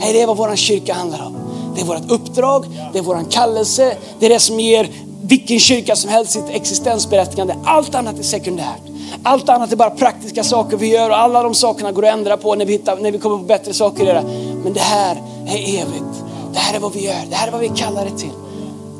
Hej, 0.00 0.12
det 0.12 0.22
är 0.22 0.26
vad 0.26 0.36
vår 0.36 0.56
kyrka 0.56 0.94
handlar 0.94 1.26
om. 1.26 1.36
Det 1.74 1.80
är 1.80 1.84
vårt 1.84 2.10
uppdrag, 2.10 2.66
det 2.92 2.98
är 2.98 3.02
vår 3.02 3.24
kallelse, 3.30 3.96
det 4.18 4.26
är 4.26 4.30
det 4.30 4.40
som 4.40 4.60
ger 4.60 4.88
vilken 5.30 5.58
kyrka 5.58 5.96
som 5.96 6.10
helst 6.10 6.32
sitt 6.32 6.48
existensberättigande. 6.50 7.56
Allt 7.64 7.94
annat 7.94 8.18
är 8.18 8.22
sekundärt. 8.22 8.80
Allt 9.22 9.48
annat 9.48 9.72
är 9.72 9.76
bara 9.76 9.90
praktiska 9.90 10.44
saker 10.44 10.76
vi 10.76 10.86
gör 10.86 11.10
och 11.10 11.18
alla 11.18 11.42
de 11.42 11.54
sakerna 11.54 11.92
går 11.92 12.06
att 12.06 12.12
ändra 12.12 12.36
på 12.36 12.54
när 12.54 12.64
vi, 12.64 12.72
hittar, 12.72 12.96
när 12.96 13.12
vi 13.12 13.18
kommer 13.18 13.38
på 13.38 13.44
bättre 13.44 13.74
saker 13.74 14.02
att 14.02 14.08
göra. 14.08 14.22
Men 14.64 14.72
det 14.72 14.80
här 14.80 15.22
är 15.46 15.58
evigt. 15.58 16.24
Det 16.52 16.58
här 16.58 16.76
är 16.76 16.80
vad 16.80 16.92
vi 16.92 17.04
gör. 17.04 17.26
Det 17.30 17.36
här 17.36 17.48
är 17.48 17.52
vad 17.52 17.60
vi 17.60 17.68
kallar 17.68 18.04
det 18.04 18.18
till. 18.18 18.32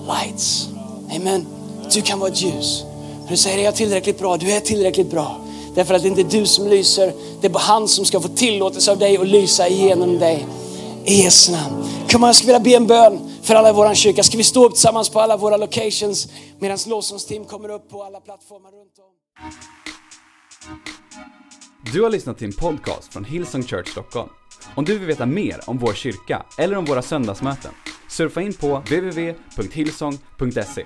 Lights. 0.07 0.69
Amen. 1.17 1.47
Du 1.95 2.01
kan 2.01 2.19
vara 2.19 2.31
ett 2.31 2.43
ljus. 2.43 2.85
Du 3.29 3.37
säger, 3.37 3.59
är 3.59 3.63
jag 3.63 3.75
tillräckligt 3.75 4.19
bra? 4.19 4.37
Du 4.37 4.53
är 4.53 4.61
tillräckligt 4.61 5.11
bra. 5.11 5.37
Därför 5.75 5.95
att 5.95 6.03
det 6.03 6.09
inte 6.09 6.21
är 6.21 6.41
du 6.41 6.47
som 6.47 6.69
lyser, 6.69 7.13
det 7.41 7.47
är 7.47 7.51
bara 7.51 7.59
han 7.59 7.89
som 7.89 8.05
ska 8.05 8.21
få 8.21 8.29
tillåtelse 8.29 8.91
av 8.91 8.99
dig 8.99 9.19
och 9.19 9.27
lysa 9.27 9.69
igenom 9.69 10.19
dig. 10.19 10.47
I 11.07 11.23
Jesu 11.23 11.53
namn. 11.53 11.85
Kom 12.11 12.23
jag 12.23 12.37
skulle 12.37 12.53
vilja 12.53 12.61
be 12.61 12.75
en 12.77 12.87
bön 12.87 13.31
för 13.43 13.55
alla 13.55 13.71
i 13.71 13.73
vår 13.73 13.95
kyrka. 13.95 14.23
Ska 14.23 14.37
vi 14.37 14.45
stå 14.45 14.67
upp 14.67 14.73
tillsammans 14.73 15.09
på 15.09 15.21
alla 15.21 15.37
våra 15.37 15.57
locations 15.57 16.29
medan 16.59 16.79
lovsångsteam 16.87 17.45
kommer 17.45 17.69
upp 17.69 17.91
på 17.91 18.03
alla 18.03 18.21
plattformar 18.21 18.71
runt 18.71 18.99
om. 18.99 19.05
Du 21.93 22.03
har 22.03 22.11
lyssnat 22.11 22.39
till 22.39 22.47
en 22.47 22.53
podcast 22.53 23.13
från 23.13 23.25
Hillsong 23.25 23.63
Church 23.63 23.89
Stockholm. 23.89 24.29
Om 24.75 24.85
du 24.85 24.99
vill 24.99 25.09
veta 25.09 25.27
mer 25.27 25.61
om 25.67 25.79
vår 25.79 25.95
kyrka 25.95 26.47
eller 26.59 26.77
om 26.77 26.85
våra 26.85 27.03
söndagsmöten, 27.03 27.71
surfa 28.09 28.43
in 28.43 28.55
på 28.55 28.79
www.hillsong.se. 28.79 30.85